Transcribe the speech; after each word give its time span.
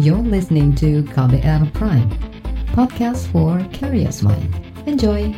You're 0.00 0.16
listening 0.16 0.72
to 0.80 1.04
KBR 1.12 1.76
Prime, 1.76 2.08
podcast 2.72 3.28
for 3.28 3.60
curious 3.68 4.24
mind. 4.24 4.48
Enjoy! 4.88 5.28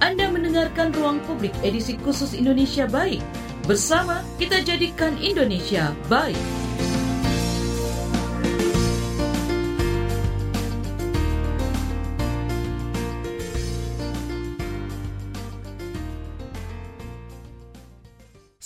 Anda 0.00 0.32
mendengarkan 0.32 0.96
Ruang 0.96 1.20
Publik 1.28 1.52
edisi 1.60 2.00
khusus 2.00 2.32
Indonesia 2.32 2.88
Baik. 2.88 3.20
Bersama 3.68 4.24
kita 4.40 4.64
jadikan 4.64 5.20
Indonesia 5.20 5.92
baik. 6.08 6.55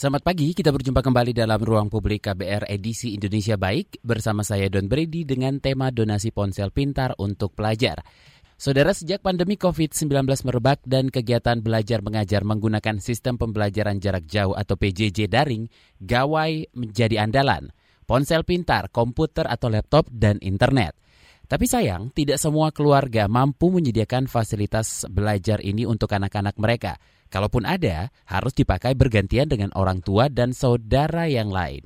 Selamat 0.01 0.25
pagi, 0.25 0.57
kita 0.57 0.73
berjumpa 0.73 1.05
kembali 1.05 1.37
dalam 1.37 1.61
Ruang 1.61 1.93
Publik 1.93 2.25
KBR 2.25 2.73
edisi 2.73 3.13
Indonesia 3.13 3.61
Baik 3.61 4.01
bersama 4.01 4.41
saya 4.41 4.65
Don 4.73 4.89
Brady 4.89 5.29
dengan 5.29 5.61
tema 5.61 5.93
donasi 5.93 6.33
ponsel 6.33 6.73
pintar 6.73 7.13
untuk 7.21 7.53
pelajar. 7.53 8.01
Saudara, 8.57 8.97
sejak 8.97 9.21
pandemi 9.21 9.61
COVID-19 9.61 10.25
merebak 10.25 10.81
dan 10.89 11.13
kegiatan 11.13 11.61
belajar 11.61 12.01
mengajar 12.01 12.49
menggunakan 12.49 12.97
sistem 12.97 13.37
pembelajaran 13.37 14.01
jarak 14.01 14.25
jauh 14.25 14.57
atau 14.57 14.73
PJJ 14.73 15.29
daring, 15.29 15.69
gawai 16.01 16.65
menjadi 16.73 17.21
andalan. 17.21 17.69
Ponsel 18.09 18.41
pintar, 18.49 18.89
komputer 18.89 19.45
atau 19.53 19.69
laptop, 19.69 20.09
dan 20.09 20.41
internet. 20.41 20.97
Tapi 21.51 21.67
sayang, 21.67 22.15
tidak 22.15 22.39
semua 22.39 22.71
keluarga 22.71 23.27
mampu 23.27 23.75
menyediakan 23.75 24.31
fasilitas 24.31 25.03
belajar 25.11 25.59
ini 25.59 25.83
untuk 25.83 26.15
anak-anak 26.15 26.55
mereka. 26.63 26.95
Kalaupun 27.27 27.67
ada, 27.67 28.15
harus 28.31 28.55
dipakai 28.55 28.95
bergantian 28.95 29.51
dengan 29.51 29.75
orang 29.75 29.99
tua 29.99 30.31
dan 30.31 30.55
saudara 30.55 31.27
yang 31.27 31.51
lain. 31.51 31.83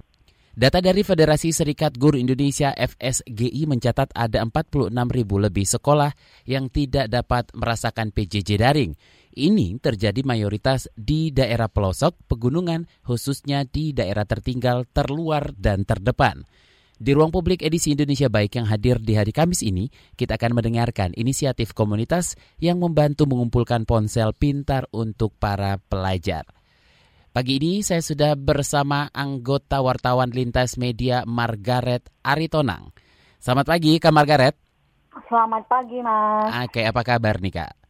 Data 0.53 0.85
dari 0.85 1.01
Federasi 1.01 1.51
Serikat 1.51 1.97
Guru 1.97 2.21
Indonesia 2.21 2.77
FSGI 2.77 3.65
mencatat 3.65 4.13
ada 4.13 4.45
46 4.45 4.93
ribu 4.93 5.41
lebih 5.41 5.65
sekolah 5.65 6.13
yang 6.45 6.69
tidak 6.69 7.09
dapat 7.09 7.49
merasakan 7.57 8.13
PJJ 8.13 8.61
daring. 8.61 8.93
Ini 9.33 9.81
terjadi 9.81 10.21
mayoritas 10.29 10.93
di 10.93 11.33
daerah 11.33 11.73
pelosok, 11.73 12.29
pegunungan, 12.29 12.85
khususnya 13.01 13.65
di 13.65 13.97
daerah 13.97 14.29
tertinggal, 14.29 14.85
terluar, 14.93 15.57
dan 15.57 15.89
terdepan. 15.89 16.45
Di 16.95 17.11
ruang 17.11 17.35
publik 17.35 17.67
edisi 17.67 17.91
Indonesia 17.91 18.31
Baik 18.31 18.55
yang 18.55 18.71
hadir 18.71 19.03
di 19.03 19.19
hari 19.19 19.35
Kamis 19.35 19.67
ini, 19.67 19.91
kita 20.15 20.39
akan 20.39 20.63
mendengarkan 20.63 21.11
inisiatif 21.19 21.75
komunitas 21.75 22.39
yang 22.63 22.79
membantu 22.79 23.27
mengumpulkan 23.27 23.83
ponsel 23.83 24.31
pintar 24.31 24.87
untuk 24.95 25.35
para 25.35 25.83
pelajar. 25.91 26.47
Pagi 27.35 27.59
ini 27.59 27.83
saya 27.83 27.99
sudah 27.99 28.39
bersama 28.39 29.11
anggota 29.11 29.83
wartawan 29.83 30.31
lintas 30.31 30.79
media 30.79 31.27
Margaret 31.27 32.07
Aritonang. 32.23 32.95
Selamat 33.43 33.75
pagi 33.75 33.99
Kak 33.99 34.15
Margaret. 34.15 34.55
Selamat 35.27 35.67
pagi 35.67 35.99
Mas. 35.99 36.71
Oke, 36.71 36.87
apa 36.87 37.03
kabar 37.03 37.43
nih 37.43 37.59
Kak? 37.59 37.84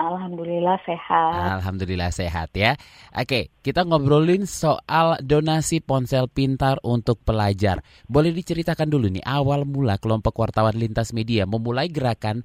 Alhamdulillah 0.00 0.80
sehat. 0.88 1.60
Alhamdulillah 1.60 2.08
sehat 2.08 2.56
ya. 2.56 2.80
Oke, 3.12 3.52
kita 3.60 3.84
ngobrolin 3.84 4.48
soal 4.48 5.20
donasi 5.20 5.84
ponsel 5.84 6.32
pintar 6.32 6.80
untuk 6.80 7.20
pelajar. 7.20 7.84
Boleh 8.08 8.32
diceritakan 8.32 8.88
dulu 8.88 9.12
nih 9.12 9.24
awal 9.24 9.68
mula 9.68 10.00
kelompok 10.00 10.32
wartawan 10.40 10.74
lintas 10.74 11.12
media 11.12 11.44
memulai 11.44 11.92
gerakan 11.92 12.40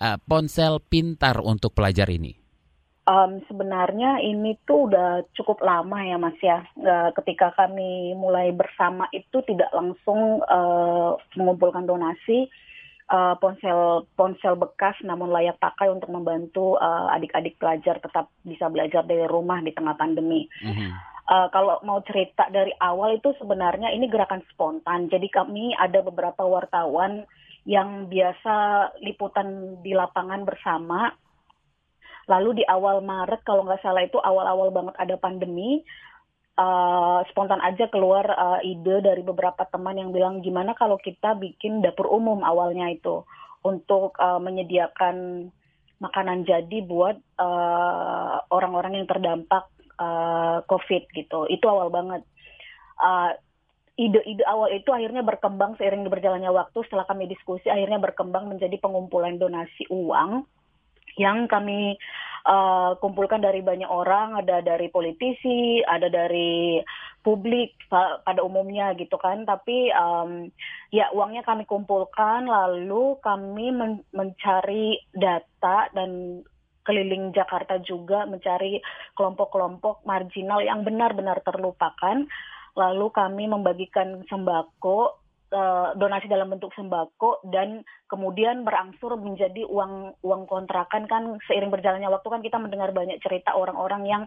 uh, 0.00 0.16
ponsel 0.24 0.80
pintar 0.80 1.44
untuk 1.44 1.76
pelajar 1.76 2.08
ini. 2.08 2.32
Um, 3.06 3.38
sebenarnya 3.46 4.18
ini 4.18 4.58
tuh 4.66 4.90
udah 4.90 5.22
cukup 5.38 5.62
lama 5.62 6.02
ya 6.02 6.16
Mas 6.18 6.34
ya. 6.42 6.64
Uh, 6.74 7.14
ketika 7.22 7.54
kami 7.54 8.18
mulai 8.18 8.50
bersama 8.50 9.06
itu 9.14 9.44
tidak 9.46 9.70
langsung 9.70 10.42
uh, 10.42 11.14
mengumpulkan 11.38 11.86
donasi 11.86 12.50
uh, 13.10 13.34
ponsel 13.38 14.06
ponsel 14.18 14.54
bekas 14.58 14.98
namun 15.06 15.30
layak 15.30 15.58
pakai 15.62 15.90
untuk 15.90 16.10
membantu 16.10 16.74
uh, 16.78 17.10
adik-adik 17.14 17.58
pelajar 17.58 18.02
tetap 18.02 18.30
bisa 18.42 18.66
belajar 18.66 19.06
dari 19.06 19.26
rumah 19.26 19.62
di 19.62 19.70
tengah 19.70 19.94
pandemi. 19.94 20.46
Mm-hmm. 20.62 20.90
Uh, 21.26 21.50
kalau 21.50 21.82
mau 21.82 21.98
cerita 22.06 22.46
dari 22.54 22.70
awal 22.78 23.18
itu 23.18 23.34
sebenarnya 23.42 23.90
ini 23.90 24.06
gerakan 24.06 24.46
spontan. 24.54 25.10
Jadi 25.10 25.26
kami 25.26 25.74
ada 25.74 25.98
beberapa 26.06 26.46
wartawan 26.46 27.26
yang 27.66 28.06
biasa 28.06 28.54
liputan 29.02 29.82
di 29.82 29.90
lapangan 29.90 30.46
bersama. 30.46 31.10
Lalu 32.30 32.62
di 32.62 32.64
awal 32.66 33.02
Maret 33.02 33.42
kalau 33.42 33.66
nggak 33.66 33.82
salah 33.82 34.02
itu 34.06 34.18
awal-awal 34.18 34.70
banget 34.70 34.94
ada 34.98 35.14
pandemi, 35.18 35.82
uh, 36.56 37.20
spontan 37.30 37.60
aja 37.62 37.88
keluar 37.92 38.26
uh, 38.26 38.60
ide 38.64 39.04
dari 39.04 39.22
beberapa 39.22 39.64
teman 39.68 40.00
yang 40.00 40.10
bilang 40.10 40.40
gimana 40.40 40.72
kalau 40.74 40.96
kita 40.96 41.36
bikin 41.36 41.84
dapur 41.84 42.08
umum 42.08 42.42
awalnya 42.42 42.90
itu 42.90 43.22
untuk 43.64 44.16
uh, 44.18 44.40
menyediakan 44.40 45.48
makanan 45.96 46.44
jadi 46.44 46.84
buat 46.84 47.16
orang-orang 48.52 48.92
uh, 48.92 48.98
yang 49.00 49.08
terdampak 49.08 49.64
uh, 49.96 50.60
COVID 50.68 51.08
gitu. 51.16 51.48
Itu 51.48 51.64
awal 51.72 51.88
banget. 51.88 52.22
Uh, 53.00 53.32
ide-ide 53.96 54.44
awal 54.44 54.68
itu 54.76 54.92
akhirnya 54.92 55.24
berkembang 55.24 55.80
seiring 55.80 56.04
berjalannya 56.12 56.52
waktu 56.52 56.84
setelah 56.84 57.08
kami 57.08 57.32
diskusi 57.32 57.72
akhirnya 57.72 57.96
berkembang 57.96 58.44
menjadi 58.44 58.76
pengumpulan 58.76 59.40
donasi 59.40 59.88
uang 59.88 60.44
yang 61.16 61.48
kami 61.48 61.96
uh, 62.46 62.94
kumpulkan 63.02 63.42
dari 63.42 63.60
banyak 63.60 63.90
orang, 63.90 64.38
ada 64.38 64.62
dari 64.62 64.88
politisi, 64.88 65.82
ada 65.82 66.06
dari 66.06 66.80
publik 67.20 67.74
pada 67.90 68.40
umumnya 68.46 68.94
gitu 68.94 69.18
kan. 69.18 69.42
Tapi 69.42 69.90
um, 69.90 70.46
ya 70.94 71.10
uangnya 71.10 71.42
kami 71.42 71.66
kumpulkan, 71.66 72.46
lalu 72.46 73.18
kami 73.20 73.74
men 73.74 73.92
mencari 74.14 75.02
data 75.10 75.90
dan 75.90 76.40
keliling 76.86 77.34
Jakarta 77.34 77.82
juga 77.82 78.22
mencari 78.30 78.78
kelompok-kelompok 79.18 80.06
marginal 80.06 80.62
yang 80.62 80.86
benar-benar 80.86 81.42
terlupakan. 81.42 82.22
Lalu 82.78 83.06
kami 83.10 83.50
membagikan 83.50 84.22
sembako 84.30 85.25
donasi 85.94 86.26
dalam 86.26 86.50
bentuk 86.50 86.74
sembako 86.74 87.46
dan 87.54 87.86
kemudian 88.10 88.66
berangsur 88.66 89.14
menjadi 89.14 89.62
uang 89.62 90.18
uang 90.26 90.42
kontrakan 90.50 91.06
kan 91.06 91.38
seiring 91.46 91.70
berjalannya 91.70 92.10
waktu 92.10 92.26
kan 92.26 92.42
kita 92.42 92.58
mendengar 92.58 92.90
banyak 92.90 93.22
cerita 93.22 93.54
orang-orang 93.54 94.02
yang 94.10 94.22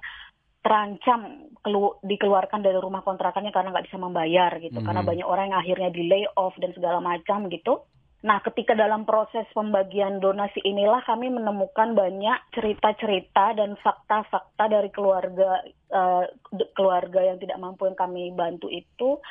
terancam 0.60 1.52
kelu 1.64 2.00
dikeluarkan 2.04 2.60
dari 2.64 2.80
rumah 2.80 3.04
kontrakannya 3.04 3.52
karena 3.52 3.72
nggak 3.72 3.88
bisa 3.92 4.00
membayar 4.00 4.52
gitu. 4.60 4.80
-hmm. 4.80 4.88
karena 4.88 5.02
banyak 5.04 5.28
orang 5.28 5.52
yang 5.52 5.60
akhirnya 5.60 5.90
di 5.92 6.04
layoff 6.08 6.56
dan 6.60 6.72
segala 6.76 7.00
macam 7.00 7.48
gitu. 7.48 7.84
Nah, 8.20 8.44
ketika 8.44 8.76
dalam 8.76 9.08
proses 9.08 9.48
pembagian 9.56 10.20
donasi 10.20 10.60
inilah 10.68 11.00
kami 11.08 11.32
menemukan 11.32 11.96
banyak 11.96 12.52
cerita-cerita 12.52 13.56
dan 13.56 13.80
fakta-fakta 13.80 14.68
dari 14.68 14.92
keluarga 14.92 15.64
uh, 15.96 16.28
keluarga 16.76 17.24
yang 17.24 17.40
tidak 17.40 17.56
mampu 17.64 17.88
yang 17.88 17.96
kami 17.96 18.36
bantu 18.36 18.68
itu 18.68 19.24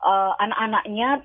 uh, 0.00 0.32
anak-anaknya 0.40 1.24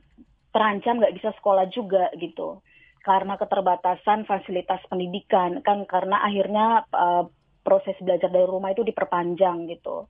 terancam 0.51 0.99
nggak 1.03 1.15
bisa 1.15 1.29
sekolah 1.39 1.67
juga 1.71 2.11
gitu. 2.19 2.63
Karena 3.03 3.35
keterbatasan 3.37 4.25
fasilitas 4.25 4.81
pendidikan. 4.87 5.59
Kan 5.61 5.83
karena 5.87 6.23
akhirnya 6.23 6.87
uh, 6.95 7.27
proses 7.65 7.97
belajar 7.99 8.29
dari 8.29 8.45
rumah 8.45 8.71
itu 8.71 8.85
diperpanjang 8.85 9.65
gitu. 9.73 10.05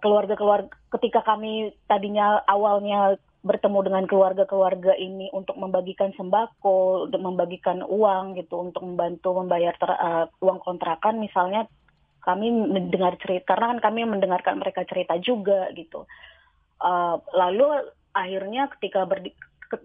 Keluarga-keluarga 0.00 0.68
uh, 0.68 0.76
ketika 0.98 1.24
kami 1.24 1.72
tadinya 1.88 2.44
awalnya 2.44 3.16
bertemu 3.42 3.78
dengan 3.82 4.04
keluarga-keluarga 4.06 4.94
ini 4.94 5.26
untuk 5.34 5.58
membagikan 5.58 6.14
sembako, 6.14 7.10
untuk 7.10 7.20
membagikan 7.20 7.82
uang 7.82 8.38
gitu, 8.38 8.54
untuk 8.70 8.86
membantu 8.86 9.34
membayar 9.34 9.74
ter, 9.74 9.90
uh, 9.90 10.30
uang 10.38 10.62
kontrakan 10.62 11.18
misalnya 11.18 11.66
kami 12.22 12.54
mendengar 12.54 13.18
cerita 13.18 13.58
karena 13.58 13.74
kan 13.76 13.80
kami 13.90 14.06
mendengarkan 14.06 14.62
mereka 14.62 14.86
cerita 14.86 15.18
juga 15.18 15.66
gitu. 15.74 16.06
Uh, 16.82 17.16
lalu 17.32 17.86
akhirnya 18.12 18.66
ketika 18.76 19.06
berdi 19.06 19.30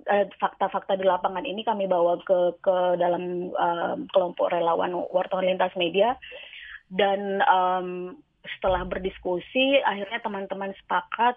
eh, 0.10 0.28
fakta-fakta 0.42 0.98
di 1.00 1.06
lapangan 1.06 1.46
ini 1.46 1.64
kami 1.64 1.86
bawa 1.86 2.20
ke 2.26 2.58
ke 2.60 2.76
dalam 2.98 3.54
uh, 3.54 3.96
kelompok 4.12 4.50
relawan 4.52 4.98
wartawan 5.14 5.48
lintas 5.48 5.72
media. 5.78 6.18
Dan 6.88 7.44
um, 7.46 8.18
setelah 8.58 8.88
berdiskusi 8.88 9.84
akhirnya 9.84 10.24
teman-teman 10.24 10.72
sepakat 10.84 11.36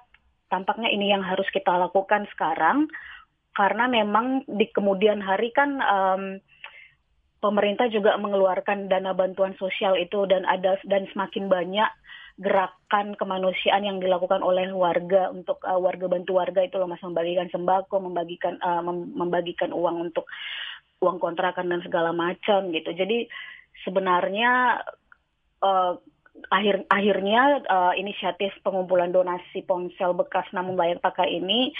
tampaknya 0.50 0.90
ini 0.90 1.14
yang 1.14 1.22
harus 1.22 1.46
kita 1.52 1.70
lakukan 1.70 2.26
sekarang. 2.34 2.90
Karena 3.54 3.90
memang 3.90 4.46
di 4.46 4.66
kemudian 4.70 5.18
hari 5.20 5.50
kan 5.50 5.82
um, 5.82 6.24
pemerintah 7.42 7.88
juga 7.90 8.14
mengeluarkan 8.20 8.86
dana 8.86 9.16
bantuan 9.16 9.56
sosial 9.58 9.96
itu 9.96 10.28
dan 10.28 10.46
ada 10.46 10.78
dan 10.86 11.08
semakin 11.10 11.50
banyak 11.50 11.90
gerakan 12.40 13.12
kemanusiaan 13.20 13.84
yang 13.84 14.00
dilakukan 14.00 14.40
oleh 14.40 14.72
warga 14.72 15.28
untuk 15.28 15.60
uh, 15.60 15.76
warga 15.76 16.08
bantu 16.08 16.40
warga 16.40 16.64
itu 16.64 16.80
loh 16.80 16.88
mas 16.88 17.04
membagikan 17.04 17.52
sembako 17.52 18.00
membagikan 18.00 18.56
uh, 18.64 18.80
mem 18.80 19.12
membagikan 19.12 19.76
uang 19.76 20.08
untuk 20.08 20.24
uang 21.04 21.20
kontrakan 21.20 21.68
dan 21.68 21.84
segala 21.84 22.16
macam 22.16 22.72
gitu. 22.72 22.96
Jadi 22.96 23.28
sebenarnya 23.84 24.80
uh, 25.60 26.00
akhir 26.48 26.88
akhirnya 26.88 27.60
uh, 27.68 27.92
inisiatif 27.92 28.56
pengumpulan 28.64 29.12
donasi 29.12 29.60
ponsel 29.68 30.16
bekas 30.16 30.48
namun 30.56 30.80
layak 30.80 31.04
pakai 31.04 31.36
ini 31.36 31.76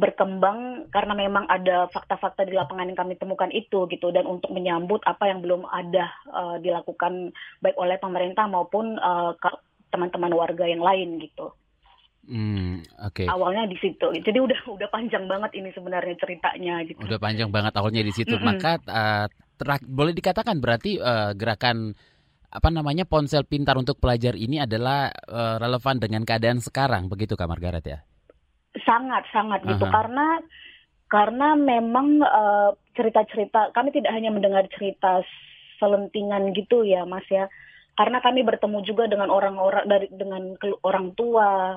berkembang 0.00 0.88
karena 0.88 1.12
memang 1.12 1.44
ada 1.44 1.84
fakta-fakta 1.92 2.48
di 2.48 2.56
lapangan 2.56 2.88
yang 2.88 2.98
kami 2.98 3.14
temukan 3.20 3.52
itu 3.52 3.84
gitu. 3.86 4.10
Dan 4.10 4.26
untuk 4.26 4.50
menyambut 4.50 5.04
apa 5.04 5.28
yang 5.28 5.44
belum 5.44 5.68
ada 5.70 6.10
uh, 6.32 6.56
dilakukan 6.58 7.30
baik 7.60 7.76
oleh 7.76 8.00
pemerintah 8.00 8.48
maupun 8.48 8.96
uh, 8.96 9.36
teman-teman 9.90 10.32
warga 10.32 10.64
yang 10.66 10.82
lain 10.82 11.20
gitu. 11.20 11.52
Hmm, 12.30 12.80
oke. 13.02 13.26
Okay. 13.26 13.26
Awalnya 13.26 13.66
di 13.66 13.76
situ. 13.82 14.06
Jadi 14.06 14.38
udah 14.38 14.60
udah 14.70 14.88
panjang 14.88 15.26
banget 15.26 15.50
ini 15.58 15.74
sebenarnya 15.74 16.14
ceritanya 16.16 16.82
gitu. 16.86 17.02
Udah 17.02 17.18
panjang 17.18 17.50
banget 17.50 17.74
awalnya 17.74 18.06
di 18.06 18.14
situ. 18.14 18.38
Mm 18.38 18.40
-hmm. 18.40 18.48
Maka 18.54 18.72
uh, 18.86 19.26
terak, 19.58 19.82
boleh 19.82 20.14
dikatakan 20.14 20.62
berarti 20.62 21.00
uh, 21.02 21.34
gerakan 21.34 21.92
apa 22.50 22.68
namanya 22.70 23.06
ponsel 23.06 23.46
pintar 23.46 23.78
untuk 23.78 23.98
pelajar 24.02 24.34
ini 24.34 24.58
adalah 24.58 25.10
uh, 25.10 25.58
relevan 25.58 26.02
dengan 26.02 26.22
keadaan 26.26 26.58
sekarang 26.58 27.06
begitu 27.06 27.38
Kak 27.38 27.46
Margaret 27.46 27.86
ya? 27.86 28.00
sangat 28.86 29.26
sangat 29.34 29.60
gitu 29.66 29.82
uh 29.82 29.88
-huh. 29.90 29.94
karena 29.94 30.26
karena 31.10 31.48
memang 31.58 32.22
uh, 32.22 32.70
cerita-cerita 32.94 33.74
kami 33.74 33.90
tidak 33.90 34.14
hanya 34.14 34.30
mendengar 34.30 34.62
cerita 34.70 35.26
selentingan 35.82 36.54
gitu 36.54 36.86
ya 36.86 37.02
Mas 37.02 37.26
ya 37.26 37.50
karena 38.00 38.24
kami 38.24 38.40
bertemu 38.40 38.80
juga 38.80 39.04
dengan 39.12 39.28
orang-orang 39.28 39.84
dari 39.84 40.08
dengan 40.08 40.56
orang 40.80 41.12
tua 41.12 41.76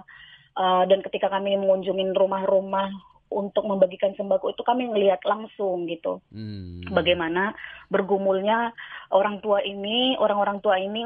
uh, 0.56 0.84
dan 0.88 1.04
ketika 1.04 1.28
kami 1.28 1.60
mengunjungi 1.60 2.16
rumah-rumah 2.16 2.88
untuk 3.28 3.68
membagikan 3.68 4.16
sembako 4.16 4.56
itu 4.56 4.64
kami 4.64 4.88
melihat 4.88 5.20
langsung 5.28 5.84
gitu. 5.92 6.24
Hmm. 6.32 6.80
bagaimana 6.96 7.52
bergumulnya 7.92 8.72
orang 9.12 9.44
tua 9.44 9.60
ini 9.68 10.16
orang-orang 10.16 10.64
tua 10.64 10.80
ini 10.80 11.04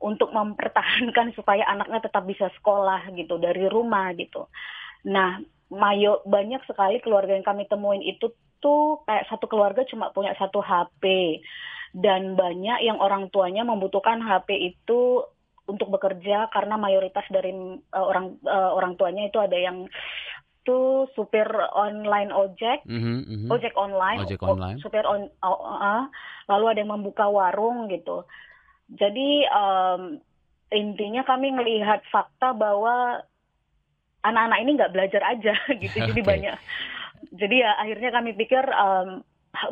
untuk 0.00 0.32
mempertahankan 0.32 1.28
supaya 1.36 1.68
anaknya 1.68 2.08
tetap 2.08 2.24
bisa 2.24 2.48
sekolah 2.56 3.12
gitu 3.20 3.36
dari 3.36 3.68
rumah 3.68 4.16
gitu. 4.16 4.48
Nah, 5.12 5.44
mayo 5.68 6.24
banyak 6.24 6.64
sekali 6.64 7.04
keluarga 7.04 7.36
yang 7.36 7.44
kami 7.44 7.68
temuin 7.68 8.00
itu 8.00 8.32
tuh 8.64 9.04
kayak 9.04 9.28
satu 9.28 9.44
keluarga 9.44 9.84
cuma 9.84 10.08
punya 10.08 10.32
satu 10.40 10.64
HP 10.64 11.04
dan 11.96 12.36
banyak 12.36 12.84
yang 12.84 13.00
orang 13.00 13.32
tuanya 13.32 13.64
membutuhkan 13.64 14.20
HP 14.20 14.76
itu 14.76 15.24
untuk 15.68 15.92
bekerja 15.92 16.48
karena 16.48 16.80
mayoritas 16.80 17.24
dari 17.28 17.52
uh, 17.52 18.04
orang 18.04 18.40
uh, 18.48 18.72
orang 18.72 18.96
tuanya 18.96 19.28
itu 19.28 19.36
ada 19.36 19.56
yang 19.56 19.84
tuh 20.64 21.08
supir 21.16 21.48
online 21.72 22.28
ojek, 22.28 22.84
mm-hmm, 22.84 23.18
mm-hmm. 23.24 23.48
ojek 23.48 23.72
online, 23.72 24.20
ojek 24.20 24.40
online, 24.44 24.76
supir 24.84 25.04
on, 25.08 25.32
uh, 25.40 25.48
uh, 25.48 26.04
lalu 26.48 26.64
ada 26.72 26.78
yang 26.84 26.92
membuka 26.92 27.24
warung 27.24 27.88
gitu. 27.88 28.28
Jadi 28.92 29.48
um, 29.48 30.20
intinya 30.68 31.24
kami 31.24 31.52
melihat 31.52 32.04
fakta 32.12 32.52
bahwa 32.52 33.24
anak-anak 34.24 34.58
ini 34.60 34.70
nggak 34.76 34.92
belajar 34.92 35.22
aja 35.24 35.54
gitu 35.82 35.96
jadi 35.96 36.20
okay. 36.20 36.26
banyak 36.26 36.56
jadi 37.34 37.56
ya 37.66 37.70
akhirnya 37.80 38.10
kami 38.14 38.30
pikir 38.36 38.64
um, 38.68 39.24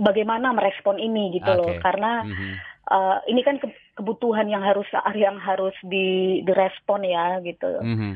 bagaimana 0.03 0.53
merespon 0.53 0.99
ini 0.99 1.37
gitu 1.37 1.51
okay. 1.51 1.59
loh 1.59 1.73
karena 1.83 2.13
mm-hmm. 2.27 2.53
uh, 2.91 3.19
ini 3.31 3.41
kan 3.47 3.57
ke 3.63 3.69
kebutuhan 3.97 4.47
yang 4.51 4.61
harus 4.61 4.87
yang 5.17 5.41
harus 5.41 5.75
di 5.87 6.41
direspon 6.45 7.07
ya 7.07 7.41
gitu 7.41 7.71
mm-hmm. 7.81 8.13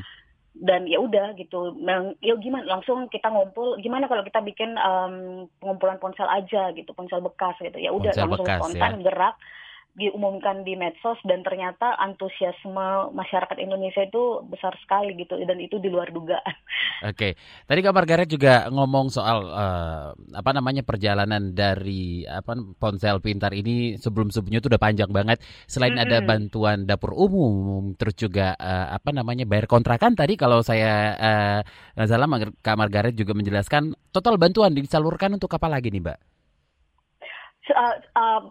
dan 0.61 0.85
ya 0.85 1.01
udah 1.01 1.33
gitu 1.39 1.73
ya 2.21 2.33
gimana 2.37 2.65
langsung 2.67 3.07
kita 3.07 3.31
ngumpul 3.31 3.79
gimana 3.81 4.05
kalau 4.05 4.21
kita 4.21 4.43
bikin 4.43 4.77
um, 4.77 5.47
pengumpulan 5.57 5.97
ponsel 5.97 6.27
aja 6.29 6.69
gitu 6.75 6.91
ponsel 6.93 7.23
bekas 7.23 7.57
gitu 7.59 7.77
ya 7.79 7.89
udah 7.89 8.13
langsung 8.13 8.45
bekas, 8.45 8.59
spontan 8.59 8.93
ya. 8.99 9.03
gerak 9.09 9.35
diumumkan 9.91 10.63
di 10.63 10.79
medsos 10.79 11.19
dan 11.27 11.43
ternyata 11.43 11.99
antusiasme 11.99 13.11
masyarakat 13.11 13.59
Indonesia 13.59 14.07
itu 14.07 14.39
besar 14.47 14.71
sekali 14.79 15.19
gitu 15.19 15.35
dan 15.43 15.59
itu 15.59 15.83
di 15.83 15.91
luar 15.91 16.15
dugaan. 16.15 16.55
Oke, 17.11 17.35
tadi 17.67 17.79
Kak 17.83 17.91
Margaret 17.91 18.29
juga 18.31 18.71
ngomong 18.71 19.11
soal 19.11 19.51
uh, 19.51 20.15
apa 20.15 20.51
namanya 20.55 20.87
perjalanan 20.87 21.51
dari 21.51 22.23
apa 22.23 22.55
ponsel 22.79 23.19
pintar 23.19 23.51
ini 23.51 23.99
sebelum-sebelumnya 23.99 24.63
itu 24.63 24.71
udah 24.71 24.79
panjang 24.79 25.11
banget. 25.11 25.43
Selain 25.67 25.91
mm 25.91 25.99
-hmm. 25.99 26.07
ada 26.07 26.17
bantuan 26.23 26.77
dapur 26.87 27.11
umum, 27.11 27.91
terus 27.99 28.15
juga 28.15 28.55
uh, 28.55 28.95
apa 28.95 29.11
namanya 29.11 29.43
bayar 29.43 29.67
kontrakan 29.67 30.15
tadi 30.15 30.39
kalau 30.39 30.63
saya 30.63 31.19
uh, 31.19 32.05
salah 32.07 32.31
Kak 32.63 32.79
Margaret 32.79 33.11
juga 33.11 33.35
menjelaskan 33.35 33.91
total 34.15 34.39
bantuan 34.39 34.71
disalurkan 34.71 35.35
untuk 35.35 35.51
apa 35.51 35.67
lagi 35.67 35.91
nih, 35.91 35.99
Mbak? 35.99 36.19
Uh, 37.71 37.95
uh, 38.19 38.41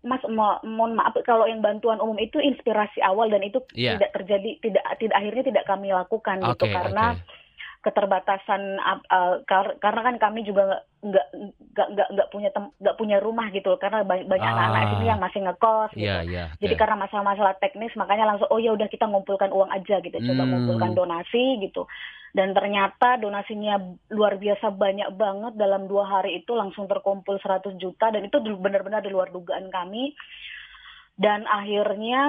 Mas 0.00 0.24
mo 0.32 0.56
mohon 0.64 0.96
maaf 0.96 1.12
kalau 1.28 1.44
yang 1.44 1.60
bantuan 1.60 2.00
umum 2.00 2.16
itu 2.16 2.40
inspirasi 2.40 3.04
awal 3.04 3.28
dan 3.28 3.44
itu 3.44 3.60
yeah. 3.76 4.00
tidak 4.00 4.16
terjadi 4.16 4.50
tidak 4.64 4.84
tidak 4.96 5.16
akhirnya 5.20 5.44
tidak 5.52 5.64
kami 5.68 5.88
lakukan 5.92 6.40
okay, 6.40 6.48
gitu 6.56 6.64
karena 6.72 7.04
okay. 7.20 7.39
Keterbatasan 7.80 8.76
uh, 9.08 9.40
kar 9.48 9.80
karena 9.80 10.00
kan 10.04 10.16
kami 10.20 10.44
juga 10.44 10.84
nggak 11.00 11.26
nggak 11.72 11.88
nggak 11.96 12.08
nggak 12.12 12.28
punya 12.28 12.48
nggak 12.52 12.98
punya 13.00 13.16
rumah 13.24 13.48
gitu 13.56 13.72
karena 13.80 14.04
banyak 14.04 14.28
banyak 14.28 14.44
ah. 14.44 14.52
anak-anak 14.52 14.82
sini 14.92 15.04
yang 15.08 15.20
masih 15.20 15.40
ngekos 15.48 15.90
gitu. 15.96 16.04
Yeah, 16.04 16.20
yeah, 16.28 16.52
Jadi 16.60 16.76
yeah. 16.76 16.80
karena 16.84 16.96
masalah-masalah 17.00 17.56
teknis 17.56 17.96
makanya 17.96 18.36
langsung 18.36 18.52
oh 18.52 18.60
ya 18.60 18.76
udah 18.76 18.84
kita 18.84 19.08
ngumpulkan 19.08 19.48
uang 19.48 19.72
aja 19.72 19.96
gitu 20.04 20.12
coba 20.12 20.42
hmm. 20.44 20.50
ngumpulkan 20.52 20.92
donasi 20.92 21.56
gitu 21.64 21.88
dan 22.36 22.52
ternyata 22.54 23.18
donasinya 23.18 23.80
luar 24.12 24.36
biasa 24.36 24.70
banyak 24.76 25.10
banget 25.16 25.52
dalam 25.56 25.88
dua 25.90 26.06
hari 26.06 26.44
itu 26.44 26.54
langsung 26.54 26.86
terkumpul 26.86 27.40
100 27.42 27.80
juta 27.80 28.12
dan 28.14 28.22
itu 28.22 28.38
benar-benar 28.38 29.02
di 29.02 29.10
luar 29.10 29.34
dugaan 29.34 29.66
kami 29.72 30.14
dan 31.18 31.42
akhirnya 31.48 32.22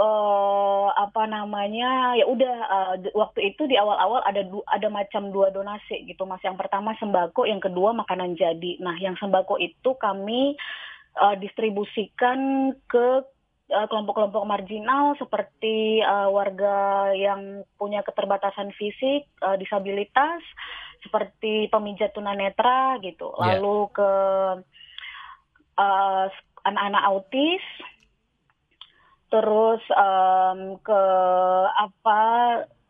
uh, 0.00 0.88
apa 0.96 1.28
namanya 1.28 2.16
ya 2.16 2.24
udah 2.24 2.56
uh, 2.64 2.94
waktu 3.12 3.52
itu 3.52 3.68
di 3.68 3.76
awal-awal 3.76 4.24
ada 4.24 4.40
ada 4.72 4.88
macam 4.88 5.28
dua 5.28 5.52
donasi 5.52 6.08
gitu 6.08 6.24
mas 6.24 6.40
yang 6.40 6.56
pertama 6.56 6.96
sembako 6.96 7.44
yang 7.44 7.60
kedua 7.60 7.92
makanan 7.92 8.34
jadi 8.34 8.80
nah 8.80 8.96
yang 8.96 9.14
sembako 9.20 9.60
itu 9.60 9.92
kami 10.00 10.56
uh, 11.20 11.36
distribusikan 11.36 12.72
ke 12.88 13.22
kelompok-kelompok 13.70 14.42
marginal 14.50 15.14
seperti 15.14 16.02
uh, 16.02 16.26
warga 16.26 17.14
yang 17.14 17.62
punya 17.78 18.02
keterbatasan 18.02 18.74
fisik, 18.74 19.30
uh, 19.46 19.54
disabilitas, 19.54 20.42
seperti 21.06 21.70
pemijat 21.70 22.10
tunanetra 22.10 22.98
gitu. 22.98 23.30
Yeah. 23.38 23.62
Lalu 23.62 23.78
ke 23.94 24.12
anak 25.78 26.34
anak-anak 26.60 27.02
autis, 27.08 27.64
terus 29.30 29.82
ke 30.82 31.02
apa 31.78 32.20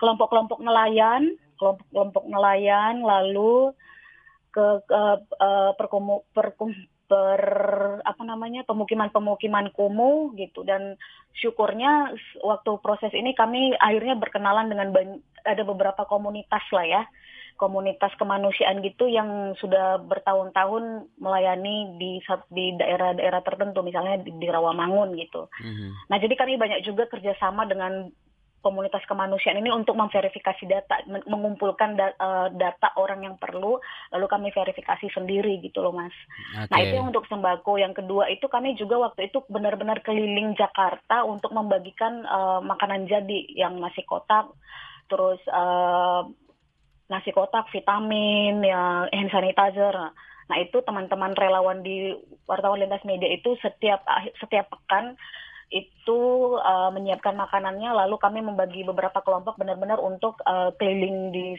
kelompok-kelompok 0.01 0.59
nelayan, 0.65 1.37
kelompok-kelompok 1.61 2.25
nelayan, 2.27 3.05
lalu 3.05 3.77
ke, 4.51 4.83
perkumu, 5.77 6.25
perkum, 6.33 6.73
ber 7.11 7.43
apa 8.07 8.23
namanya 8.23 8.63
pemukiman-pemukiman 8.65 9.75
kumuh 9.75 10.33
gitu. 10.39 10.63
Dan 10.65 10.97
syukurnya 11.37 12.15
waktu 12.41 12.71
proses 12.81 13.13
ini 13.13 13.37
kami 13.37 13.77
akhirnya 13.77 14.17
berkenalan 14.17 14.71
dengan 14.71 14.89
ada 15.45 15.63
beberapa 15.67 16.07
komunitas 16.09 16.63
lah 16.73 16.87
ya 16.87 17.03
komunitas 17.57 18.13
kemanusiaan 18.19 18.83
gitu 18.85 19.09
yang 19.09 19.57
sudah 19.59 19.99
bertahun-tahun 20.05 21.09
melayani 21.19 21.97
di 21.99 22.21
di 22.51 22.75
daerah-daerah 22.77 23.41
tertentu 23.43 23.81
misalnya 23.81 24.21
di, 24.21 24.31
di 24.37 24.47
Rawamangun 24.51 25.17
gitu. 25.17 25.49
Mm-hmm. 25.59 25.91
Nah 26.11 26.17
jadi 26.21 26.35
kami 26.37 26.59
banyak 26.61 26.81
juga 26.87 27.09
kerjasama 27.09 27.67
dengan 27.67 28.11
komunitas 28.61 29.01
kemanusiaan 29.09 29.57
ini 29.57 29.73
untuk 29.73 29.97
memverifikasi 29.97 30.69
data, 30.69 31.01
mengumpulkan 31.09 31.97
da, 31.97 32.13
uh, 32.21 32.49
data 32.53 32.93
orang 33.01 33.25
yang 33.25 33.37
perlu, 33.41 33.81
lalu 34.13 34.27
kami 34.29 34.49
verifikasi 34.53 35.09
sendiri 35.17 35.65
gitu 35.65 35.81
loh 35.81 35.97
mas. 35.97 36.13
Okay. 36.53 36.69
Nah 36.69 36.79
itu 36.85 36.95
yang 37.01 37.09
untuk 37.09 37.25
sembako. 37.27 37.81
Yang 37.81 38.05
kedua 38.05 38.29
itu 38.29 38.47
kami 38.53 38.77
juga 38.77 39.01
waktu 39.11 39.33
itu 39.33 39.41
benar-benar 39.49 40.05
keliling 40.05 40.53
Jakarta 40.61 41.25
untuk 41.25 41.57
membagikan 41.57 42.21
uh, 42.29 42.61
makanan 42.61 43.09
jadi 43.09 43.49
yang 43.57 43.81
nasi 43.81 44.05
kotak, 44.05 44.53
terus 45.09 45.41
uh, 45.49 46.29
nasi 47.11 47.35
kotak, 47.35 47.67
vitamin, 47.75 48.63
ya 48.63 49.11
hand 49.11 49.31
sanitizer. 49.35 49.93
Nah 50.51 50.57
itu 50.59 50.79
teman-teman 50.83 51.35
relawan 51.35 51.83
di 51.83 52.15
wartawan 52.47 52.79
lintas 52.79 53.03
media 53.03 53.31
itu 53.31 53.55
setiap 53.59 54.07
setiap 54.39 54.71
pekan 54.71 55.19
itu 55.71 56.19
uh, 56.59 56.91
menyiapkan 56.91 57.39
makanannya 57.39 57.95
lalu 57.95 58.19
kami 58.19 58.43
membagi 58.43 58.83
beberapa 58.83 59.23
kelompok 59.23 59.55
benar-benar 59.55 60.03
untuk 60.03 60.43
uh, 60.43 60.75
keliling 60.75 61.31
di 61.31 61.55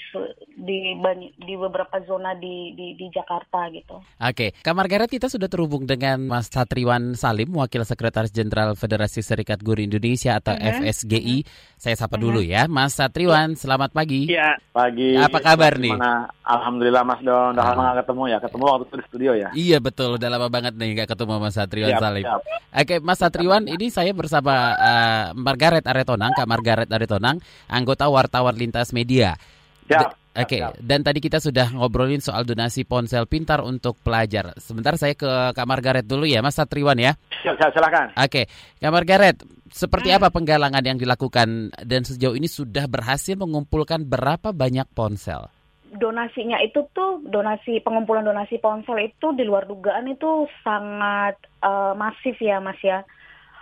di 0.59 0.99
di 1.39 1.53
beberapa 1.55 2.03
zona 2.03 2.35
di 2.35 2.75
di, 2.75 2.99
di 2.99 3.07
Jakarta 3.07 3.71
gitu. 3.71 4.03
Oke, 4.19 4.51
Kak 4.59 4.75
Margaret 4.75 5.07
kita 5.07 5.31
sudah 5.31 5.47
terhubung 5.47 5.87
dengan 5.87 6.27
Mas 6.27 6.51
Satriwan 6.51 7.15
Salim, 7.15 7.55
Wakil 7.55 7.87
Sekretaris 7.87 8.35
Jenderal 8.35 8.75
Federasi 8.75 9.23
Serikat 9.23 9.63
Guru 9.63 9.79
Indonesia 9.79 10.35
atau 10.43 10.59
-huh. 10.59 10.83
FSGI. 10.83 11.47
-huh. 11.47 11.79
Saya 11.79 11.95
sapa. 11.95 12.19
-huh. 12.19 12.23
dulu 12.27 12.41
ya, 12.43 12.67
Mas 12.67 12.99
Satriwan. 12.99 13.55
Selamat 13.55 13.95
pagi. 13.95 14.27
Iya, 14.27 14.59
pagi. 14.75 15.15
Apa 15.15 15.39
kabar 15.39 15.79
nih? 15.79 15.95
Alhamdulillah 16.43 17.07
Mas 17.07 17.23
Don, 17.23 17.55
udah 17.55 17.63
lama 17.63 17.95
gak 17.95 18.03
ketemu 18.03 18.23
ya. 18.27 18.37
Ketemu 18.43 18.63
waktu 18.67 18.83
itu 18.83 18.95
di 18.99 19.05
studio 19.07 19.31
ya. 19.31 19.49
Iya 19.55 19.77
betul, 19.79 20.19
udah 20.19 20.27
lama 20.27 20.47
banget 20.51 20.75
nih 20.75 20.99
gak 20.99 21.15
ketemu 21.15 21.39
Mas 21.39 21.55
Satriwan 21.55 21.95
siap, 21.95 22.03
Salim. 22.03 22.25
Siap. 22.27 22.41
Oke, 22.71 22.95
Mas 22.99 23.17
Satriwan, 23.19 23.63
ini 23.71 23.87
saya 23.87 24.00
saya 24.01 24.17
bersama 24.17 24.73
uh, 24.73 25.25
Margaret 25.37 25.85
Aretonang, 25.85 26.33
Kak 26.33 26.49
Margaret 26.49 26.89
Aretonang, 26.89 27.37
anggota 27.69 28.09
wartawan 28.09 28.57
lintas 28.57 28.89
media. 28.97 29.37
Siap. 29.85 30.17
Oke, 30.31 30.63
okay. 30.63 30.79
dan 30.79 31.03
tadi 31.03 31.19
kita 31.19 31.43
sudah 31.43 31.75
ngobrolin 31.75 32.23
soal 32.23 32.47
donasi 32.47 32.87
ponsel 32.87 33.27
pintar 33.27 33.59
untuk 33.67 33.99
pelajar. 33.99 34.55
Sebentar 34.63 34.95
saya 34.95 35.11
ke 35.11 35.27
Kak 35.51 35.67
Margaret 35.67 36.07
dulu 36.07 36.23
ya, 36.23 36.39
Mas 36.39 36.55
Satriwan 36.55 36.95
ya. 36.95 37.19
Siap, 37.43 37.59
silakan. 37.59 38.15
Oke, 38.15 38.47
okay. 38.47 38.79
Kak 38.79 38.95
Margaret, 38.95 39.37
seperti 39.67 40.15
apa 40.15 40.31
penggalangan 40.31 40.81
yang 40.81 40.95
dilakukan 40.95 41.75
dan 41.83 42.01
sejauh 42.07 42.33
ini 42.33 42.47
sudah 42.47 42.87
berhasil 42.87 43.35
mengumpulkan 43.35 44.07
berapa 44.07 44.55
banyak 44.55 44.87
ponsel? 44.95 45.51
Donasinya 45.91 46.63
itu 46.63 46.79
tuh 46.95 47.19
donasi 47.27 47.83
pengumpulan 47.83 48.23
donasi 48.23 48.55
ponsel 48.63 49.11
itu 49.11 49.35
di 49.35 49.43
luar 49.43 49.67
dugaan 49.67 50.07
itu 50.07 50.47
sangat 50.63 51.35
uh, 51.59 51.91
masif 51.91 52.39
ya, 52.39 52.63
Mas 52.63 52.79
ya. 52.79 53.03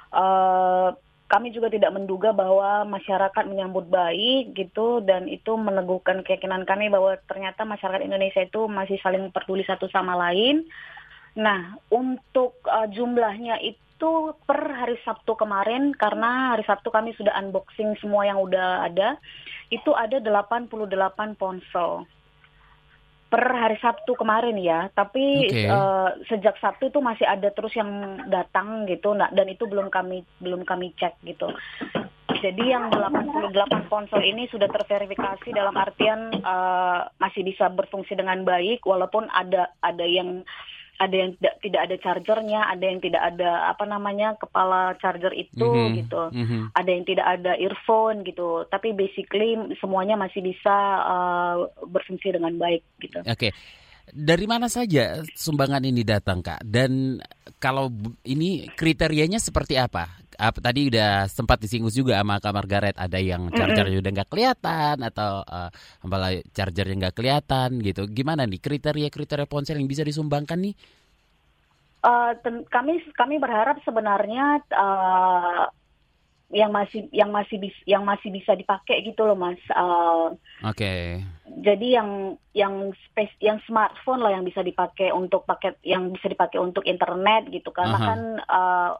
Uh, 0.09 0.93
kami 1.29 1.53
juga 1.53 1.69
tidak 1.69 1.93
menduga 1.93 2.33
bahwa 2.33 2.89
masyarakat 2.89 3.45
menyambut 3.45 3.85
baik 3.85 4.57
gitu 4.57 5.05
dan 5.05 5.29
itu 5.29 5.53
meneguhkan 5.53 6.25
keyakinan 6.25 6.65
kami 6.65 6.89
bahwa 6.89 7.13
ternyata 7.29 7.69
masyarakat 7.69 8.01
Indonesia 8.01 8.41
itu 8.41 8.65
masih 8.65 8.97
saling 9.05 9.29
peduli 9.29 9.61
satu 9.61 9.85
sama 9.93 10.17
lain. 10.17 10.65
Nah, 11.37 11.77
untuk 11.93 12.57
uh, 12.65 12.89
jumlahnya 12.89 13.61
itu 13.61 14.33
per 14.49 14.59
hari 14.73 14.97
Sabtu 15.05 15.37
kemarin 15.37 15.93
karena 15.93 16.57
hari 16.57 16.65
Sabtu 16.65 16.89
kami 16.89 17.13
sudah 17.13 17.37
unboxing 17.37 17.93
semua 18.01 18.25
yang 18.25 18.41
udah 18.41 18.89
ada, 18.89 19.21
itu 19.69 19.93
ada 19.93 20.17
88 20.17 21.37
ponsel 21.37 22.09
per 23.29 23.45
hari 23.45 23.77
Sabtu 23.77 24.17
kemarin 24.17 24.57
ya, 24.57 24.89
tapi 24.97 25.45
okay. 25.45 25.69
uh, 25.69 26.09
eh, 26.09 26.09
sejak 26.25 26.57
Sabtu 26.57 26.89
itu 26.89 26.97
masih 26.97 27.29
ada 27.29 27.53
terus 27.53 27.71
yang 27.77 28.17
datang 28.25 28.89
gitu, 28.89 29.13
nah, 29.13 29.29
dan 29.29 29.45
itu 29.45 29.69
belum 29.69 29.93
kami 29.93 30.25
belum 30.41 30.65
kami 30.65 30.97
cek 30.97 31.21
gitu. 31.23 31.53
Jadi 32.39 32.63
yang 32.71 32.89
88 32.89 33.91
ponsel 33.91 34.23
ini 34.23 34.47
sudah 34.47 34.71
terverifikasi 34.71 35.49
dalam 35.51 35.75
artian 35.75 36.31
uh, 36.41 37.05
masih 37.21 37.45
bisa 37.45 37.69
berfungsi 37.69 38.17
dengan 38.17 38.41
baik, 38.41 38.81
walaupun 38.81 39.29
ada 39.29 39.69
ada 39.85 40.05
yang 40.07 40.41
ada 40.99 41.15
yang 41.15 41.31
tidak 41.39 41.55
tidak 41.63 41.81
ada 41.87 41.95
chargernya, 42.03 42.61
ada 42.67 42.83
yang 42.83 42.99
tidak 42.99 43.23
ada 43.23 43.71
apa 43.71 43.87
namanya 43.87 44.35
kepala 44.35 44.99
charger 44.99 45.31
itu 45.31 45.63
mm 45.63 45.79
-hmm. 45.87 45.95
gitu, 46.03 46.23
mm 46.35 46.45
-hmm. 46.45 46.63
ada 46.75 46.89
yang 46.91 47.05
tidak 47.07 47.27
ada 47.39 47.51
earphone 47.55 48.27
gitu. 48.27 48.67
Tapi 48.67 48.91
basically 48.91 49.55
semuanya 49.79 50.19
masih 50.19 50.43
bisa 50.43 50.75
uh, 51.07 51.55
berfungsi 51.87 52.35
dengan 52.35 52.51
baik 52.59 52.83
gitu. 52.99 53.23
Oke. 53.23 53.49
Okay. 53.49 53.51
Dari 54.09 54.49
mana 54.49 54.65
saja 54.65 55.21
sumbangan 55.37 55.85
ini 55.85 56.01
datang 56.01 56.41
kak? 56.41 56.65
Dan 56.65 57.21
kalau 57.61 57.93
ini 58.25 58.65
kriterianya 58.73 59.37
seperti 59.37 59.77
apa? 59.77 60.18
Apa 60.39 60.59
tadi 60.63 60.87
udah 60.87 61.27
sempat 61.27 61.59
disinggung 61.59 61.91
juga 61.91 62.15
sama 62.15 62.39
Kak 62.39 62.55
Margaret 62.55 62.95
ada 62.95 63.19
yang 63.19 63.51
charger 63.51 63.83
mm 63.83 63.91
-hmm. 63.91 64.01
udah 64.01 64.11
nggak 64.15 64.29
kelihatan 64.31 64.95
atau 65.03 65.31
uh, 65.43 65.69
charger 66.55 66.87
yang 66.87 67.03
nggak 67.03 67.15
kelihatan 67.19 67.83
gitu. 67.83 68.07
Gimana 68.07 68.47
nih 68.47 68.63
kriteria-kriteria 68.63 69.51
ponsel 69.51 69.83
yang 69.83 69.91
bisa 69.91 70.07
disumbangkan 70.07 70.63
nih? 70.63 70.75
Uh, 71.99 72.31
kami 72.71 73.03
kami 73.11 73.35
berharap 73.43 73.83
sebenarnya 73.83 74.63
uh, 74.71 75.67
yang 76.49 76.71
masih 76.71 77.11
yang 77.11 77.29
masih 77.29 77.59
bis, 77.59 77.75
yang 77.83 78.07
masih 78.07 78.31
bisa 78.31 78.55
dipakai 78.55 79.03
gitu 79.03 79.27
loh 79.27 79.35
mas. 79.35 79.59
Uh, 79.69 80.33
Oke. 80.63 80.79
Okay. 80.79 81.03
Jadi 81.59 81.99
yang 81.99 82.39
yang 82.55 82.95
space 83.11 83.35
yang 83.43 83.59
smartphone 83.67 84.23
lah 84.23 84.33
yang 84.33 84.47
bisa 84.47 84.63
dipakai 84.63 85.11
untuk 85.11 85.43
paket 85.43 85.75
yang 85.83 86.09
bisa 86.15 86.31
dipakai 86.31 86.57
untuk 86.57 86.87
internet 86.87 87.51
gitu 87.51 87.69
karena 87.75 87.97
uh 87.97 88.01
-huh. 88.01 88.07
kan 88.07 88.19
uh, 88.47 88.91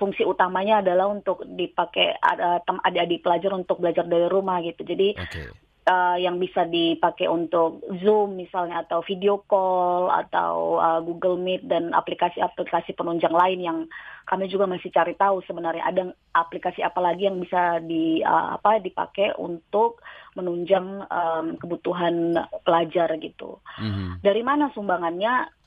fungsi 0.00 0.24
utamanya 0.24 0.80
adalah 0.80 1.12
untuk 1.12 1.44
dipakai 1.44 2.16
ada 2.16 2.64
adik-adik 2.64 3.20
pelajar 3.20 3.52
untuk 3.52 3.84
belajar 3.84 4.08
dari 4.08 4.24
rumah 4.32 4.64
gitu. 4.64 4.80
Jadi 4.80 5.12
okay. 5.20 5.52
uh, 5.84 6.16
yang 6.16 6.40
bisa 6.40 6.64
dipakai 6.64 7.28
untuk 7.28 7.84
Zoom 8.00 8.40
misalnya 8.40 8.80
atau 8.80 9.04
video 9.04 9.44
call 9.44 10.08
atau 10.08 10.80
uh, 10.80 11.04
Google 11.04 11.36
Meet 11.36 11.68
dan 11.68 11.92
aplikasi-aplikasi 11.92 12.96
penunjang 12.96 13.36
lain 13.36 13.60
yang 13.60 13.78
kami 14.24 14.48
juga 14.48 14.64
masih 14.64 14.88
cari 14.88 15.12
tahu 15.20 15.44
sebenarnya 15.44 15.84
ada 15.84 16.02
aplikasi 16.32 16.80
apa 16.80 17.02
lagi 17.04 17.28
yang 17.28 17.36
bisa 17.36 17.84
di 17.84 18.24
uh, 18.24 18.56
apa 18.56 18.80
dipakai 18.80 19.36
untuk 19.36 20.00
menunjang 20.32 21.04
um, 21.04 21.60
kebutuhan 21.60 22.40
pelajar 22.64 23.12
gitu. 23.20 23.60
Mm 23.76 23.90
-hmm. 23.92 24.08
Dari 24.24 24.40
mana 24.40 24.72
sumbangannya? 24.72 25.59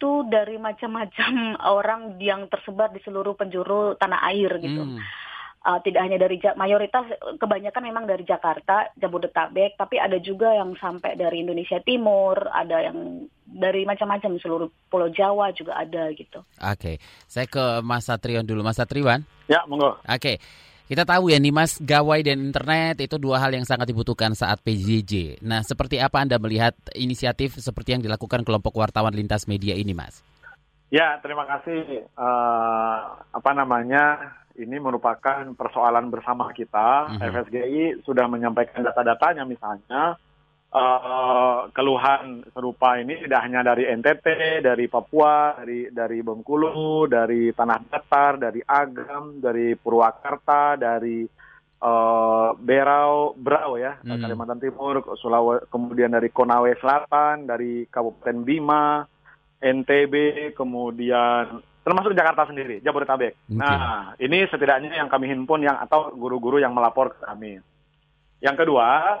It, 0.00 0.08
itu 0.08 0.24
dari 0.24 0.56
macam-macam 0.56 1.60
orang 1.76 2.16
yang 2.16 2.48
tersebar 2.48 2.88
di 2.88 3.04
seluruh 3.04 3.36
penjuru 3.36 4.00
tanah 4.00 4.24
air 4.32 4.56
gitu. 4.56 4.96
Hmm. 4.96 5.04
Uh, 5.60 5.76
tidak 5.84 6.08
hanya 6.08 6.16
dari 6.16 6.40
mayoritas 6.56 7.04
kebanyakan 7.36 7.84
memang 7.84 8.08
dari 8.08 8.24
Jakarta, 8.24 8.96
Jabodetabek, 8.96 9.76
tapi 9.76 10.00
ada 10.00 10.16
juga 10.16 10.56
yang 10.56 10.72
sampai 10.80 11.20
dari 11.20 11.44
Indonesia 11.44 11.76
Timur, 11.84 12.48
ada 12.48 12.80
yang 12.80 13.28
dari 13.44 13.84
macam-macam 13.84 14.40
seluruh 14.40 14.72
Pulau 14.88 15.12
Jawa 15.12 15.52
juga 15.52 15.76
ada 15.76 16.08
gitu. 16.16 16.40
Oke, 16.64 16.96
okay. 16.96 16.96
saya 17.28 17.44
ke 17.44 17.84
Mas 17.84 18.08
Satriwan 18.08 18.48
dulu, 18.48 18.64
Mas 18.64 18.80
Satriwan. 18.80 19.20
Ya, 19.52 19.60
monggo. 19.68 20.00
Oke. 20.00 20.16
Okay. 20.16 20.36
Kita 20.90 21.06
tahu 21.06 21.30
ya 21.30 21.38
nih 21.38 21.54
Mas, 21.54 21.78
gawai 21.78 22.18
dan 22.26 22.50
internet 22.50 22.98
itu 22.98 23.14
dua 23.14 23.38
hal 23.38 23.54
yang 23.54 23.62
sangat 23.62 23.86
dibutuhkan 23.86 24.34
saat 24.34 24.58
PJJ. 24.58 25.38
Nah, 25.38 25.62
seperti 25.62 26.02
apa 26.02 26.18
Anda 26.18 26.34
melihat 26.42 26.74
inisiatif 26.98 27.62
seperti 27.62 27.94
yang 27.94 28.02
dilakukan 28.02 28.42
kelompok 28.42 28.74
wartawan 28.74 29.14
lintas 29.14 29.46
media 29.46 29.78
ini, 29.78 29.94
Mas? 29.94 30.18
Ya, 30.90 31.22
terima 31.22 31.46
kasih. 31.46 32.10
Uh, 32.18 33.22
apa 33.22 33.50
namanya? 33.54 34.34
Ini 34.58 34.82
merupakan 34.82 35.54
persoalan 35.54 36.10
bersama 36.10 36.50
kita. 36.50 37.06
Mhm. 37.06 37.18
-huh. 37.22 37.28
FSGI 37.38 37.84
sudah 38.02 38.26
menyampaikan 38.26 38.82
data-datanya 38.82 39.46
misalnya 39.46 40.18
uh, 40.70 41.68
keluhan 41.74 42.46
serupa 42.54 42.98
ini 42.98 43.18
tidak 43.26 43.40
hanya 43.42 43.60
dari 43.66 43.90
NTT, 43.90 44.26
dari 44.62 44.86
Papua, 44.86 45.58
dari 45.58 45.90
dari 45.90 46.18
Bengkulu, 46.22 47.10
dari 47.10 47.50
Tanah 47.50 47.80
Datar, 47.90 48.38
dari 48.38 48.60
Agam, 48.62 49.42
dari 49.42 49.74
Purwakarta, 49.74 50.78
dari 50.78 51.26
uh, 51.82 52.50
Berau, 52.54 53.34
Brau 53.34 53.76
ya, 53.76 53.98
hmm. 54.00 54.20
Kalimantan 54.20 54.60
Timur, 54.62 55.02
Sulawesi, 55.18 55.66
kemudian 55.68 56.14
dari 56.14 56.30
Konawe 56.30 56.70
Selatan, 56.78 57.50
dari 57.50 57.86
Kabupaten 57.90 58.38
Bima, 58.46 59.04
NTB, 59.60 60.14
kemudian 60.54 61.60
termasuk 61.80 62.12
Jakarta 62.12 62.46
sendiri, 62.46 62.84
Jabodetabek. 62.84 63.34
Okay. 63.34 63.56
Nah, 63.56 64.14
ini 64.20 64.44
setidaknya 64.46 65.00
yang 65.00 65.08
kami 65.08 65.32
himpun 65.32 65.64
yang 65.64 65.80
atau 65.80 66.12
guru-guru 66.12 66.60
yang 66.60 66.76
melapor 66.76 67.16
ke 67.16 67.24
kami. 67.24 67.58
Yang 68.40 68.56
kedua, 68.64 69.20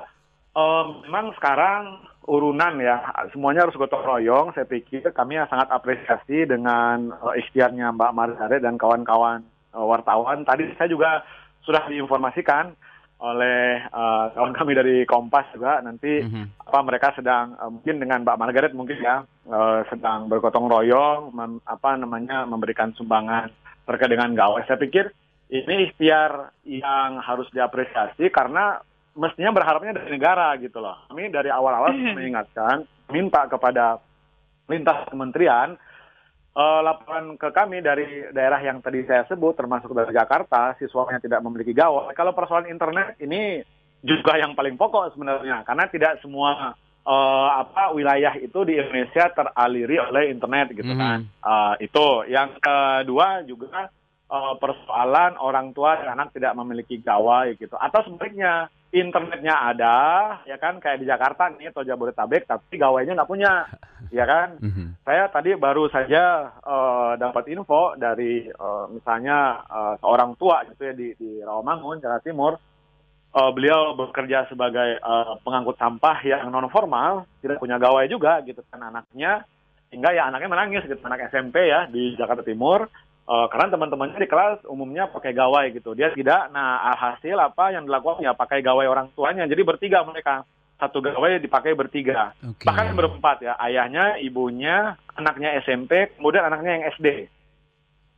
Um, 0.60 1.00
memang 1.08 1.32
sekarang 1.40 2.04
urunan 2.28 2.76
ya 2.84 3.00
semuanya 3.32 3.64
harus 3.64 3.76
gotong 3.80 4.04
royong. 4.04 4.52
Saya 4.52 4.68
pikir 4.68 5.08
kami 5.16 5.40
sangat 5.48 5.72
apresiasi 5.72 6.44
dengan 6.44 7.16
uh, 7.16 7.32
ikhtiarnya 7.32 7.96
Mbak 7.96 8.12
Margaret 8.12 8.60
dan 8.60 8.76
kawan-kawan 8.76 9.40
uh, 9.72 9.86
wartawan. 9.88 10.44
Tadi 10.44 10.76
saya 10.76 10.88
juga 10.92 11.24
sudah 11.64 11.88
diinformasikan 11.88 12.76
oleh 13.20 13.84
uh, 13.92 14.32
kawan 14.32 14.56
kami 14.56 14.72
dari 14.72 14.96
Kompas 15.04 15.52
juga 15.52 15.84
nanti 15.84 16.24
mm-hmm. 16.24 16.72
apa 16.72 16.78
mereka 16.80 17.12
sedang 17.12 17.52
uh, 17.60 17.68
mungkin 17.68 18.00
dengan 18.00 18.24
Mbak 18.24 18.38
Margaret 18.40 18.72
mungkin 18.72 18.96
ya 18.96 19.28
uh, 19.48 19.84
sedang 19.92 20.32
bergotong 20.32 20.72
royong 20.72 21.36
mem, 21.36 21.60
apa 21.68 22.00
namanya 22.00 22.48
memberikan 22.48 22.96
sumbangan 22.96 23.52
terkait 23.84 24.12
dengan 24.12 24.32
gawai. 24.32 24.64
Saya 24.64 24.80
pikir 24.80 25.12
ini 25.52 25.90
ikhtiar 25.90 26.54
yang 26.64 27.20
harus 27.20 27.50
diapresiasi 27.52 28.32
karena 28.32 28.80
mestinya 29.20 29.52
berharapnya 29.52 30.00
dari 30.00 30.08
negara 30.16 30.56
gitu 30.56 30.80
loh. 30.80 30.96
Kami 31.12 31.28
dari 31.28 31.52
awal-awal 31.52 31.92
mm-hmm. 31.92 32.16
mengingatkan, 32.16 32.88
minta 33.12 33.44
kepada 33.52 34.00
lintas 34.64 35.04
kementerian 35.12 35.76
uh, 36.56 36.80
laporan 36.80 37.36
ke 37.36 37.52
kami 37.52 37.84
dari 37.84 38.32
daerah 38.32 38.62
yang 38.64 38.80
tadi 38.80 39.04
saya 39.04 39.28
sebut, 39.28 39.60
termasuk 39.60 39.92
dari 39.92 40.16
Jakarta, 40.16 40.72
siswanya 40.80 41.20
tidak 41.20 41.44
memiliki 41.44 41.76
gawai. 41.76 42.16
Kalau 42.16 42.32
persoalan 42.32 42.72
internet 42.72 43.20
ini 43.20 43.60
juga 44.00 44.40
yang 44.40 44.56
paling 44.56 44.80
pokok 44.80 45.12
sebenarnya, 45.12 45.68
karena 45.68 45.84
tidak 45.92 46.24
semua 46.24 46.72
uh, 47.04 47.48
apa 47.60 47.92
wilayah 47.92 48.32
itu 48.40 48.64
di 48.64 48.80
Indonesia 48.80 49.28
teraliri 49.28 50.00
oleh 50.00 50.32
internet 50.32 50.72
gitu 50.72 50.88
mm-hmm. 50.88 51.04
kan. 51.04 51.20
Uh, 51.44 51.74
itu 51.84 52.06
yang 52.32 52.56
kedua 52.56 53.44
juga 53.44 53.92
uh, 54.32 54.56
persoalan 54.56 55.36
orang 55.36 55.76
tua 55.76 56.00
dan 56.00 56.16
anak 56.16 56.32
tidak 56.32 56.56
memiliki 56.56 56.96
gawai 57.02 57.52
gitu, 57.60 57.76
atau 57.76 58.00
sebaliknya 58.08 58.72
internetnya 58.90 59.70
ada, 59.70 59.96
ya 60.42 60.58
kan 60.58 60.82
kayak 60.82 60.98
di 60.98 61.06
Jakarta 61.06 61.46
nih 61.54 61.70
atau 61.70 61.86
Jabodetabek, 61.86 62.42
tapi 62.50 62.74
gawainya 62.74 63.14
nggak 63.14 63.30
punya, 63.30 63.70
ya 64.18 64.26
kan? 64.26 64.58
Mm-hmm. 64.58 65.06
Saya 65.06 65.30
tadi 65.30 65.54
baru 65.54 65.86
saja 65.86 66.50
uh, 66.58 67.14
dapat 67.14 67.46
info 67.54 67.94
dari 67.94 68.50
uh, 68.50 68.90
misalnya 68.90 69.62
uh, 69.70 69.94
seorang 70.02 70.34
tua 70.34 70.66
gitu 70.66 70.82
ya 70.90 70.94
di, 70.94 71.14
di 71.14 71.38
Rawamangun, 71.38 72.02
Jawa 72.02 72.18
Timur, 72.18 72.58
uh, 73.30 73.50
beliau 73.54 73.94
bekerja 73.94 74.50
sebagai 74.50 74.98
uh, 74.98 75.38
pengangkut 75.46 75.78
sampah 75.78 76.18
yang 76.26 76.50
non 76.50 76.66
formal, 76.66 77.30
tidak 77.38 77.62
punya 77.62 77.78
gawai 77.78 78.10
juga 78.10 78.42
gitu 78.42 78.58
kan 78.74 78.90
anaknya, 78.90 79.46
hingga 79.94 80.10
ya 80.18 80.26
anaknya 80.26 80.50
menangis 80.50 80.82
gitu 80.90 80.98
anak 81.06 81.30
SMP 81.30 81.70
ya 81.70 81.86
di 81.86 82.18
Jakarta 82.18 82.42
Timur 82.42 82.90
Uh, 83.30 83.46
karena 83.46 83.70
teman-temannya 83.70 84.18
di 84.18 84.26
kelas 84.26 84.66
umumnya 84.66 85.06
pakai 85.06 85.30
gawai 85.30 85.70
gitu. 85.70 85.94
Dia 85.94 86.10
tidak. 86.10 86.50
Nah, 86.50 86.82
alhasil 86.82 87.38
apa 87.38 87.70
yang 87.70 87.86
dilakukan 87.86 88.26
ya 88.26 88.34
pakai 88.34 88.58
gawai 88.58 88.90
orang 88.90 89.06
tuanya. 89.14 89.46
Jadi 89.46 89.62
bertiga 89.62 90.02
mereka. 90.02 90.42
Satu 90.82 90.98
gawai 90.98 91.38
dipakai 91.38 91.78
bertiga. 91.78 92.34
Oke. 92.42 92.66
Bahkan 92.66 92.90
berempat 92.98 93.46
ya. 93.46 93.54
Ayahnya, 93.54 94.18
ibunya, 94.18 94.98
anaknya 95.14 95.62
SMP, 95.62 96.10
kemudian 96.18 96.42
anaknya 96.42 96.70
yang 96.74 96.84
SD. 96.90 97.06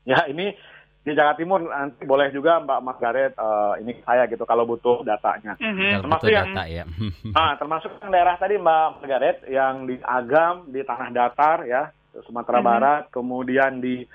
Ya, 0.09 0.25
ini 0.33 0.57
di 1.03 1.13
Jawa 1.13 1.35
Timur 1.37 1.61
nanti 1.61 2.07
boleh 2.07 2.31
juga 2.31 2.63
Mbak 2.63 2.81
Margaret 2.81 3.33
uh, 3.35 3.75
ini 3.83 3.99
saya 4.07 4.25
gitu 4.31 4.49
kalau 4.49 4.65
butuh 4.65 5.05
datanya. 5.05 5.59
Kalau 5.61 6.09
Termasuk 6.09 6.25
betul 6.25 6.39
yang- 6.41 6.55
data 6.57 6.65
ya. 6.71 6.85
Ah, 7.39 7.53
termasuk 7.61 7.91
yang 8.01 8.11
daerah 8.15 8.41
tadi 8.41 8.55
Mbak 8.57 8.87
Margaret 9.03 9.39
yang 9.51 9.85
di 9.85 9.99
Agam, 10.01 10.73
di 10.73 10.81
Tanah 10.87 11.11
Datar 11.13 11.69
ya, 11.69 11.91
Sumatera 12.25 12.65
Barat, 12.65 13.03
kemudian 13.13 13.83
di 13.83 14.07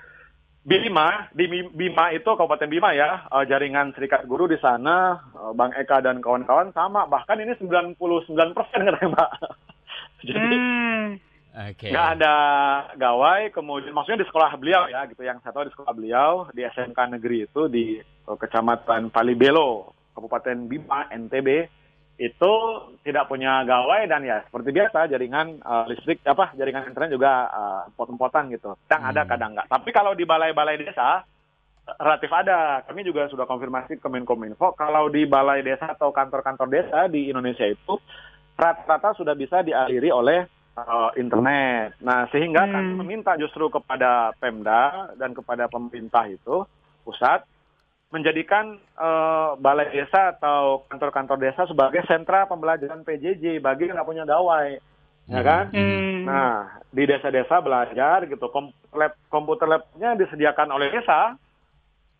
Bima, 0.67 1.31
di 1.31 1.47
Bima 1.47 2.11
itu 2.11 2.27
Kabupaten 2.27 2.67
Bima 2.67 2.91
ya, 2.91 3.23
eh, 3.31 3.47
jaringan 3.47 3.95
serikat 3.95 4.27
guru 4.27 4.51
di 4.51 4.59
sana, 4.59 5.15
eh, 5.31 5.51
Bang 5.55 5.71
Eka 5.71 6.03
dan 6.03 6.19
kawan-kawan 6.19 6.75
sama, 6.75 7.07
bahkan 7.07 7.39
ini 7.39 7.55
99% 7.55 7.95
katanya 8.67 9.15
Mbak. 9.15 9.31
Jadi 10.27 10.59
Oke. 11.55 11.87
nggak 11.87 12.07
ada 12.19 12.35
gawai, 12.99 13.47
kemudian 13.55 13.95
maksudnya 13.95 14.27
di 14.27 14.27
sekolah 14.27 14.59
beliau 14.59 14.91
ya 14.91 15.07
gitu, 15.07 15.23
yang 15.23 15.39
saya 15.39 15.55
tahu 15.55 15.71
di 15.71 15.73
sekolah 15.73 15.93
beliau 15.95 16.31
di 16.51 16.67
SMK 16.67 16.99
negeri 17.15 17.47
itu 17.47 17.71
di 17.71 18.03
eh, 18.03 18.35
Kecamatan 18.35 19.07
Palibelo, 19.07 19.95
Kabupaten 20.19 20.67
Bima, 20.67 21.07
NTB 21.07 21.76
itu 22.17 22.53
tidak 23.05 23.29
punya 23.29 23.61
gawai 23.61 24.09
dan 24.09 24.25
ya 24.25 24.41
seperti 24.49 24.73
biasa 24.73 25.05
jaringan 25.05 25.61
eh, 25.61 25.85
listrik 25.93 26.25
apa 26.25 26.49
jaringan 26.57 26.89
internet 26.89 27.13
juga 27.13 27.31
eh, 27.45 27.81
empot-empotan 27.93 28.49
gitu. 28.49 28.73
Kadang 28.89 29.03
ada 29.05 29.21
Hmm. 29.23 29.29
kadang 29.29 29.51
nggak. 29.53 29.69
Tapi 29.69 29.89
kalau 29.93 30.17
di 30.17 30.25
balai-balai 30.25 30.81
desa 30.81 31.21
relatif 31.95 32.27
ada. 32.33 32.83
Kami 32.83 33.05
juga 33.07 33.31
sudah 33.31 33.47
konfirmasi 33.47 34.01
ke 34.01 34.07
Menkominfo 34.11 34.75
kalau 34.75 35.07
di 35.07 35.23
balai 35.23 35.63
desa 35.63 35.95
atau 35.95 36.11
kantor-kantor 36.11 36.67
desa 36.67 37.07
di 37.07 37.31
Indonesia 37.31 37.63
itu 37.63 37.95
rata-rata 38.57 39.15
sudah 39.15 39.37
bisa 39.37 39.63
dialiri 39.63 40.11
oleh 40.11 40.43
eh, 40.77 41.09
internet. 41.21 42.01
Nah, 42.03 42.27
sehingga 42.33 42.65
kami 42.67 42.97
meminta 42.97 43.37
justru 43.39 43.71
kepada 43.71 44.33
Pemda 44.35 45.13
dan 45.15 45.31
kepada 45.31 45.69
pemerintah 45.71 46.27
itu 46.27 46.65
pusat 47.07 47.45
menjadikan 48.07 48.79
eh, 48.79 49.49
balai 49.59 49.91
desa 49.91 50.31
atau 50.33 50.87
kantor-kantor 50.87 51.37
desa 51.37 51.67
sebagai 51.67 52.03
sentra 52.07 52.47
pembelajaran 52.47 53.03
PJJ 53.03 53.59
bagi 53.59 53.87
yang 53.87 53.99
nggak 53.99 54.07
punya 54.07 54.23
gawai, 54.23 54.79
ya 55.27 55.41
kan? 55.43 55.65
Nah, 56.23 56.55
di 56.87 57.03
desa-desa 57.03 57.59
belajar 57.59 58.23
gitu, 58.25 58.47
komputer 58.47 58.95
lab, 58.95 59.13
komputer 59.27 59.67
labnya 59.67 60.15
disediakan 60.15 60.71
oleh 60.71 60.87
desa, 60.87 61.35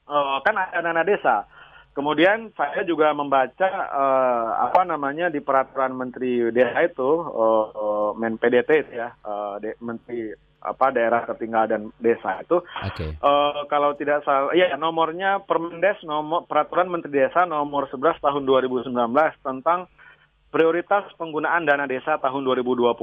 eh, 0.05 0.37
kan 0.43 0.55
ada 0.55 0.79
dana 0.83 1.03
desa. 1.03 1.47
Kemudian 1.91 2.53
saya 2.53 2.85
juga 2.85 3.09
membaca 3.09 3.67
eh, 3.73 4.49
apa 4.69 4.85
namanya 4.85 5.31
di 5.31 5.39
peraturan 5.39 5.95
Menteri 5.95 6.45
Desa 6.51 6.83
itu, 6.83 7.09
eh, 7.25 7.65
eh, 7.73 8.09
Men 8.19 8.35
PDT 8.35 8.71
ya, 8.91 9.15
eh, 9.15 9.55
de- 9.63 9.79
Menteri 9.79 10.35
apa 10.67 10.91
daerah 10.91 11.23
tertinggal 11.23 11.65
dan 11.71 11.81
desa 11.97 12.43
itu 12.43 12.59
Oke. 12.59 13.15
Eh, 13.15 13.61
kalau 13.71 13.95
tidak 13.95 14.21
salah, 14.27 14.51
ya 14.51 14.75
nomornya 14.75 15.41
Permendes 15.47 16.03
nomor 16.03 16.43
peraturan 16.45 16.91
Menteri 16.91 17.23
Desa 17.23 17.47
nomor 17.47 17.87
11 17.89 18.19
tahun 18.19 18.43
2019 18.43 18.91
tentang 19.41 19.87
prioritas 20.51 21.07
penggunaan 21.19 21.67
dana 21.67 21.85
desa 21.85 22.17
tahun 22.17 22.43
2020. 22.43 22.95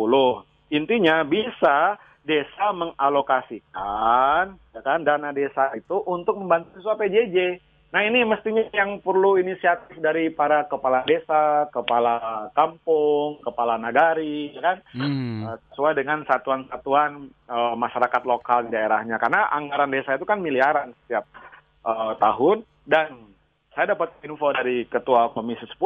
Intinya 0.72 1.22
bisa 1.22 2.00
desa 2.24 2.72
mengalokasikan 2.72 4.56
ya 4.72 4.80
kan 4.80 5.04
dana 5.04 5.30
desa 5.30 5.76
itu 5.76 6.00
untuk 6.08 6.40
membantu 6.40 6.80
siswa 6.80 6.96
PJJ. 6.96 7.60
Nah 7.94 8.02
ini 8.02 8.26
mestinya 8.26 8.66
yang 8.74 8.98
perlu 8.98 9.38
inisiatif 9.38 10.02
dari 10.02 10.26
para 10.26 10.66
kepala 10.66 11.06
desa, 11.06 11.70
kepala 11.70 12.50
kampung, 12.50 13.38
kepala 13.38 13.78
nagari, 13.78 14.50
ya 14.50 14.60
kan? 14.66 14.76
Hmm. 14.90 15.46
Eh, 15.46 15.56
sesuai 15.70 15.94
dengan 15.94 16.26
satuan-satuan 16.26 17.30
eh, 17.30 17.74
masyarakat 17.78 18.22
lokal 18.26 18.66
di 18.66 18.74
daerahnya 18.74 19.14
karena 19.22 19.46
anggaran 19.46 19.94
desa 19.94 20.18
itu 20.18 20.26
kan 20.26 20.42
miliaran 20.42 20.90
setiap 21.06 21.22
eh, 21.86 22.12
tahun 22.18 22.66
dan 22.82 23.30
saya 23.78 23.94
dapat 23.94 24.10
info 24.26 24.50
dari 24.50 24.90
ketua 24.90 25.30
komisi 25.30 25.62
10 25.62 25.78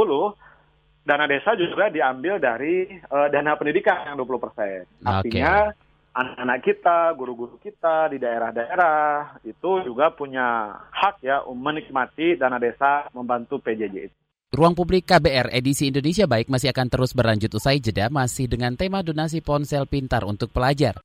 dana 1.04 1.24
desa 1.28 1.56
juga 1.60 1.92
diambil 1.92 2.40
dari 2.40 2.88
eh, 2.88 3.28
dana 3.28 3.52
pendidikan 3.60 4.08
yang 4.08 4.16
20%. 4.16 5.04
Artinya 5.04 5.76
anak-anak 6.14 6.58
kita, 6.64 6.98
guru-guru 7.14 7.56
kita 7.60 8.10
di 8.12 8.18
daerah-daerah 8.18 9.38
itu 9.44 9.84
juga 9.84 10.10
punya 10.12 10.74
hak 10.90 11.22
ya 11.22 11.44
um, 11.44 11.56
menikmati 11.56 12.38
dana 12.38 12.56
desa 12.56 13.06
membantu 13.12 13.60
PJJ 13.62 13.96
itu. 14.10 14.16
Ruang 14.48 14.72
Publik 14.72 15.04
KBR 15.04 15.52
edisi 15.52 15.92
Indonesia 15.92 16.24
Baik 16.24 16.48
masih 16.48 16.72
akan 16.72 16.88
terus 16.88 17.12
berlanjut 17.12 17.52
usai 17.52 17.84
jeda 17.84 18.08
masih 18.08 18.48
dengan 18.48 18.72
tema 18.80 19.04
donasi 19.04 19.44
ponsel 19.44 19.84
pintar 19.84 20.24
untuk 20.24 20.48
pelajar. 20.56 21.04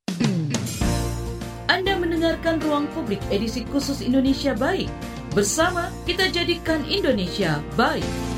Anda 1.68 1.92
mendengarkan 2.00 2.64
Ruang 2.64 2.88
Publik 2.96 3.20
edisi 3.28 3.68
khusus 3.68 4.00
Indonesia 4.00 4.56
Baik. 4.56 4.88
Bersama 5.36 5.92
kita 6.08 6.32
jadikan 6.32 6.80
Indonesia 6.88 7.60
baik. 7.76 8.33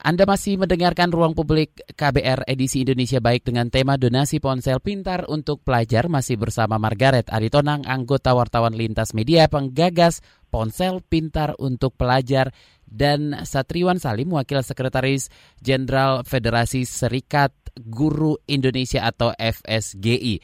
Anda 0.00 0.24
masih 0.24 0.56
mendengarkan 0.56 1.12
Ruang 1.12 1.36
Publik 1.36 1.76
KBR 1.92 2.48
edisi 2.48 2.80
Indonesia 2.88 3.20
Baik 3.20 3.44
dengan 3.44 3.68
tema 3.68 4.00
donasi 4.00 4.40
ponsel 4.40 4.80
pintar 4.80 5.28
untuk 5.28 5.60
pelajar 5.60 6.08
masih 6.08 6.40
bersama 6.40 6.80
Margaret 6.80 7.28
Aritonang, 7.28 7.84
anggota 7.84 8.32
wartawan 8.32 8.72
lintas 8.72 9.12
media 9.12 9.44
penggagas 9.52 10.24
ponsel 10.48 11.04
pintar 11.04 11.52
untuk 11.60 12.00
pelajar 12.00 12.48
dan 12.88 13.44
Satriwan 13.44 14.00
Salim, 14.00 14.32
wakil 14.32 14.64
sekretaris 14.64 15.28
Jenderal 15.60 16.24
Federasi 16.24 16.88
Serikat 16.88 17.52
Guru 17.76 18.40
Indonesia 18.48 19.04
atau 19.04 19.36
FSGI. 19.36 20.40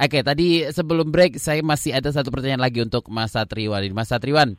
Oke, 0.00 0.24
tadi 0.24 0.64
sebelum 0.72 1.12
break 1.12 1.36
saya 1.36 1.60
masih 1.60 1.92
ada 1.92 2.08
satu 2.08 2.32
pertanyaan 2.32 2.64
lagi 2.64 2.80
untuk 2.80 3.12
Mas 3.12 3.36
Satriwan. 3.36 3.84
Mas 3.92 4.08
Satriwan, 4.08 4.56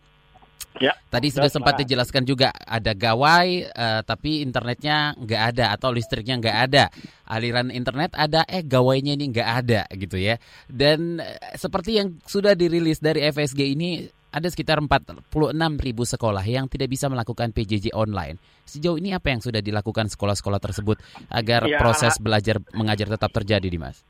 Ya. 0.83 0.91
Tadi 1.07 1.31
sudah 1.31 1.47
sempat 1.47 1.79
dijelaskan 1.79 2.27
juga 2.27 2.51
ada 2.51 2.91
gawai 2.91 3.47
eh, 3.63 4.01
tapi 4.03 4.43
internetnya 4.43 5.15
nggak 5.15 5.41
ada 5.55 5.65
atau 5.71 5.89
listriknya 5.95 6.35
nggak 6.39 6.57
ada. 6.71 6.83
Aliran 7.31 7.71
internet 7.71 8.11
ada 8.13 8.43
eh 8.45 8.59
gawainya 8.61 9.15
ini 9.15 9.31
nggak 9.31 9.49
ada 9.65 9.81
gitu 9.95 10.19
ya. 10.19 10.35
Dan 10.67 11.23
eh, 11.23 11.55
seperti 11.55 11.99
yang 12.03 12.19
sudah 12.27 12.53
dirilis 12.59 12.99
dari 12.99 13.23
FSG 13.23 13.59
ini 13.71 14.03
ada 14.35 14.51
sekitar 14.51 14.83
46 14.83 15.31
ribu 15.79 16.03
sekolah 16.03 16.43
yang 16.43 16.67
tidak 16.67 16.91
bisa 16.91 17.07
melakukan 17.07 17.55
PJJ 17.55 17.95
online. 17.95 18.35
Sejauh 18.67 18.99
ini 18.99 19.15
apa 19.15 19.31
yang 19.31 19.39
sudah 19.39 19.63
dilakukan 19.63 20.11
sekolah-sekolah 20.11 20.59
tersebut 20.59 20.99
agar 21.31 21.63
Ya. 21.63 21.79
proses 21.79 22.19
belajar 22.19 22.59
mengajar 22.75 23.07
tetap 23.07 23.31
terjadi, 23.31 23.63
Dimas? 23.63 24.03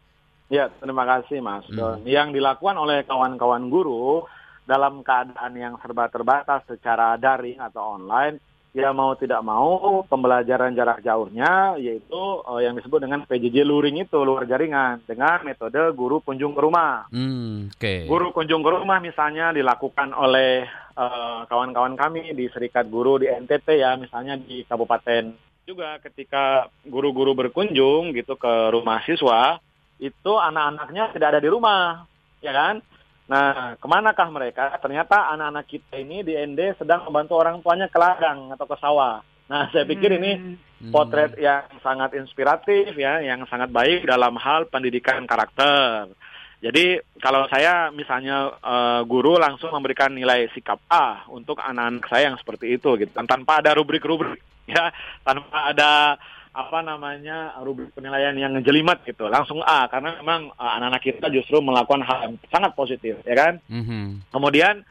Ya, 0.49 0.69
terima 0.81 1.05
kasih 1.05 1.41
Mas 1.41 1.65
Hmm. 1.69 2.01
Yang 2.05 2.37
dilakukan 2.41 2.77
oleh 2.77 3.05
kawan-kawan 3.05 3.69
guru 3.69 4.25
dalam 4.65 5.05
keadaan 5.05 5.53
yang 5.53 5.77
serba 5.79 6.09
terbatas 6.09 6.65
secara 6.65 7.15
daring 7.21 7.61
atau 7.61 7.97
online, 8.01 8.41
ya 8.75 8.91
mau 8.91 9.15
tidak 9.15 9.39
mau 9.39 10.03
pembelajaran 10.03 10.75
jarak 10.75 10.99
jauhnya 10.99 11.79
yaitu 11.79 12.21
eh, 12.43 12.67
yang 12.67 12.75
disebut 12.75 12.99
dengan 13.07 13.23
PJJ 13.23 13.63
luring 13.63 14.03
itu 14.03 14.19
luar 14.19 14.43
jaringan 14.43 14.99
dengan 15.07 15.39
metode 15.47 15.79
guru 15.95 16.19
kunjung 16.19 16.51
ke 16.51 16.59
rumah. 16.59 17.07
Hmm, 17.07 17.71
oke. 17.71 18.09
Guru 18.11 18.35
kunjung 18.35 18.59
ke 18.59 18.69
rumah 18.75 18.99
misalnya 18.99 19.55
dilakukan 19.55 20.11
oleh 20.11 20.67
eh, 20.91 21.39
kawan-kawan 21.47 21.95
kami 21.95 22.35
di 22.35 22.51
Serikat 22.51 22.91
Guru 22.91 23.23
di 23.23 23.31
NTT 23.31 23.79
ya, 23.79 23.95
misalnya 23.95 24.35
di 24.35 24.67
kabupaten 24.67 25.55
juga 25.65 25.97
ketika 25.97 26.69
guru-guru 26.85 27.33
berkunjung 27.33 28.13
gitu 28.13 28.37
ke 28.37 28.69
rumah 28.69 29.01
siswa, 29.01 29.57
itu 29.97 30.31
anak-anaknya 30.37 31.09
tidak 31.09 31.27
ada 31.33 31.41
di 31.41 31.49
rumah, 31.49 32.05
ya 32.39 32.53
kan? 32.53 32.85
Nah, 33.25 33.73
ke 33.81 33.87
manakah 33.89 34.29
mereka? 34.29 34.69
Ternyata 34.77 35.33
anak-anak 35.33 35.65
kita 35.65 35.97
ini 35.97 36.21
di 36.21 36.37
ND 36.37 36.77
sedang 36.77 37.09
membantu 37.09 37.41
orang 37.41 37.57
tuanya 37.65 37.89
ke 37.89 37.97
ladang 37.97 38.53
atau 38.53 38.65
ke 38.69 38.77
sawah. 38.77 39.25
Nah, 39.49 39.69
saya 39.73 39.85
pikir 39.85 40.17
ini 40.17 40.57
Hmm. 40.75 40.91
potret 40.91 41.39
yang 41.39 41.65
sangat 41.79 42.13
inspiratif 42.19 42.93
ya, 42.99 43.23
yang 43.23 43.47
sangat 43.47 43.71
baik 43.71 44.03
dalam 44.03 44.35
hal 44.35 44.67
pendidikan 44.67 45.23
karakter. 45.23 46.11
Jadi 46.59 46.99
kalau 47.23 47.47
saya 47.47 47.89
misalnya 47.95 48.51
eh, 48.59 49.01
guru 49.07 49.39
langsung 49.39 49.71
memberikan 49.71 50.11
nilai 50.11 50.51
sikap 50.51 50.83
A 50.91 51.23
untuk 51.31 51.63
anak-anak 51.63 52.05
saya 52.11 52.29
yang 52.29 52.37
seperti 52.37 52.75
itu 52.75 52.99
gitu, 52.99 53.11
Dan 53.15 53.25
tanpa 53.25 53.63
ada 53.63 53.71
rubrik-rubrik 53.71 54.41
ya, 54.75 54.91
tanpa 55.23 55.71
ada 55.71 56.19
apa 56.55 56.79
namanya 56.79 57.51
rubrik 57.59 57.91
penilaian 57.91 58.31
yang 58.39 58.55
ngejelimet 58.55 59.03
gitu, 59.03 59.27
langsung 59.27 59.59
A 59.59 59.91
karena 59.91 60.15
memang 60.23 60.55
eh, 60.55 60.71
anak-anak 60.79 61.03
kita 61.03 61.27
justru 61.27 61.59
melakukan 61.59 62.07
hal 62.07 62.17
yang 62.31 62.33
sangat 62.47 62.71
positif 62.71 63.19
ya 63.27 63.35
kan. 63.35 63.53
Mhm. 63.67 64.31
Kemudian 64.31 64.87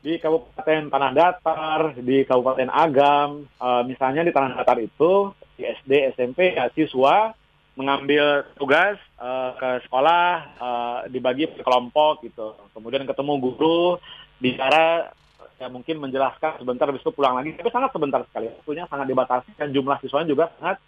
di 0.00 0.16
Kabupaten 0.16 0.88
Tanah 0.88 1.12
Datar, 1.12 1.80
di 2.00 2.24
Kabupaten 2.24 2.72
Agam, 2.72 3.44
uh, 3.60 3.84
misalnya 3.84 4.24
di 4.24 4.32
Tanah 4.32 4.56
Datar 4.56 4.80
itu 4.80 5.28
di 5.60 5.68
SD, 5.68 6.16
SMP 6.16 6.56
ya 6.56 6.72
siswa 6.72 7.36
mengambil 7.76 8.48
tugas 8.56 8.96
uh, 9.20 9.52
ke 9.60 9.84
sekolah 9.84 10.28
uh, 10.56 10.98
dibagi 11.12 11.52
per 11.52 11.60
kelompok 11.64 12.24
gitu. 12.24 12.56
Kemudian 12.72 13.04
ketemu 13.04 13.32
guru 13.44 14.00
bicara 14.40 15.12
ya 15.60 15.68
mungkin 15.68 16.00
menjelaskan 16.00 16.56
sebentar 16.56 16.88
habis 16.88 17.04
itu 17.04 17.12
pulang 17.12 17.36
lagi. 17.36 17.52
Tapi 17.52 17.68
sangat 17.68 17.92
sebentar 17.92 18.24
sekali. 18.24 18.48
Waktunya 18.48 18.88
sangat 18.88 19.06
dibatasi 19.12 19.50
dan 19.60 19.68
jumlah 19.76 19.96
siswanya 20.00 20.28
juga 20.32 20.44
sangat 20.56 20.80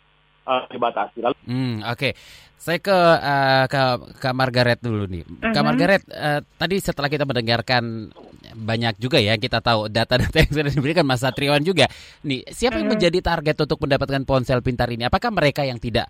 uh, 0.49 0.65
dibatasi. 0.73 1.19
Lalu 1.21 1.37
Hmm, 1.45 1.85
oke. 1.85 1.99
Okay. 1.99 2.13
Saya 2.63 2.79
ke 2.79 2.95
uh, 2.95 3.67
ke 3.67 3.83
ke 4.23 4.29
Margaret 4.31 4.79
dulu 4.79 5.11
nih. 5.11 5.27
Uh-huh. 5.27 5.51
Kak 5.51 5.61
mhm. 5.61 5.67
Margaret, 5.67 6.03
uh, 6.09 6.41
tadi 6.57 6.79
setelah 6.79 7.11
kita 7.11 7.27
mendengarkan 7.27 8.15
banyak 8.55 9.03
juga 9.03 9.19
ya 9.19 9.35
kita 9.35 9.59
tahu 9.59 9.91
data-data 9.91 10.37
yang 10.39 10.53
sudah 10.55 10.73
diberikan 10.73 11.03
Mas 11.03 11.27
Satriwan 11.27 11.61
juga. 11.67 11.91
Nih, 12.23 12.47
siapa 12.49 12.79
yang 12.79 12.89
mhm. 12.89 12.95
menjadi 12.97 13.19
target 13.19 13.57
untuk 13.67 13.83
mendapatkan 13.83 14.23
ponsel 14.23 14.63
pintar 14.63 14.89
ini? 14.95 15.05
Apakah 15.05 15.35
mereka 15.35 15.67
yang 15.67 15.83
tidak 15.83 16.07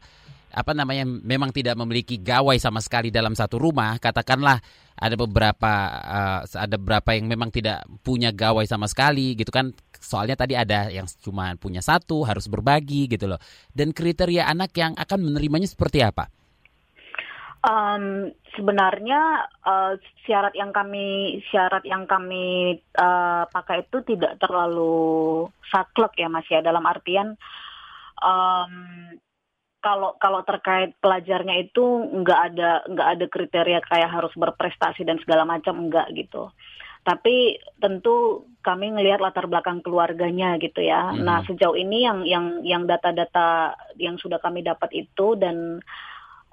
apa 0.53 0.77
namanya 0.77 1.09
memang 1.09 1.49
tidak 1.51 1.75
memiliki 1.81 2.21
gawai 2.21 2.61
sama 2.61 2.85
sekali 2.85 3.09
dalam 3.09 3.33
satu 3.33 3.57
rumah 3.57 3.97
katakanlah 3.97 4.61
ada 4.93 5.17
beberapa 5.17 5.73
uh, 6.05 6.41
ada 6.45 6.77
beberapa 6.77 7.17
yang 7.17 7.27
memang 7.27 7.49
tidak 7.49 7.83
punya 8.05 8.31
gawai 8.31 8.69
sama 8.69 8.87
sekali 8.87 9.35
gitu 9.35 9.51
kan. 9.51 9.73
Soalnya 9.99 10.37
tadi 10.37 10.55
ada 10.59 10.93
yang 10.93 11.09
cuma 11.23 11.55
punya 11.57 11.81
satu 11.81 12.23
harus 12.27 12.47
berbagi 12.47 13.09
gitu 13.09 13.31
loh. 13.31 13.41
Dan 13.73 13.97
kriteria 13.97 14.47
anak 14.47 14.75
yang 14.77 14.93
akan 14.95 15.19
menerimanya 15.33 15.67
seperti 15.67 16.05
apa? 16.05 16.29
Um, 17.63 18.35
sebenarnya 18.59 19.47
uh, 19.63 19.95
syarat 20.27 20.51
yang 20.59 20.75
kami 20.75 21.39
syarat 21.55 21.87
yang 21.87 22.11
kami 22.11 22.75
uh, 22.99 23.47
pakai 23.47 23.87
itu 23.87 24.03
tidak 24.03 24.43
terlalu 24.43 25.47
saklek 25.71 26.19
ya 26.19 26.27
Mas 26.27 26.47
ya. 26.51 26.59
Dalam 26.59 26.83
artian 26.83 27.39
um, 28.19 28.75
kalau 29.83 30.15
kalau 30.23 30.47
terkait 30.47 30.95
pelajarnya 31.03 31.59
itu 31.59 31.83
nggak 32.23 32.41
ada 32.55 32.87
nggak 32.87 33.09
ada 33.19 33.27
kriteria 33.27 33.81
kayak 33.83 34.11
harus 34.15 34.31
berprestasi 34.39 35.03
dan 35.03 35.19
segala 35.19 35.43
macam 35.43 35.75
enggak 35.83 36.07
gitu. 36.15 36.55
Tapi 37.03 37.59
tentu 37.83 38.47
kami 38.63 38.95
ngelihat 38.95 39.19
latar 39.19 39.51
belakang 39.51 39.83
keluarganya 39.83 40.55
gitu 40.63 40.87
ya. 40.87 41.11
Hmm. 41.11 41.27
Nah 41.27 41.43
sejauh 41.43 41.75
ini 41.75 42.07
yang 42.07 42.23
yang 42.23 42.47
yang 42.63 42.83
data-data 42.87 43.75
yang 43.99 44.15
sudah 44.23 44.39
kami 44.39 44.63
dapat 44.63 44.95
itu 44.95 45.35
dan 45.35 45.83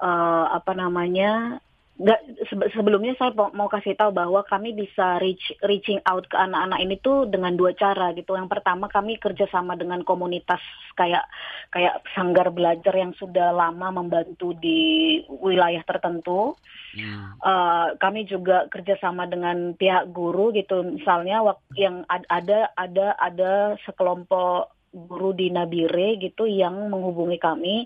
uh, 0.02 0.46
apa 0.50 0.74
namanya 0.74 1.62
Nggak, 2.00 2.48
sebelumnya 2.72 3.12
saya 3.20 3.36
mau 3.36 3.68
kasih 3.68 3.92
tahu 4.00 4.16
bahwa 4.16 4.40
kami 4.48 4.72
bisa 4.72 5.20
reach 5.20 5.52
reaching 5.68 6.00
out 6.08 6.24
ke 6.32 6.40
anak-anak 6.40 6.80
ini 6.80 6.96
tuh 7.04 7.28
dengan 7.28 7.60
dua 7.60 7.76
cara 7.76 8.16
gitu. 8.16 8.40
Yang 8.40 8.56
pertama 8.56 8.88
kami 8.88 9.20
kerjasama 9.20 9.76
dengan 9.76 10.08
komunitas 10.08 10.64
kayak 10.96 11.28
kayak 11.76 12.00
sanggar 12.16 12.56
belajar 12.56 12.96
yang 12.96 13.12
sudah 13.20 13.52
lama 13.52 13.92
membantu 13.92 14.56
di 14.56 15.20
wilayah 15.28 15.84
tertentu. 15.84 16.56
Hmm. 16.96 17.36
Uh, 17.44 17.88
kami 18.00 18.24
juga 18.24 18.72
kerjasama 18.72 19.28
dengan 19.28 19.76
pihak 19.76 20.08
guru 20.16 20.56
gitu. 20.56 20.80
Misalnya 20.88 21.44
yang 21.76 22.08
ada 22.08 22.72
ada 22.80 23.20
ada 23.20 23.76
sekelompok 23.84 24.72
guru 24.96 25.36
di 25.36 25.52
Nabire 25.52 26.16
gitu 26.16 26.48
yang 26.48 26.90
menghubungi 26.90 27.38
kami 27.38 27.86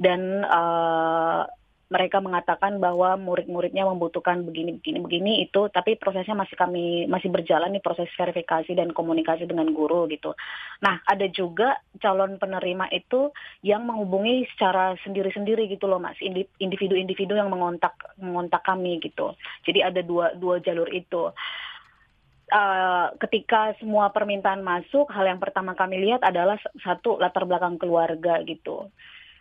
dan 0.00 0.42
uh, 0.48 1.44
mereka 1.90 2.22
mengatakan 2.22 2.78
bahwa 2.78 3.18
murid-muridnya 3.18 3.82
membutuhkan 3.82 4.46
begini 4.46 4.78
begini 4.78 4.98
begini 5.02 5.32
itu 5.42 5.66
tapi 5.74 5.98
prosesnya 5.98 6.38
masih 6.38 6.54
kami 6.54 7.10
masih 7.10 7.34
berjalan 7.34 7.74
nih 7.74 7.82
proses 7.82 8.06
verifikasi 8.14 8.70
dan 8.78 8.94
komunikasi 8.94 9.44
dengan 9.50 9.74
guru 9.74 10.06
gitu. 10.06 10.38
Nah, 10.86 11.02
ada 11.02 11.26
juga 11.26 11.82
calon 11.98 12.38
penerima 12.38 12.86
itu 12.94 13.34
yang 13.66 13.82
menghubungi 13.90 14.46
secara 14.54 14.94
sendiri-sendiri 15.02 15.66
gitu 15.66 15.90
loh 15.90 15.98
Mas, 15.98 16.16
individu-individu 16.62 17.34
yang 17.34 17.50
mengontak 17.50 17.98
mengontak 18.22 18.62
kami 18.62 19.02
gitu. 19.02 19.34
Jadi 19.66 19.82
ada 19.82 20.00
dua 20.06 20.38
dua 20.38 20.62
jalur 20.62 20.86
itu. 20.94 21.34
Uh, 22.50 23.14
ketika 23.22 23.78
semua 23.78 24.10
permintaan 24.10 24.66
masuk, 24.66 25.06
hal 25.14 25.22
yang 25.22 25.38
pertama 25.38 25.78
kami 25.78 26.02
lihat 26.02 26.18
adalah 26.26 26.58
satu 26.82 27.14
latar 27.14 27.46
belakang 27.46 27.78
keluarga 27.78 28.42
gitu 28.42 28.90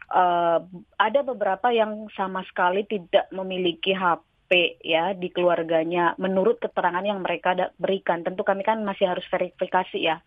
uh, 0.10 0.60
ada 0.98 1.20
beberapa 1.22 1.70
yang 1.74 2.10
sama 2.14 2.46
sekali 2.46 2.86
tidak 2.86 3.30
memiliki 3.34 3.94
HP 3.94 4.82
ya 4.82 5.14
di 5.14 5.30
keluarganya 5.30 6.18
menurut 6.18 6.58
keterangan 6.62 7.06
yang 7.06 7.22
mereka 7.22 7.56
berikan. 7.78 8.26
Tentu 8.26 8.42
kami 8.42 8.66
kan 8.66 8.82
masih 8.82 9.10
harus 9.10 9.26
verifikasi 9.30 9.98
ya. 9.98 10.22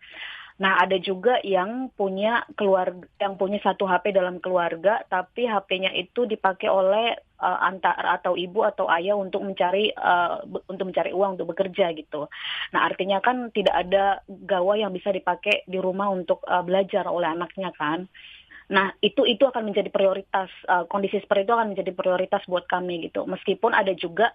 Nah, 0.53 0.77
ada 0.77 1.01
juga 1.01 1.41
yang 1.41 1.89
punya 1.97 2.45
keluarga 2.53 3.09
yang 3.17 3.41
punya 3.41 3.57
satu 3.65 3.89
HP 3.89 4.13
dalam 4.13 4.37
keluarga 4.37 5.01
tapi 5.09 5.49
HP-nya 5.49 5.89
itu 5.97 6.29
dipakai 6.29 6.69
oleh 6.69 7.17
uh, 7.41 7.59
antar 7.65 7.97
atau 8.21 8.37
ibu 8.37 8.61
atau 8.61 8.85
ayah 8.93 9.17
untuk 9.17 9.41
mencari 9.41 9.89
uh, 9.97 10.45
untuk 10.69 10.93
mencari 10.93 11.09
uang 11.09 11.41
untuk 11.41 11.57
bekerja 11.57 11.89
gitu. 11.97 12.29
Nah, 12.69 12.81
artinya 12.85 13.17
kan 13.17 13.49
tidak 13.49 13.73
ada 13.73 14.21
gawai 14.29 14.85
yang 14.85 14.93
bisa 14.93 15.09
dipakai 15.09 15.65
di 15.65 15.81
rumah 15.81 16.13
untuk 16.13 16.45
uh, 16.45 16.61
belajar 16.61 17.09
oleh 17.09 17.33
anaknya 17.33 17.73
kan. 17.73 18.05
Nah, 18.71 18.95
itu 19.03 19.27
itu 19.27 19.43
akan 19.43 19.67
menjadi 19.67 19.91
prioritas 19.91 20.47
uh, 20.71 20.87
kondisi 20.87 21.19
seperti 21.19 21.43
itu 21.49 21.53
akan 21.55 21.75
menjadi 21.75 21.91
prioritas 21.91 22.43
buat 22.47 22.63
kami 22.69 23.09
gitu. 23.09 23.27
Meskipun 23.27 23.75
ada 23.75 23.91
juga 23.91 24.31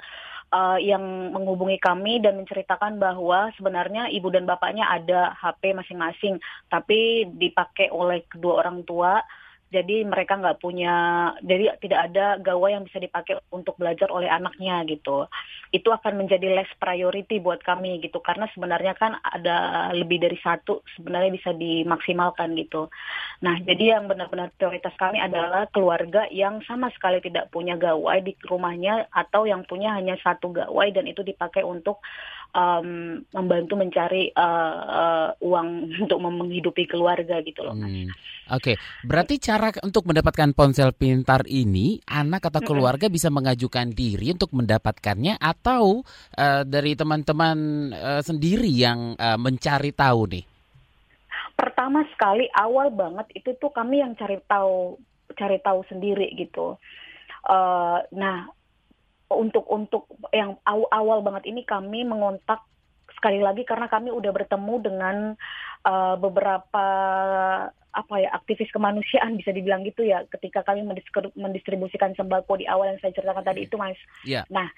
uh, 0.53 0.77
yang 0.77 1.33
menghubungi 1.33 1.81
kami 1.81 2.21
dan 2.21 2.37
menceritakan 2.37 3.01
bahwa 3.01 3.49
sebenarnya 3.57 4.13
ibu 4.13 4.29
dan 4.29 4.45
bapaknya 4.45 4.85
ada 4.89 5.33
HP 5.39 5.73
masing-masing, 5.73 6.37
tapi 6.69 7.29
dipakai 7.41 7.89
oleh 7.89 8.25
kedua 8.29 8.61
orang 8.67 8.85
tua 8.85 9.25
jadi 9.69 10.09
mereka 10.09 10.41
nggak 10.41 10.65
punya 10.65 10.95
jadi 11.45 11.77
tidak 11.77 12.01
ada 12.13 12.41
gawai 12.41 12.73
yang 12.73 12.89
bisa 12.89 12.97
dipakai 12.97 13.37
untuk 13.53 13.77
belajar 13.77 14.09
oleh 14.09 14.25
anaknya 14.25 14.81
gitu. 14.89 15.29
Itu 15.69 15.93
akan 15.93 16.25
menjadi 16.25 16.57
less 16.57 16.73
priority 16.81 17.37
buat 17.37 17.61
kami 17.61 18.01
gitu. 18.01 18.25
Karena 18.25 18.49
sebenarnya 18.57 18.97
kan 18.97 19.21
ada 19.21 19.91
lebih 19.93 20.25
dari 20.25 20.41
satu 20.41 20.81
sebenarnya 20.97 21.31
bisa 21.37 21.51
dimaksimalkan 21.53 22.57
gitu. 22.57 22.89
Nah 23.45 23.61
jadi 23.61 24.01
yang 24.01 24.09
benar-benar 24.09 24.57
prioritas 24.57 24.97
kami 24.97 25.21
adalah 25.21 25.69
keluarga 25.69 26.25
yang 26.33 26.65
sama 26.65 26.89
sekali 26.97 27.21
tidak 27.21 27.53
punya 27.53 27.77
gawai 27.77 28.25
di 28.25 28.33
rumahnya 28.49 29.13
atau 29.13 29.45
yang 29.45 29.69
punya 29.69 29.93
hanya 29.93 30.17
satu 30.25 30.49
gawai 30.49 30.89
dan 30.97 31.05
itu 31.05 31.21
dipakai 31.21 31.61
untuk 31.61 32.01
um, 32.55 33.21
membantu 33.35 33.75
mencari 33.77 34.33
uh, 34.33 34.77
uh, 34.89 35.29
uang 35.43 35.69
untuk 36.09 36.19
menghidupi 36.21 36.89
keluarga 36.89 37.41
gitu 37.45 37.65
loh 37.65 37.77
mas. 37.77 37.91
Hmm. 37.91 38.11
Oke, 38.49 38.73
okay. 38.73 38.77
berarti 39.05 39.37
cara 39.37 39.69
untuk 39.85 40.09
mendapatkan 40.09 40.57
ponsel 40.57 40.97
pintar 40.97 41.45
ini 41.53 42.01
anak 42.09 42.49
atau 42.49 42.65
keluarga 42.65 43.13
bisa 43.13 43.29
mengajukan 43.29 43.93
diri 43.93 44.33
untuk 44.33 44.57
mendapatkannya 44.57 45.37
atau 45.37 46.01
uh, 46.33 46.65
dari 46.65 46.97
teman-teman 46.97 47.93
uh, 47.93 48.23
sendiri 48.25 48.73
yang 48.73 49.13
uh, 49.21 49.37
mencari 49.37 49.93
tahu 49.93 50.33
nih? 50.33 50.45
Pertama 51.61 52.09
sekali 52.17 52.49
awal 52.57 52.89
banget 52.89 53.29
itu 53.37 53.53
tuh 53.61 53.69
kami 53.69 54.01
yang 54.01 54.17
cari 54.17 54.41
tahu 54.49 54.97
cari 55.37 55.61
tahu 55.61 55.85
sendiri 55.93 56.33
gitu. 56.33 56.81
Uh, 57.45 58.01
nah 58.17 58.49
untuk 59.29 59.65
untuk 59.69 60.09
yang 60.33 60.57
awal, 60.65 60.89
awal 60.89 61.19
banget 61.21 61.53
ini 61.53 61.63
kami 61.65 62.05
mengontak 62.05 62.65
sekali 63.19 63.43
lagi 63.43 63.67
karena 63.67 63.91
kami 63.91 64.15
udah 64.15 64.31
bertemu 64.31 64.75
dengan 64.79 65.17
uh, 65.85 66.15
beberapa 66.17 66.87
apa 67.89 68.15
ya 68.23 68.31
aktivis 68.31 68.71
kemanusiaan 68.71 69.35
bisa 69.35 69.51
dibilang 69.51 69.83
gitu 69.83 70.07
ya 70.07 70.23
ketika 70.31 70.63
kami 70.63 70.87
mendistribusikan 71.35 72.15
sembako 72.15 72.63
di 72.63 72.71
awal 72.71 72.95
yang 72.95 73.01
saya 73.03 73.11
ceritakan 73.11 73.43
tadi 73.43 73.67
itu 73.67 73.75
mas. 73.75 73.99
Yeah. 74.23 74.47
Nah 74.55 74.71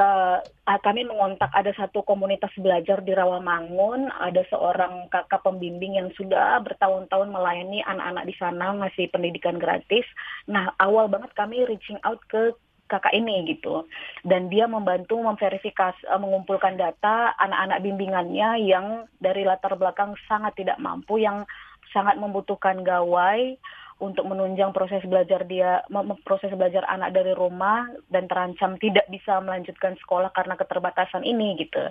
uh, 0.00 0.40
kami 0.80 1.04
mengontak 1.04 1.52
ada 1.52 1.68
satu 1.76 2.00
komunitas 2.06 2.48
belajar 2.56 3.04
di 3.04 3.12
Rawamangun, 3.12 4.08
ada 4.08 4.40
seorang 4.48 5.12
kakak 5.12 5.44
pembimbing 5.44 6.00
yang 6.00 6.08
sudah 6.16 6.62
bertahun-tahun 6.64 7.28
melayani 7.28 7.84
anak-anak 7.84 8.24
di 8.24 8.34
sana 8.40 8.72
masih 8.72 9.12
pendidikan 9.12 9.60
gratis. 9.60 10.06
Nah 10.48 10.72
awal 10.80 11.12
banget 11.12 11.34
kami 11.36 11.68
reaching 11.68 12.00
out 12.08 12.22
ke 12.30 12.56
kakak 12.90 13.14
ini 13.14 13.46
gitu 13.46 13.86
dan 14.26 14.50
dia 14.50 14.66
membantu 14.66 15.22
memverifikasi 15.22 16.10
uh, 16.10 16.18
mengumpulkan 16.18 16.74
data 16.74 17.38
anak-anak 17.38 17.78
bimbingannya 17.86 18.66
yang 18.66 19.06
dari 19.22 19.46
latar 19.46 19.78
belakang 19.78 20.18
sangat 20.26 20.58
tidak 20.58 20.82
mampu 20.82 21.22
yang 21.22 21.46
sangat 21.94 22.18
membutuhkan 22.18 22.82
gawai 22.82 23.54
untuk 24.00 24.24
menunjang 24.26 24.72
proses 24.72 25.04
belajar 25.04 25.44
dia 25.44 25.84
proses 26.24 26.50
belajar 26.56 26.82
anak 26.88 27.12
dari 27.12 27.36
rumah 27.36 27.86
dan 28.08 28.26
terancam 28.26 28.80
tidak 28.80 29.04
bisa 29.12 29.38
melanjutkan 29.44 29.94
sekolah 30.00 30.32
karena 30.32 30.56
keterbatasan 30.56 31.20
ini 31.20 31.60
gitu. 31.60 31.84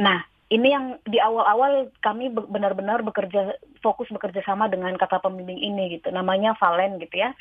Nah, 0.00 0.24
ini 0.48 0.72
yang 0.72 0.96
di 1.04 1.20
awal-awal 1.20 1.92
kami 2.00 2.32
benar-benar 2.32 3.04
bekerja 3.04 3.60
fokus 3.84 4.08
bekerja 4.08 4.40
sama 4.48 4.72
dengan 4.72 4.96
kakak 4.96 5.20
pembimbing 5.20 5.60
ini 5.60 6.00
gitu. 6.00 6.08
Namanya 6.08 6.56
Valen 6.56 6.96
gitu 6.96 7.20
ya 7.20 7.36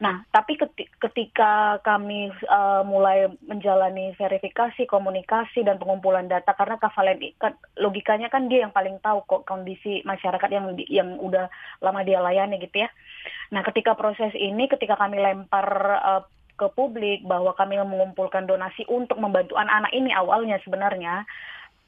Nah, 0.00 0.24
tapi 0.32 0.56
ketika 0.96 1.76
kami 1.84 2.32
uh, 2.48 2.80
mulai 2.88 3.28
menjalani 3.44 4.16
verifikasi, 4.16 4.88
komunikasi 4.88 5.60
dan 5.60 5.76
pengumpulan 5.76 6.24
data 6.24 6.56
karena 6.56 6.80
Kavalen 6.80 7.20
kan, 7.36 7.52
logikanya 7.76 8.32
kan 8.32 8.48
dia 8.48 8.64
yang 8.64 8.72
paling 8.72 8.96
tahu 9.04 9.20
kok 9.28 9.44
kondisi 9.44 10.00
masyarakat 10.08 10.48
yang 10.48 10.72
yang 10.88 11.20
udah 11.20 11.52
lama 11.84 12.00
dia 12.00 12.16
layani 12.24 12.56
gitu 12.64 12.80
ya. 12.80 12.88
Nah, 13.52 13.60
ketika 13.60 13.92
proses 13.92 14.32
ini 14.32 14.72
ketika 14.72 14.96
kami 14.96 15.20
lempar 15.20 15.68
uh, 16.00 16.24
ke 16.56 16.72
publik 16.72 17.20
bahwa 17.28 17.52
kami 17.52 17.76
mengumpulkan 17.76 18.48
donasi 18.48 18.88
untuk 18.88 19.20
membantu 19.20 19.60
anak-anak 19.60 19.92
ini 19.92 20.16
awalnya 20.16 20.56
sebenarnya 20.64 21.28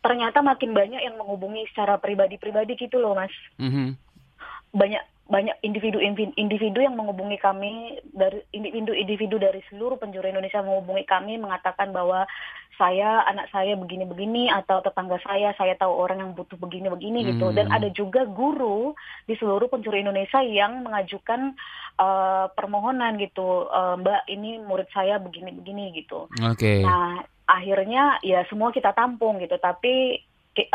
ternyata 0.05 0.45
makin 0.45 0.77
banyak 0.77 1.01
yang 1.01 1.17
menghubungi 1.17 1.65
secara 1.73 1.97
pribadi-pribadi 1.97 2.77
gitu 2.77 3.01
loh, 3.01 3.17
Mas. 3.17 3.33
Mm 3.57 3.71
-hmm. 3.73 3.89
Banyak 4.73 5.05
banyak 5.33 5.57
individu-individu 5.65 6.85
yang 6.85 6.93
menghubungi 6.93 7.41
kami 7.41 7.97
dari 8.13 8.45
individu-individu 8.53 9.41
dari 9.41 9.65
seluruh 9.73 9.97
penjuru 9.97 10.29
Indonesia 10.29 10.61
menghubungi 10.61 11.09
kami 11.09 11.41
mengatakan 11.41 11.89
bahwa 11.89 12.29
saya 12.77 13.25
anak 13.25 13.49
saya 13.49 13.73
begini-begini 13.79 14.53
atau 14.53 14.85
tetangga 14.85 15.17
saya 15.25 15.57
saya 15.57 15.73
tahu 15.81 15.89
orang 15.89 16.21
yang 16.21 16.33
butuh 16.37 16.61
begini-begini 16.61 17.25
hmm. 17.25 17.29
gitu 17.33 17.47
dan 17.57 17.73
ada 17.73 17.89
juga 17.95 18.29
guru 18.29 18.93
di 19.25 19.33
seluruh 19.41 19.73
penjuru 19.73 19.97
Indonesia 19.97 20.45
yang 20.45 20.85
mengajukan 20.85 21.57
uh, 21.97 22.53
permohonan 22.53 23.17
gitu 23.17 23.73
uh, 23.73 23.97
Mbak 23.97 24.29
ini 24.29 24.61
murid 24.61 24.89
saya 24.93 25.17
begini-begini 25.17 25.97
gitu. 25.97 26.29
Oke. 26.45 26.61
Okay. 26.61 26.79
Nah 26.85 27.25
akhirnya 27.49 28.21
ya 28.21 28.45
semua 28.53 28.69
kita 28.69 28.93
tampung 28.93 29.41
gitu 29.41 29.57
tapi 29.57 30.21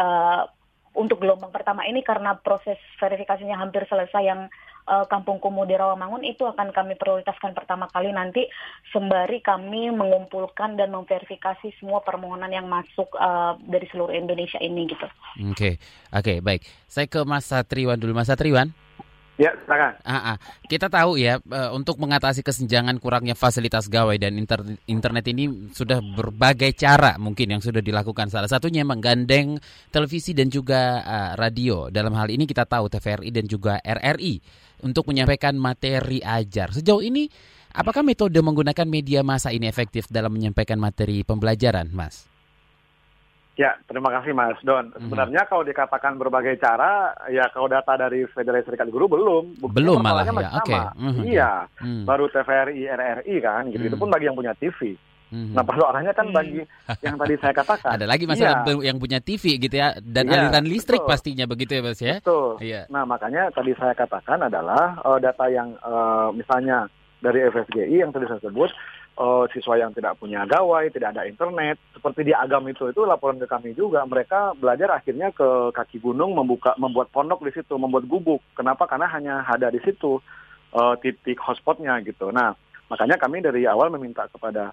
uh, 0.01 0.49
untuk 0.97 1.21
gelombang 1.21 1.53
pertama 1.53 1.85
ini 1.85 2.01
karena 2.01 2.33
proses 2.41 2.81
verifikasinya 2.97 3.53
hampir 3.53 3.85
selesai 3.85 4.23
yang 4.25 4.49
uh, 4.89 5.05
Kampung 5.05 5.37
Kumuh 5.37 5.69
di 5.69 5.77
Rawamangun 5.77 6.25
itu 6.25 6.41
akan 6.49 6.73
kami 6.73 6.97
prioritaskan 6.97 7.53
pertama 7.53 7.85
kali 7.93 8.09
nanti 8.09 8.49
sembari 8.89 9.45
kami 9.45 9.93
mengumpulkan 9.93 10.73
dan 10.73 10.89
memverifikasi 10.89 11.77
semua 11.77 12.01
permohonan 12.01 12.49
yang 12.49 12.65
masuk 12.65 13.13
uh, 13.13 13.53
dari 13.61 13.85
seluruh 13.93 14.17
Indonesia 14.17 14.57
ini 14.57 14.89
gitu. 14.89 15.05
Oke, 15.05 15.53
okay. 15.53 15.73
oke 16.09 16.23
okay, 16.25 16.37
baik. 16.41 16.65
Saya 16.89 17.05
ke 17.05 17.21
Mas 17.21 17.45
Satriwan 17.45 18.01
dulu, 18.01 18.17
Mas 18.17 18.33
Satriwan. 18.33 18.86
Ya, 19.37 19.53
silakan. 19.53 19.93
Ah, 20.01 20.33
ah. 20.33 20.37
Kita 20.65 20.89
tahu 20.89 21.21
ya, 21.21 21.37
uh, 21.37 21.69
untuk 21.77 22.01
mengatasi 22.01 22.41
kesenjangan 22.41 22.97
kurangnya 22.97 23.37
fasilitas 23.37 23.85
gawai 23.85 24.17
dan 24.17 24.33
inter 24.33 24.65
internet 24.89 25.29
ini 25.29 25.69
sudah 25.77 26.01
berbagai 26.01 26.73
cara 26.73 27.21
mungkin 27.21 27.53
yang 27.53 27.61
sudah 27.61 27.85
dilakukan. 27.85 28.33
Salah 28.33 28.49
satunya 28.49 28.81
menggandeng 28.81 29.61
televisi 29.93 30.33
dan 30.33 30.49
juga 30.49 31.05
uh, 31.05 31.31
radio. 31.37 31.93
Dalam 31.93 32.17
hal 32.17 32.33
ini 32.33 32.49
kita 32.49 32.65
tahu 32.65 32.89
TVRI 32.89 33.29
dan 33.29 33.45
juga 33.45 33.77
RRI 33.77 34.41
untuk 34.81 35.05
menyampaikan 35.05 35.53
materi 35.53 36.17
ajar. 36.17 36.73
Sejauh 36.73 37.05
ini, 37.05 37.29
apakah 37.77 38.01
metode 38.01 38.41
menggunakan 38.41 38.89
media 38.89 39.21
massa 39.21 39.53
ini 39.53 39.69
efektif 39.69 40.09
dalam 40.09 40.33
menyampaikan 40.33 40.81
materi 40.81 41.21
pembelajaran, 41.21 41.93
Mas? 41.93 42.36
Ya, 43.57 43.73
terima 43.89 44.13
kasih 44.13 44.37
Mas 44.37 44.61
Don. 44.61 44.93
Mhm. 44.93 45.09
Sebenarnya 45.09 45.41
mm-hmm. 45.41 45.49
kalau 45.49 45.63
dikatakan 45.65 46.13
berbagai 46.21 46.61
cara, 46.61 47.09
ya 47.25 47.49
kalau 47.49 47.65
data 47.65 47.97
dari 47.97 48.29
Federasi 48.29 48.69
Serikat 48.69 48.93
Guru 48.93 49.09
belum. 49.09 49.57
Buktinya 49.57 49.77
belum 49.81 49.97
malah 50.05 50.23
ya, 50.29 50.31
oke. 50.31 50.45
Okay. 50.61 50.81
Mm-hmm. 50.93 51.23
Iya, 51.25 51.51
mm. 51.81 52.03
baru 52.05 52.29
TVRI, 52.29 52.81
RRI 52.85 53.35
kan, 53.41 53.63
gitu. 53.73 53.81
Mm. 53.81 53.89
Itu 53.89 53.97
pun 53.97 54.09
bagi 54.13 54.29
yang 54.29 54.37
punya 54.37 54.53
TV. 54.53 54.93
Mm-hmm. 55.27 55.57
Nah 55.57 55.63
persoalannya 55.65 56.13
kan 56.13 56.27
bagi 56.29 56.61
yang 57.01 57.17
tadi 57.17 57.33
saya 57.41 57.53
katakan. 57.57 57.91
Ada 57.97 58.05
lagi 58.05 58.29
masalah 58.29 58.63
iya. 58.63 58.93
yang 58.93 58.97
punya 59.01 59.19
TV 59.19 59.57
gitu 59.57 59.75
ya, 59.75 59.97
dan 60.05 60.29
iya, 60.29 60.47
aliran 60.47 60.63
listrik 60.69 61.01
betul. 61.01 61.09
pastinya 61.09 61.45
begitu 61.49 61.71
ya 61.75 61.81
Mas 61.81 61.99
ya. 61.99 62.15
Betul. 62.21 62.61
Iya. 62.61 62.81
Nah 62.93 63.03
makanya 63.09 63.49
tadi 63.51 63.73
saya 63.73 63.97
katakan 63.97 64.37
adalah 64.47 65.01
uh, 65.01 65.17
data 65.17 65.49
yang 65.49 65.73
uh, 65.81 66.29
misalnya 66.31 66.85
dari 67.19 67.41
FSGI 67.49 68.05
yang 68.05 68.13
tadi 68.13 68.29
saya 68.29 68.39
sebut 68.39 68.69
uh, 69.17 69.45
siswa 69.51 69.75
yang 69.75 69.91
tidak 69.91 70.15
punya 70.21 70.45
gawai, 70.45 70.87
tidak 70.93 71.17
ada 71.17 71.25
internet, 71.25 71.81
seperti 71.91 72.29
di 72.29 72.33
Agam 72.33 72.63
itu 72.69 72.87
itu 72.87 73.01
laporan 73.03 73.41
ke 73.41 73.49
kami 73.49 73.73
juga 73.73 74.05
mereka 74.05 74.53
belajar 74.55 74.93
akhirnya 74.93 75.33
ke 75.33 75.73
kaki 75.73 75.97
gunung 75.99 76.37
membuka 76.37 76.77
membuat 76.77 77.09
pondok 77.11 77.43
di 77.43 77.51
situ, 77.51 77.75
membuat 77.75 78.05
gubuk. 78.05 78.39
Kenapa? 78.53 78.85
Karena 78.85 79.09
hanya 79.09 79.43
ada 79.43 79.73
di 79.73 79.81
situ 79.81 80.21
uh, 80.73 80.95
titik 81.01 81.41
hotspotnya 81.41 81.99
gitu. 82.05 82.29
Nah 82.29 82.53
makanya 82.87 83.19
kami 83.19 83.43
dari 83.43 83.67
awal 83.67 83.91
meminta 83.91 84.29
kepada 84.31 84.71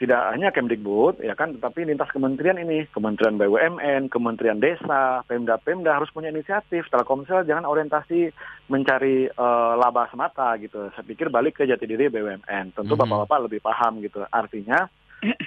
tidak 0.00 0.32
hanya 0.32 0.48
Kemdikbud 0.48 1.20
ya 1.20 1.36
kan 1.36 1.52
tetapi 1.52 1.84
lintas 1.84 2.08
kementerian 2.08 2.56
ini 2.56 2.88
Kementerian 2.88 3.36
BUMN, 3.36 4.08
Kementerian 4.08 4.56
Desa, 4.56 5.20
Pemda-Pemda 5.28 5.92
harus 5.92 6.08
punya 6.08 6.32
inisiatif 6.32 6.88
Telkomsel 6.88 7.44
jangan 7.44 7.68
orientasi 7.68 8.32
mencari 8.72 9.28
uh, 9.28 9.76
laba 9.76 10.08
semata 10.08 10.56
gitu. 10.56 10.88
Saya 10.96 11.04
pikir 11.04 11.28
balik 11.28 11.60
ke 11.60 11.68
jati 11.68 11.84
diri 11.84 12.08
BUMN. 12.08 12.72
Tentu 12.72 12.80
mm 12.80 12.96
-hmm. 12.96 13.00
Bapak-bapak 13.04 13.38
lebih 13.44 13.60
paham 13.60 14.00
gitu. 14.00 14.24
Artinya 14.32 14.88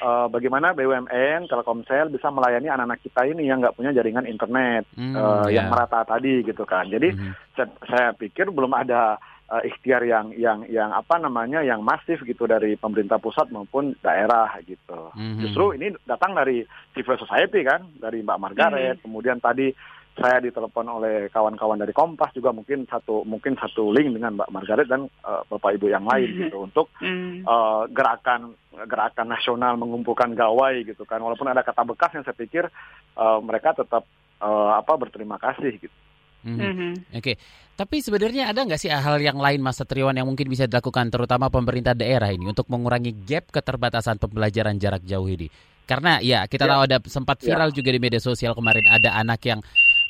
uh, 0.05 0.29
bagaimana 0.29 0.77
BUMN, 0.77 1.49
Telkomsel 1.49 2.13
bisa 2.13 2.29
melayani 2.29 2.69
anak-anak 2.69 3.01
kita 3.01 3.25
ini 3.25 3.49
yang 3.49 3.57
nggak 3.57 3.73
punya 3.73 3.89
jaringan 3.89 4.29
internet 4.29 4.85
mm, 4.93 5.17
uh, 5.17 5.49
yeah. 5.49 5.65
yang 5.65 5.73
merata 5.73 6.05
tadi 6.05 6.45
gitu 6.45 6.61
kan. 6.69 6.85
Jadi 6.85 7.09
mm 7.09 7.17
-hmm. 7.17 7.33
saya, 7.57 7.67
saya 7.89 8.07
pikir 8.13 8.53
belum 8.53 8.69
ada 8.77 9.17
uh, 9.49 9.63
ikhtiar 9.63 10.03
yang 10.07 10.31
yang 10.37 10.63
yang 10.69 10.93
apa 10.93 11.19
namanya 11.19 11.65
yang 11.65 11.83
masif 11.83 12.21
gitu 12.23 12.47
dari 12.47 12.79
pemerintah 12.79 13.19
pusat 13.19 13.49
maupun 13.51 13.97
daerah 13.99 14.53
gitu. 14.63 15.11
Mm-hmm. 15.15 15.39
Justru 15.43 15.65
ini 15.75 15.87
datang 16.07 16.37
dari 16.37 16.63
civil 16.95 17.17
society 17.19 17.65
kan, 17.65 17.83
dari 17.99 18.23
Mbak 18.23 18.39
Margaret, 18.39 18.97
mm-hmm. 18.99 19.03
kemudian 19.03 19.37
tadi 19.43 19.73
saya 20.13 20.37
ditelepon 20.45 20.85
oleh 20.85 21.25
kawan-kawan 21.33 21.81
dari 21.81 21.89
Kompas 21.89 22.29
juga 22.37 22.53
mungkin 22.53 22.85
satu 22.85 23.25
mungkin 23.25 23.57
satu 23.57 23.89
link 23.89 24.13
dengan 24.13 24.37
Mbak 24.37 24.51
Margaret 24.53 24.85
dan 24.85 25.09
uh, 25.25 25.41
Bapak 25.49 25.73
Ibu 25.81 25.89
yang 25.89 26.05
lain 26.05 26.29
mm-hmm. 26.29 26.41
gitu 26.47 26.57
untuk 26.61 26.87
mm-hmm. 27.01 27.49
uh, 27.49 27.89
gerakan 27.89 28.53
gerakan 28.85 29.27
nasional 29.29 29.73
mengumpulkan 29.77 30.37
gawai 30.37 30.85
gitu 30.85 31.01
kan 31.09 31.17
walaupun 31.17 31.49
ada 31.49 31.65
kata 31.65 31.81
bekas 31.81 32.13
yang 32.13 32.25
saya 32.25 32.37
pikir 32.37 32.69
uh, 33.17 33.41
mereka 33.41 33.73
tetap 33.73 34.05
uh, 34.37 34.77
apa 34.77 34.93
berterima 35.01 35.41
kasih 35.41 35.81
gitu. 35.81 35.97
Mm 36.43 36.59
-hmm. 36.59 36.91
Oke, 37.15 37.23
okay. 37.23 37.35
tapi 37.79 38.03
sebenarnya 38.03 38.51
ada 38.51 38.67
nggak 38.67 38.75
sih 38.75 38.91
hal 38.91 39.15
yang 39.23 39.39
lain 39.39 39.63
Mas 39.63 39.79
Satriwan 39.79 40.11
yang 40.11 40.27
mungkin 40.27 40.51
bisa 40.51 40.67
dilakukan 40.67 41.07
terutama 41.07 41.47
pemerintah 41.47 41.95
daerah 41.95 42.27
ini 42.35 42.51
untuk 42.51 42.67
mengurangi 42.67 43.15
gap 43.23 43.47
keterbatasan 43.47 44.19
pembelajaran 44.19 44.75
jarak 44.75 45.07
jauh 45.07 45.23
ini? 45.23 45.47
Karena 45.83 46.23
ya 46.23 46.47
kita 46.47 46.63
ya. 46.63 46.69
tahu 46.75 46.81
ada 46.87 46.97
sempat 47.11 47.43
ya. 47.43 47.51
viral 47.51 47.69
ya. 47.71 47.75
juga 47.75 47.89
di 47.91 47.99
media 47.99 48.21
sosial 48.23 48.55
kemarin 48.55 48.87
ada 48.87 49.19
anak 49.19 49.39
yang 49.43 49.59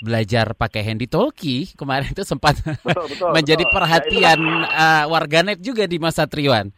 belajar 0.06 0.54
pakai 0.54 0.82
handy 0.86 1.10
talkie 1.10 1.70
kemarin 1.80 2.14
itu 2.14 2.22
sempat 2.22 2.62
betul, 2.82 3.06
betul, 3.10 3.30
menjadi 3.38 3.64
betul. 3.66 3.74
perhatian 3.74 4.40
ya, 4.42 4.70
uh, 4.70 5.04
warganet 5.10 5.58
juga 5.62 5.90
di 5.90 5.98
Mas 5.98 6.18
Satriwan. 6.18 6.70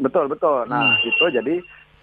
Betul 0.00 0.32
betul. 0.32 0.64
Nah 0.68 0.96
hmm. 0.96 1.08
itu 1.12 1.24
jadi 1.28 1.54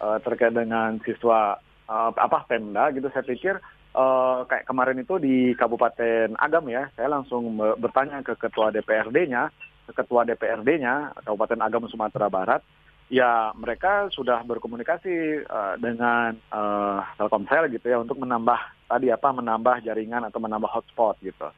uh, 0.01 0.17
terkait 0.21 0.53
dengan 0.53 1.01
siswa 1.01 1.57
uh, 1.89 2.09
apa 2.13 2.45
Pemda 2.45 2.93
gitu 2.93 3.09
saya 3.09 3.25
pikir 3.25 3.57
uh, 3.99 4.47
kayak 4.47 4.63
kemarin 4.63 5.03
itu 5.03 5.19
di 5.19 5.51
Kabupaten 5.59 6.39
Agam 6.39 6.71
ya, 6.71 6.87
saya 6.95 7.11
langsung 7.11 7.59
bertanya 7.59 8.23
ke 8.23 8.39
ketua 8.39 8.71
DPRD-nya, 8.71 9.51
ke 9.91 9.91
ketua 9.91 10.23
DPRD-nya 10.23 11.19
Kabupaten 11.27 11.59
Agam 11.59 11.83
Sumatera 11.91 12.31
Barat, 12.31 12.63
ya 13.11 13.51
mereka 13.57 14.07
sudah 14.13 14.39
berkomunikasi 14.45 15.43
uh, 15.43 15.75
dengan 15.81 16.37
uh, 16.53 17.01
Telkomsel 17.17 17.73
gitu 17.73 17.89
ya 17.89 17.97
untuk 17.99 18.21
menambah 18.21 18.57
tadi 18.85 19.09
apa 19.09 19.33
menambah 19.33 19.81
jaringan 19.83 20.29
atau 20.29 20.39
menambah 20.39 20.69
hotspot 20.69 21.17
gitu. 21.25 21.49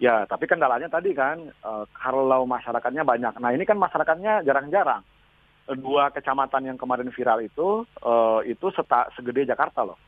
Ya, 0.00 0.24
tapi 0.24 0.48
kendalanya 0.48 0.88
tadi 0.88 1.12
kan 1.12 1.52
uh, 1.60 1.84
kalau 1.92 2.48
masyarakatnya 2.48 3.04
banyak. 3.04 3.36
Nah, 3.36 3.52
ini 3.52 3.68
kan 3.68 3.76
masyarakatnya 3.76 4.48
jarang-jarang. 4.48 5.04
Dua 5.76 6.08
kecamatan 6.08 6.72
yang 6.72 6.78
kemarin 6.80 7.12
viral 7.12 7.44
itu 7.44 7.84
uh, 8.00 8.40
itu 8.48 8.72
seta, 8.72 9.12
segede 9.12 9.44
Jakarta 9.44 9.84
loh. 9.84 10.00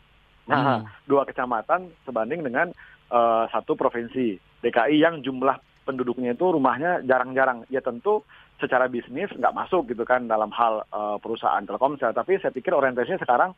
Nah, 0.50 0.82
hmm. 0.82 1.06
dua 1.06 1.22
kecamatan 1.22 1.92
sebanding 2.02 2.42
dengan 2.42 2.74
uh, 3.14 3.46
satu 3.50 3.78
provinsi 3.78 4.38
DKI 4.62 4.96
yang 4.98 5.22
jumlah 5.22 5.58
penduduknya 5.86 6.34
itu 6.34 6.50
rumahnya 6.50 7.02
jarang-jarang. 7.06 7.62
Ya 7.70 7.82
tentu 7.82 8.26
secara 8.58 8.86
bisnis 8.90 9.30
nggak 9.34 9.54
masuk 9.54 9.90
gitu 9.90 10.02
kan 10.02 10.26
dalam 10.26 10.50
hal 10.50 10.82
uh, 10.90 11.16
perusahaan 11.22 11.62
Telkomsel. 11.62 12.14
Tapi 12.14 12.42
saya 12.42 12.50
pikir 12.50 12.74
orientasinya 12.74 13.22
sekarang 13.22 13.54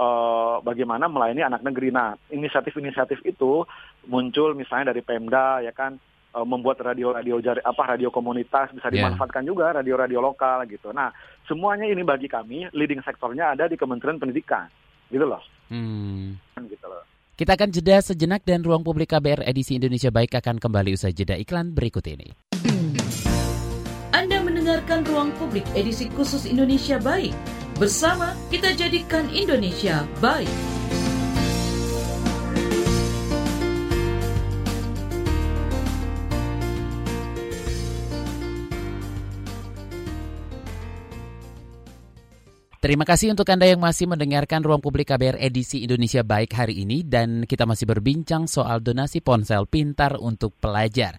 uh, 0.00 0.64
bagaimana 0.64 1.12
melayani 1.12 1.44
anak 1.44 1.60
negeri. 1.60 1.92
Nah, 1.92 2.16
inisiatif-inisiatif 2.32 3.20
itu 3.28 3.64
muncul 4.08 4.56
misalnya 4.56 4.96
dari 4.96 5.04
Pemda 5.04 5.60
ya 5.60 5.72
kan 5.76 5.96
membuat 6.34 6.82
radio-radio 6.82 7.38
jari 7.38 7.62
apa 7.62 7.94
radio 7.94 8.10
komunitas 8.10 8.74
bisa 8.74 8.90
ya. 8.90 9.06
dimanfaatkan 9.06 9.46
yeah. 9.46 9.50
juga 9.54 9.70
radio-radio 9.70 10.18
lokal 10.18 10.66
gitu. 10.66 10.90
Nah, 10.90 11.14
semuanya 11.46 11.86
ini 11.86 12.02
bagi 12.02 12.26
kami 12.26 12.74
leading 12.74 13.06
sektornya 13.06 13.54
ada 13.54 13.70
di 13.70 13.78
Kementerian 13.78 14.18
Pendidikan. 14.18 14.66
Gitu 15.14 15.22
loh. 15.22 15.38
Hmm. 15.68 16.36
Gitu 16.64 16.86
loh. 16.86 17.02
Kita 17.34 17.58
akan 17.58 17.68
jeda 17.74 17.98
sejenak 17.98 18.46
dan 18.46 18.62
ruang 18.62 18.86
publik 18.86 19.10
KBR 19.10 19.42
edisi 19.42 19.74
Indonesia 19.74 20.14
Baik 20.14 20.38
akan 20.38 20.62
kembali 20.62 20.94
usai 20.94 21.10
jeda 21.10 21.34
iklan 21.34 21.74
berikut 21.74 22.06
ini. 22.06 22.30
Anda 24.14 24.38
mendengarkan 24.38 25.02
ruang 25.10 25.34
publik 25.34 25.66
edisi 25.74 26.06
khusus 26.14 26.46
Indonesia 26.46 27.02
Baik. 27.02 27.34
Bersama 27.74 28.38
kita 28.54 28.70
jadikan 28.78 29.26
Indonesia 29.34 30.06
baik. 30.22 30.73
Terima 42.84 43.08
kasih 43.08 43.32
untuk 43.32 43.48
Anda 43.48 43.64
yang 43.64 43.80
masih 43.80 44.04
mendengarkan 44.04 44.60
Ruang 44.60 44.84
Publik 44.84 45.08
KBR 45.08 45.40
edisi 45.40 45.88
Indonesia 45.88 46.20
Baik 46.20 46.52
hari 46.52 46.84
ini 46.84 47.00
dan 47.00 47.48
kita 47.48 47.64
masih 47.64 47.88
berbincang 47.88 48.44
soal 48.44 48.84
donasi 48.84 49.24
ponsel 49.24 49.64
pintar 49.64 50.20
untuk 50.20 50.52
pelajar. 50.60 51.16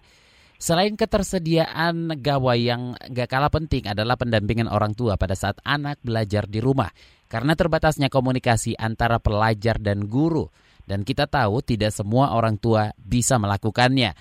Selain 0.62 0.94
ketersediaan 0.94 2.22
gawai 2.22 2.70
yang 2.70 2.94
gak 3.10 3.26
kalah 3.26 3.50
penting 3.50 3.82
adalah 3.90 4.14
pendampingan 4.14 4.70
orang 4.70 4.94
tua 4.94 5.18
pada 5.18 5.34
saat 5.34 5.58
anak 5.66 5.98
belajar 6.06 6.46
di 6.46 6.62
rumah. 6.62 6.86
Karena 7.26 7.58
terbatasnya 7.58 8.14
komunikasi 8.14 8.78
antara 8.78 9.18
pelajar 9.18 9.82
dan 9.82 10.06
guru. 10.06 10.46
Dan 10.86 11.02
kita 11.02 11.26
tahu 11.26 11.66
tidak 11.66 11.90
semua 11.90 12.30
orang 12.30 12.62
tua 12.62 12.94
bisa 12.94 13.42
melakukannya. 13.42 14.14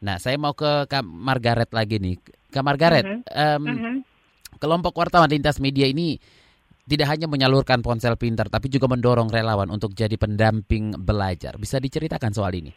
Nah, 0.00 0.16
saya 0.16 0.40
mau 0.40 0.56
ke 0.56 0.88
Kak 0.88 1.04
Margaret 1.04 1.68
lagi 1.76 2.00
nih. 2.00 2.16
Kak 2.48 2.64
Margaret, 2.64 3.04
-hmm. 3.04 3.20
um, 3.20 3.60
mm 3.60 3.76
-hmm. 3.76 3.96
kelompok 4.56 4.96
wartawan 4.96 5.28
lintas 5.28 5.60
media 5.60 5.84
ini 5.84 6.16
tidak 6.86 7.10
hanya 7.10 7.26
menyalurkan 7.26 7.82
ponsel 7.82 8.14
pintar, 8.14 8.46
tapi 8.46 8.70
juga 8.70 8.86
mendorong 8.86 9.26
relawan 9.26 9.66
untuk 9.74 9.90
jadi 9.90 10.14
pendamping 10.14 10.94
belajar. 11.02 11.58
Bisa 11.58 11.82
diceritakan 11.82 12.30
soal 12.30 12.54
ini? 12.54 12.70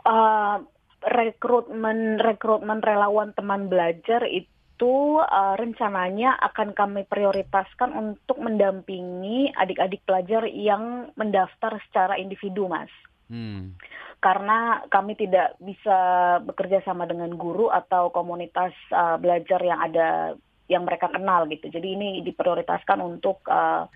Uh, 0.00 0.64
rekrutmen 1.04 2.16
rekrutmen 2.16 2.80
relawan 2.80 3.36
teman 3.36 3.68
belajar 3.68 4.24
itu 4.24 5.20
uh, 5.20 5.54
rencananya 5.60 6.40
akan 6.40 6.72
kami 6.72 7.04
prioritaskan 7.04 7.92
untuk 7.92 8.40
mendampingi 8.40 9.52
adik-adik 9.52 10.00
pelajar 10.08 10.48
yang 10.48 11.12
mendaftar 11.20 11.76
secara 11.90 12.16
individu, 12.16 12.64
mas. 12.64 12.90
Hmm. 13.28 13.76
Karena 14.24 14.80
kami 14.88 15.18
tidak 15.20 15.60
bisa 15.60 15.98
bekerja 16.40 16.80
sama 16.88 17.04
dengan 17.04 17.36
guru 17.36 17.68
atau 17.68 18.08
komunitas 18.08 18.72
uh, 18.88 19.20
belajar 19.20 19.60
yang 19.60 19.84
ada 19.84 20.38
yang 20.66 20.86
mereka 20.86 21.10
kenal 21.10 21.46
gitu. 21.46 21.70
Jadi 21.70 21.88
ini 21.94 22.08
diprioritaskan 22.26 22.98
untuk 23.02 23.42
uh, 23.46 23.86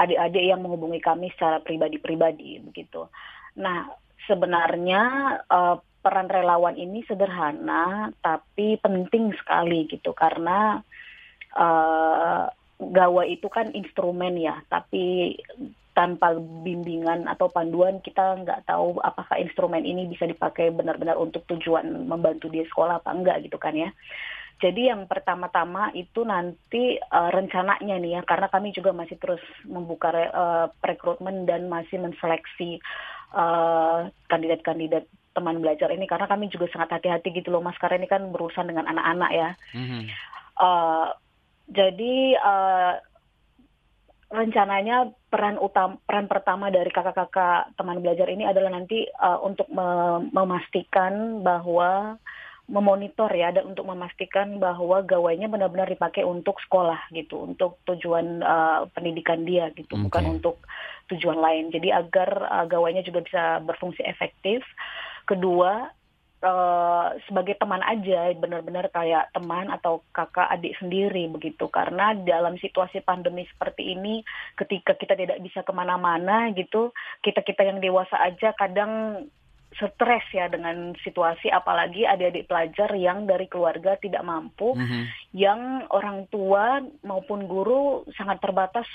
adik-adik 0.00 0.44
yang 0.44 0.60
menghubungi 0.60 1.00
kami 1.00 1.32
secara 1.32 1.60
pribadi-pribadi 1.60 2.60
begitu. 2.64 3.08
Nah, 3.60 3.88
sebenarnya 4.28 5.02
uh, 5.48 5.76
peran 6.00 6.30
relawan 6.30 6.78
ini 6.78 7.02
sederhana 7.02 8.14
tapi 8.22 8.78
penting 8.78 9.34
sekali 9.34 9.90
gitu 9.90 10.14
karena 10.14 10.78
uh, 11.58 12.46
gawa 12.78 13.22
itu 13.26 13.48
kan 13.48 13.72
instrumen 13.72 14.36
ya, 14.36 14.60
tapi 14.68 15.34
tanpa 15.96 16.36
bimbingan 16.36 17.24
atau 17.24 17.48
panduan 17.48 18.04
kita 18.04 18.36
nggak 18.44 18.68
tahu 18.68 19.00
apakah 19.00 19.40
instrumen 19.40 19.80
ini 19.80 20.04
bisa 20.04 20.28
dipakai 20.28 20.68
benar-benar 20.68 21.16
untuk 21.16 21.48
tujuan 21.48 21.88
membantu 22.04 22.52
dia 22.52 22.68
sekolah 22.68 23.00
apa 23.00 23.10
enggak 23.16 23.48
gitu 23.48 23.56
kan 23.56 23.72
ya. 23.72 23.88
Jadi 24.56 24.88
yang 24.88 25.04
pertama-tama 25.04 25.92
itu 25.92 26.24
nanti 26.24 26.96
uh, 26.96 27.28
rencananya 27.28 28.00
nih 28.00 28.12
ya, 28.16 28.22
karena 28.24 28.48
kami 28.48 28.72
juga 28.72 28.96
masih 28.96 29.20
terus 29.20 29.44
membuka 29.68 30.08
re, 30.08 30.32
uh, 30.32 30.72
rekrutmen 30.80 31.44
dan 31.44 31.68
masih 31.68 32.00
menseleksi 32.00 32.80
eh, 33.36 34.00
kandidat-kandidat 34.32 35.04
teman 35.36 35.60
belajar 35.60 35.92
ini, 35.92 36.08
karena 36.08 36.24
kami 36.24 36.48
juga 36.48 36.72
sangat 36.72 36.96
hati-hati 36.96 37.36
gitu 37.36 37.52
loh, 37.52 37.60
mas, 37.60 37.76
karena 37.76 38.00
ini 38.00 38.08
kan 38.08 38.32
berurusan 38.32 38.64
dengan 38.64 38.88
anak-anak 38.88 39.30
ya. 39.36 39.50
Mm-hmm. 39.76 40.02
Uh, 40.56 41.12
jadi 41.68 42.14
uh, 42.40 42.94
rencananya 44.32 45.12
peran 45.28 45.60
utama 45.60 46.00
peran 46.02 46.26
pertama 46.26 46.72
dari 46.72 46.88
kakak-kakak 46.88 47.76
teman 47.76 48.00
belajar 48.00 48.26
ini 48.26 48.48
adalah 48.48 48.72
nanti 48.72 49.04
uh, 49.20 49.38
untuk 49.44 49.68
me- 49.68 50.32
memastikan 50.32 51.44
bahwa 51.44 52.16
memonitor 52.66 53.30
ya 53.30 53.54
dan 53.54 53.70
untuk 53.70 53.86
memastikan 53.86 54.58
bahwa 54.58 54.98
gawainya 55.06 55.46
benar-benar 55.46 55.86
dipakai 55.86 56.26
untuk 56.26 56.58
sekolah 56.66 56.98
gitu, 57.14 57.46
untuk 57.46 57.78
tujuan 57.86 58.42
uh, 58.42 58.90
pendidikan 58.90 59.46
dia 59.46 59.70
gitu, 59.78 59.94
okay. 59.94 60.04
bukan 60.10 60.24
untuk 60.38 60.58
tujuan 61.14 61.38
lain. 61.38 61.70
Jadi 61.70 61.94
agar 61.94 62.30
uh, 62.50 62.66
gawainya 62.66 63.06
juga 63.06 63.22
bisa 63.22 63.62
berfungsi 63.62 64.02
efektif. 64.02 64.66
Kedua, 65.30 65.86
uh, 66.42 67.08
sebagai 67.30 67.54
teman 67.54 67.86
aja, 67.86 68.34
benar-benar 68.34 68.90
kayak 68.90 69.30
teman 69.30 69.70
atau 69.70 70.02
kakak 70.10 70.50
adik 70.50 70.74
sendiri 70.82 71.30
begitu. 71.30 71.70
Karena 71.70 72.18
dalam 72.18 72.58
situasi 72.58 72.98
pandemi 73.06 73.46
seperti 73.46 73.94
ini, 73.94 74.26
ketika 74.58 74.98
kita 74.98 75.14
tidak 75.14 75.38
bisa 75.38 75.62
ke 75.62 75.70
mana-mana 75.70 76.50
gitu, 76.50 76.90
kita 77.22 77.46
kita 77.46 77.62
yang 77.62 77.78
dewasa 77.78 78.18
aja 78.26 78.50
kadang 78.58 79.24
stres 79.76 80.24
ya 80.32 80.48
dengan 80.48 80.96
situasi 81.04 81.52
apalagi 81.52 82.08
adik-adik 82.08 82.48
pelajar 82.48 82.90
yang 82.96 83.28
dari 83.28 83.46
keluarga 83.46 84.00
tidak 84.00 84.24
mampu 84.24 84.72
mm 84.72 84.86
-hmm. 84.86 85.02
yang 85.36 85.60
orang 85.92 86.24
tua 86.32 86.80
maupun 87.04 87.44
guru 87.44 88.02
sangat 88.16 88.40
terbatas 88.40 88.88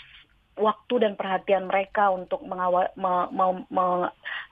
waktu 0.59 0.93
dan 1.01 1.13
perhatian 1.15 1.65
mereka 1.71 2.11
untuk 2.11 2.43
mengawal 2.43 2.91
me, 2.99 3.31
me, 3.31 3.45
me, 3.71 3.85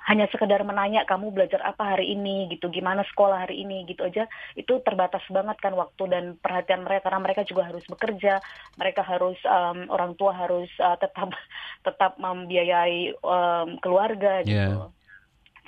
hanya 0.07 0.25
sekedar 0.31 0.63
menanya 0.63 1.03
kamu 1.03 1.35
belajar 1.35 1.59
apa 1.61 1.95
hari 1.95 2.15
ini? 2.15 2.47
gitu 2.49 2.71
gimana 2.71 3.03
sekolah 3.11 3.45
hari 3.45 3.61
ini? 3.67 3.83
gitu 3.85 4.07
aja. 4.07 4.25
Itu 4.55 4.79
terbatas 4.81 5.21
banget 5.27 5.59
kan 5.59 5.75
waktu 5.75 6.03
dan 6.07 6.25
perhatian 6.39 6.87
mereka 6.87 7.11
karena 7.11 7.21
mereka 7.21 7.41
juga 7.43 7.67
harus 7.67 7.83
bekerja 7.85 8.39
mereka 8.79 9.03
harus 9.03 9.37
um, 9.43 9.91
orang 9.91 10.15
tua 10.15 10.33
harus 10.33 10.71
uh, 10.79 10.95
tetap 10.95 11.29
tetap 11.87 12.15
membiayai 12.17 13.13
um, 13.19 13.77
keluarga 13.83 14.41
gitu. 14.43 14.55
Yeah 14.55 14.89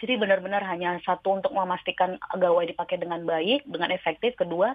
jadi 0.01 0.17
benar-benar 0.17 0.65
hanya 0.65 0.97
satu 1.05 1.37
untuk 1.37 1.53
memastikan 1.53 2.17
gawai 2.33 2.65
dipakai 2.65 2.97
dengan 2.97 3.21
baik, 3.21 3.69
dengan 3.69 3.93
efektif. 3.93 4.33
Kedua, 4.33 4.73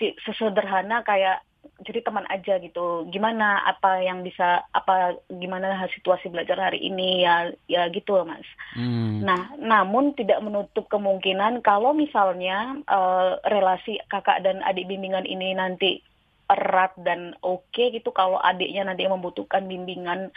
si, 0.00 0.16
sesederhana 0.24 1.04
kayak 1.04 1.44
jadi 1.84 2.00
teman 2.00 2.24
aja 2.32 2.56
gitu. 2.62 3.04
Gimana 3.12 3.60
apa 3.68 4.00
yang 4.00 4.24
bisa 4.24 4.64
apa 4.72 5.20
gimana 5.28 5.84
situasi 5.92 6.32
belajar 6.32 6.56
hari 6.56 6.80
ini 6.80 7.26
ya 7.26 7.52
ya 7.68 7.92
gitu 7.92 8.16
Mas. 8.24 8.46
Hmm. 8.72 9.20
Nah, 9.20 9.52
namun 9.60 10.16
tidak 10.16 10.40
menutup 10.40 10.88
kemungkinan 10.88 11.60
kalau 11.60 11.92
misalnya 11.92 12.80
uh, 12.88 13.36
relasi 13.44 14.00
kakak 14.08 14.40
dan 14.40 14.64
adik 14.64 14.88
bimbingan 14.88 15.28
ini 15.28 15.52
nanti 15.52 16.00
erat 16.46 16.94
dan 17.02 17.34
oke 17.42 17.66
okay 17.74 17.90
gitu 17.90 18.14
kalau 18.14 18.38
adiknya 18.38 18.86
nanti 18.86 19.06
membutuhkan 19.06 19.66
bimbingan 19.66 20.30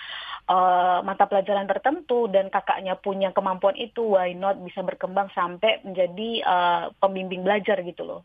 uh, 0.50 1.06
mata 1.06 1.30
pelajaran 1.30 1.70
tertentu 1.70 2.26
dan 2.28 2.50
kakaknya 2.50 2.98
punya 2.98 3.30
kemampuan 3.30 3.78
itu 3.78 4.18
why 4.18 4.34
not 4.34 4.58
bisa 4.62 4.82
berkembang 4.82 5.30
sampai 5.38 5.82
menjadi 5.86 6.30
uh, 6.44 6.84
pembimbing 6.98 7.46
belajar 7.46 7.78
gitu 7.86 8.04
loh. 8.06 8.22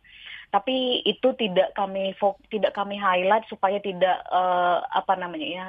Tapi 0.49 1.03
itu 1.03 1.35
tidak 1.35 1.75
kami 1.75 2.15
tidak 2.49 2.73
kami 2.73 2.97
highlight 2.97 3.45
supaya 3.51 3.83
tidak 3.83 4.23
uh, 4.31 4.81
apa 4.87 5.19
namanya 5.19 5.49
ya 5.51 5.65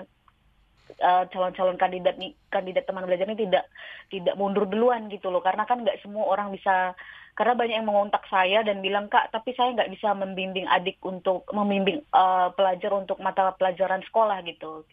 calon-calon 1.34 1.76
uh, 1.76 1.82
kandidat 1.82 2.16
nih 2.22 2.38
kandidat 2.54 2.86
teman 2.86 3.10
belajar 3.10 3.26
ini 3.26 3.50
tidak 3.50 3.66
tidak 4.14 4.38
mundur 4.38 4.70
duluan 4.70 5.10
gitu 5.10 5.34
loh. 5.34 5.42
Karena 5.42 5.66
kan 5.66 5.82
nggak 5.82 6.00
semua 6.06 6.30
orang 6.30 6.54
bisa 6.54 6.94
karena 7.36 7.54
banyak 7.54 7.76
yang 7.78 7.88
mengontak 7.88 8.24
saya 8.32 8.64
dan 8.64 8.80
bilang 8.80 9.12
kak 9.12 9.28
tapi 9.30 9.52
saya 9.54 9.76
nggak 9.76 9.92
bisa 9.92 10.16
membimbing 10.16 10.66
adik 10.72 10.98
untuk 11.04 11.44
membimbing 11.52 12.02
uh, 12.16 12.50
pelajar 12.56 12.96
untuk 12.96 13.20
mata 13.20 13.52
pelajaran 13.60 14.02
sekolah 14.08 14.40
gitu 14.48 14.88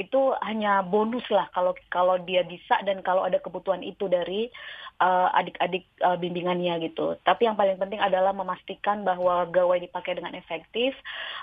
itu 0.00 0.32
hanya 0.40 0.80
bonus 0.80 1.24
lah 1.28 1.52
kalau 1.52 1.76
kalau 1.92 2.16
dia 2.24 2.40
bisa 2.40 2.80
dan 2.88 3.04
kalau 3.04 3.20
ada 3.20 3.36
kebutuhan 3.36 3.84
itu 3.84 4.08
dari 4.08 4.48
uh, 4.96 5.28
adik-adik 5.36 5.84
uh, 6.00 6.16
bimbingannya 6.16 6.88
gitu. 6.88 7.20
Tapi 7.20 7.44
yang 7.44 7.56
paling 7.56 7.76
penting 7.76 8.00
adalah 8.00 8.32
memastikan 8.32 9.04
bahwa 9.04 9.44
gawai 9.52 9.76
dipakai 9.76 10.16
dengan 10.16 10.32
efektif, 10.32 10.96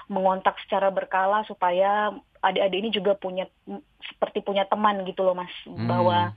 mengontak 0.09 0.57
secara 0.65 0.89
berkala 0.89 1.45
supaya 1.45 2.09
adik-adik 2.41 2.77
ini 2.81 2.89
juga 2.89 3.13
punya 3.13 3.45
seperti 4.09 4.41
punya 4.41 4.65
teman 4.65 5.05
gitu 5.05 5.21
loh 5.21 5.37
mas, 5.37 5.53
hmm. 5.65 5.85
bahwa 5.85 6.33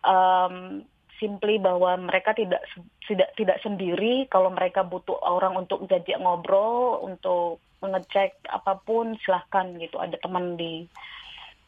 um, 0.00 0.80
simply 1.20 1.60
bahwa 1.60 1.94
mereka 2.00 2.32
tidak 2.32 2.64
tidak 3.04 3.30
tidak 3.36 3.60
sendiri 3.60 4.26
kalau 4.32 4.48
mereka 4.48 4.80
butuh 4.82 5.20
orang 5.20 5.54
untuk 5.54 5.84
diajak 5.86 6.16
ngobrol 6.18 7.04
untuk 7.04 7.60
mengecek 7.84 8.40
apa 8.48 8.80
pun 8.80 9.14
silahkan 9.20 9.76
gitu 9.76 10.00
ada 10.00 10.16
teman 10.18 10.56
di 10.56 10.88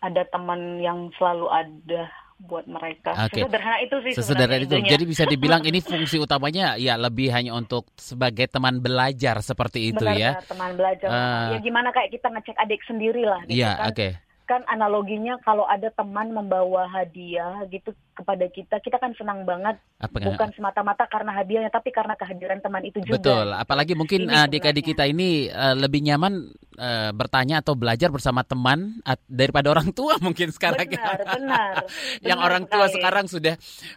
ada 0.03 0.27
teman 0.33 0.83
yang 0.83 1.13
selalu 1.15 1.47
ada 1.53 2.11
buat 2.43 2.67
mereka. 2.67 3.15
Okay. 3.31 3.47
Sesederhana 3.47 3.79
itu 3.87 3.97
sih. 4.03 4.13
Sesederhana 4.19 4.59
itu. 4.67 4.75
Itunya. 4.75 4.91
Jadi 4.99 5.05
bisa 5.07 5.25
dibilang 5.31 5.63
ini 5.63 5.79
fungsi 5.87 6.19
utamanya 6.19 6.75
ya 6.75 6.99
lebih 6.99 7.31
hanya 7.31 7.55
untuk 7.55 7.87
sebagai 7.95 8.51
teman 8.51 8.83
belajar 8.83 9.39
seperti 9.47 9.95
itu 9.95 10.03
Benar, 10.03 10.19
ya. 10.19 10.31
teman 10.51 10.75
belajar. 10.75 11.07
Uh, 11.07 11.55
ya 11.55 11.59
gimana 11.63 11.95
kayak 11.95 12.11
kita 12.11 12.27
ngecek 12.35 12.59
adik 12.59 12.83
sendiri 12.83 13.23
lah. 13.23 13.47
Gitu 13.47 13.63
iya, 13.63 13.79
kan. 13.79 13.95
oke. 13.95 13.95
Okay 13.95 14.32
kan 14.45 14.67
analoginya 14.67 15.39
kalau 15.41 15.65
ada 15.65 15.89
teman 15.95 16.35
membawa 16.35 16.85
hadiah 16.91 17.63
gitu 17.71 17.95
kepada 18.13 18.45
kita, 18.53 18.77
kita 18.85 19.01
kan 19.01 19.17
senang 19.17 19.49
banget. 19.49 19.81
Apa, 19.97 20.21
bukan 20.21 20.53
semata-mata 20.53 21.09
karena 21.09 21.33
hadiahnya, 21.33 21.73
tapi 21.73 21.89
karena 21.89 22.13
kehadiran 22.19 22.61
teman 22.61 22.85
itu 22.85 23.01
juga. 23.01 23.17
Betul. 23.19 23.47
Apalagi 23.57 23.97
mungkin 23.97 24.29
adik-adik 24.29 24.93
kita 24.93 25.09
ini 25.09 25.49
uh, 25.49 25.73
lebih 25.73 26.05
nyaman 26.05 26.53
uh, 26.77 27.11
bertanya 27.17 27.65
atau 27.65 27.73
belajar 27.73 28.13
bersama 28.13 28.45
teman 28.45 29.01
uh, 29.09 29.17
daripada 29.31 29.73
orang 29.73 29.91
tua 29.97 30.21
mungkin 30.27 30.53
sekarang. 30.53 30.93
Benar, 30.93 31.21
benar. 31.25 31.75
Yang 32.29 32.39
benar 32.39 32.49
orang 32.53 32.65
tua 32.69 32.87
sekarang 32.93 33.27
sudah 33.33 33.55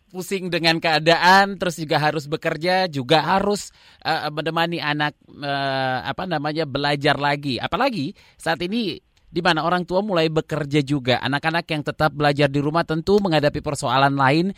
pusing 0.09 0.47
dengan 0.47 0.79
keadaan, 0.79 1.59
terus 1.59 1.75
juga 1.75 1.99
harus 1.99 2.25
bekerja, 2.31 2.87
juga 2.87 3.19
harus 3.19 3.75
uh, 4.07 4.31
menemani 4.31 4.79
anak 4.79 5.17
uh, 5.27 6.07
apa 6.07 6.23
namanya 6.23 6.63
belajar 6.63 7.19
lagi. 7.19 7.59
Apalagi 7.59 8.15
saat 8.39 8.63
ini 8.63 9.01
di 9.36 9.43
mana 9.43 9.67
orang 9.67 9.83
tua 9.83 9.99
mulai 9.99 10.31
bekerja 10.31 10.79
juga. 10.79 11.19
Anak-anak 11.19 11.67
yang 11.67 11.83
tetap 11.83 12.15
belajar 12.15 12.47
di 12.47 12.63
rumah 12.63 12.88
tentu 12.88 13.19
menghadapi 13.19 13.59
persoalan 13.59 14.15
lain 14.15 14.55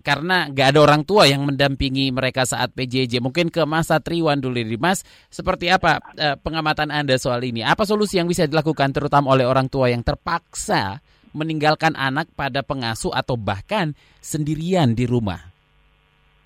karena 0.00 0.48
nggak 0.48 0.68
ada 0.72 0.80
orang 0.80 1.02
tua 1.04 1.28
yang 1.28 1.44
mendampingi 1.44 2.08
mereka 2.08 2.48
saat 2.48 2.72
PJJ. 2.72 3.20
Mungkin 3.20 3.52
ke 3.52 3.60
Mas 3.68 3.92
Satriwan 3.92 4.40
dulu 4.40 4.56
nih, 4.56 4.80
Mas. 4.80 5.04
Seperti 5.28 5.68
apa 5.68 6.00
eh, 6.16 6.40
pengamatan 6.40 6.88
Anda 6.88 7.20
soal 7.20 7.44
ini? 7.44 7.60
Apa 7.60 7.84
solusi 7.84 8.16
yang 8.16 8.32
bisa 8.32 8.48
dilakukan 8.48 8.96
terutama 8.96 9.36
oleh 9.36 9.44
orang 9.44 9.68
tua 9.68 9.92
yang 9.92 10.00
terpaksa 10.00 11.04
meninggalkan 11.36 11.92
anak 11.92 12.32
pada 12.32 12.64
pengasuh 12.64 13.12
atau 13.12 13.36
bahkan 13.36 13.92
sendirian 14.24 14.96
di 14.96 15.04
rumah? 15.04 15.52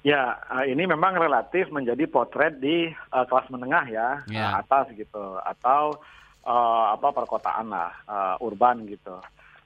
Ya, 0.03 0.35
eh, 0.59 0.75
ini 0.75 0.83
memang 0.91 1.15
relatif 1.15 1.71
menjadi 1.71 2.11
potret 2.11 2.59
di 2.59 2.91
uh, 2.91 3.23
kelas 3.31 3.47
menengah 3.55 3.87
ya, 3.87 4.09
ya. 4.27 4.59
Uh, 4.59 4.67
atas 4.67 4.91
gitu, 4.99 5.39
atau 5.47 6.03
uh, 6.47 6.95
apa 6.95 7.09
perkotaan 7.15 7.71
lah, 7.71 7.93
uh, 8.07 8.37
urban 8.45 8.87
gitu. 8.87 9.19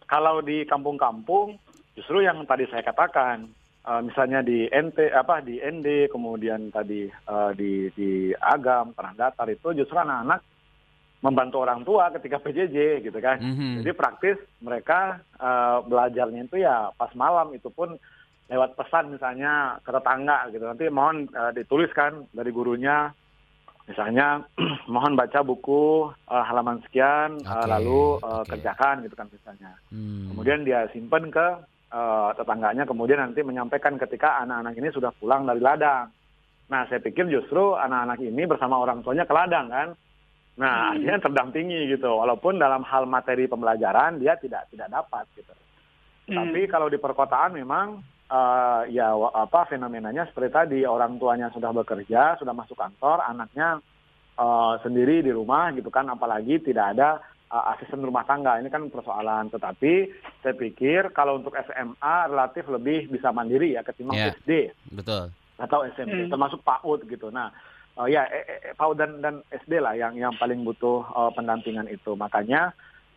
Kalau 0.06 0.38
di 0.40 0.62
kampung-kampung, 0.68 1.58
justru 1.98 2.22
yang 2.22 2.44
tadi 2.46 2.68
saya 2.70 2.86
katakan, 2.86 3.50
uh, 3.86 4.00
misalnya 4.02 4.42
di 4.42 4.66
NT 4.70 5.10
apa 5.14 5.40
di 5.42 5.58
ND 5.58 6.10
kemudian 6.10 6.70
tadi 6.70 7.06
uh, 7.30 7.50
di 7.54 7.90
di 7.94 8.30
Agam 8.36 8.92
Tanah 8.92 9.14
Datar 9.14 9.48
itu 9.50 9.72
justru 9.74 9.96
anak-anak 9.96 10.42
membantu 11.24 11.56
orang 11.64 11.82
tua 11.82 12.12
ketika 12.12 12.38
PJJ 12.38 13.02
gitu 13.02 13.18
kan. 13.18 13.40
Mm-hmm. 13.40 13.82
Jadi 13.82 13.90
praktis 13.96 14.38
mereka 14.60 15.18
uh, 15.40 15.82
belajarnya 15.82 16.46
itu 16.46 16.60
ya 16.60 16.92
pas 16.94 17.10
malam 17.16 17.50
itu 17.56 17.72
pun 17.72 17.96
lewat 18.46 18.78
pesan 18.78 19.10
misalnya 19.10 19.82
ke 19.82 19.90
tetangga 19.90 20.52
gitu. 20.54 20.62
Nanti 20.62 20.86
mohon 20.86 21.26
uh, 21.34 21.50
dituliskan 21.50 22.30
dari 22.30 22.54
gurunya 22.54 23.10
misalnya 23.86 24.42
mohon 24.92 25.14
baca 25.14 25.40
buku 25.46 26.10
uh, 26.10 26.44
halaman 26.44 26.82
sekian 26.86 27.38
okay. 27.40 27.50
uh, 27.50 27.66
lalu 27.70 28.18
uh, 28.20 28.42
okay. 28.42 28.58
kerjakan 28.58 29.06
gitu 29.06 29.14
kan 29.14 29.30
misalnya. 29.30 29.72
Hmm. 29.88 30.34
Kemudian 30.34 30.66
dia 30.66 30.90
simpen 30.90 31.30
ke 31.30 31.46
uh, 31.94 32.30
tetangganya 32.34 32.84
kemudian 32.84 33.22
nanti 33.22 33.40
menyampaikan 33.46 33.96
ketika 33.96 34.42
anak-anak 34.42 34.74
ini 34.76 34.88
sudah 34.90 35.14
pulang 35.16 35.46
dari 35.46 35.62
ladang. 35.62 36.10
Nah, 36.66 36.82
saya 36.90 36.98
pikir 36.98 37.30
justru 37.30 37.78
anak-anak 37.78 38.18
ini 38.26 38.42
bersama 38.42 38.82
orang 38.82 39.06
tuanya 39.06 39.22
ke 39.22 39.34
ladang 39.34 39.70
kan. 39.70 39.88
Nah, 40.58 40.74
hmm. 40.74 40.92
akhirnya 40.98 41.20
terdampingi 41.22 41.80
gitu. 41.94 42.10
Walaupun 42.10 42.58
dalam 42.58 42.82
hal 42.82 43.06
materi 43.06 43.46
pembelajaran 43.46 44.18
dia 44.18 44.34
tidak 44.34 44.66
tidak 44.74 44.90
dapat 44.90 45.24
gitu. 45.38 45.54
Hmm. 46.26 46.36
Tapi 46.42 46.66
kalau 46.66 46.90
di 46.90 46.98
perkotaan 46.98 47.54
memang 47.54 48.02
uh, 48.30 48.82
ya 48.90 49.14
apa 49.14 49.70
fenomenanya 49.70 50.26
seperti 50.30 50.50
tadi 50.52 50.80
orang 50.86 51.18
tuanya 51.18 51.50
sudah 51.54 51.70
bekerja, 51.70 52.38
sudah 52.38 52.54
masuk 52.54 52.78
kantor, 52.78 53.22
anaknya 53.22 53.78
uh, 54.38 54.74
sendiri 54.82 55.22
di 55.22 55.32
rumah 55.32 55.72
gitu 55.74 55.88
kan 55.88 56.06
apalagi 56.10 56.60
tidak 56.62 56.96
ada 56.96 57.22
uh, 57.50 57.74
asisten 57.74 58.02
rumah 58.02 58.26
tangga 58.26 58.58
ini 58.58 58.68
kan 58.70 58.88
persoalan. 58.90 59.50
Tetapi 59.50 59.92
saya 60.42 60.54
pikir 60.54 61.14
kalau 61.14 61.38
untuk 61.40 61.54
SMA 61.54 62.16
relatif 62.30 62.66
lebih 62.66 63.10
bisa 63.10 63.30
mandiri 63.30 63.74
ya 63.78 63.82
ketimbang 63.86 64.18
yeah, 64.18 64.34
SD. 64.38 64.50
Betul. 64.94 65.30
Atau 65.56 65.88
SMP, 65.96 66.28
hmm. 66.28 66.32
termasuk 66.32 66.60
PAUD 66.60 67.08
gitu. 67.08 67.32
Nah, 67.32 67.48
uh, 67.96 68.08
ya 68.08 68.28
eh, 68.28 68.44
eh, 68.44 68.74
PAUD 68.76 68.96
dan 69.00 69.10
dan 69.24 69.34
SD 69.48 69.80
lah 69.80 69.96
yang 69.96 70.12
yang 70.18 70.34
paling 70.36 70.62
butuh 70.66 71.06
uh, 71.16 71.30
pendampingan 71.32 71.88
itu. 71.88 72.12
Makanya 72.12 72.76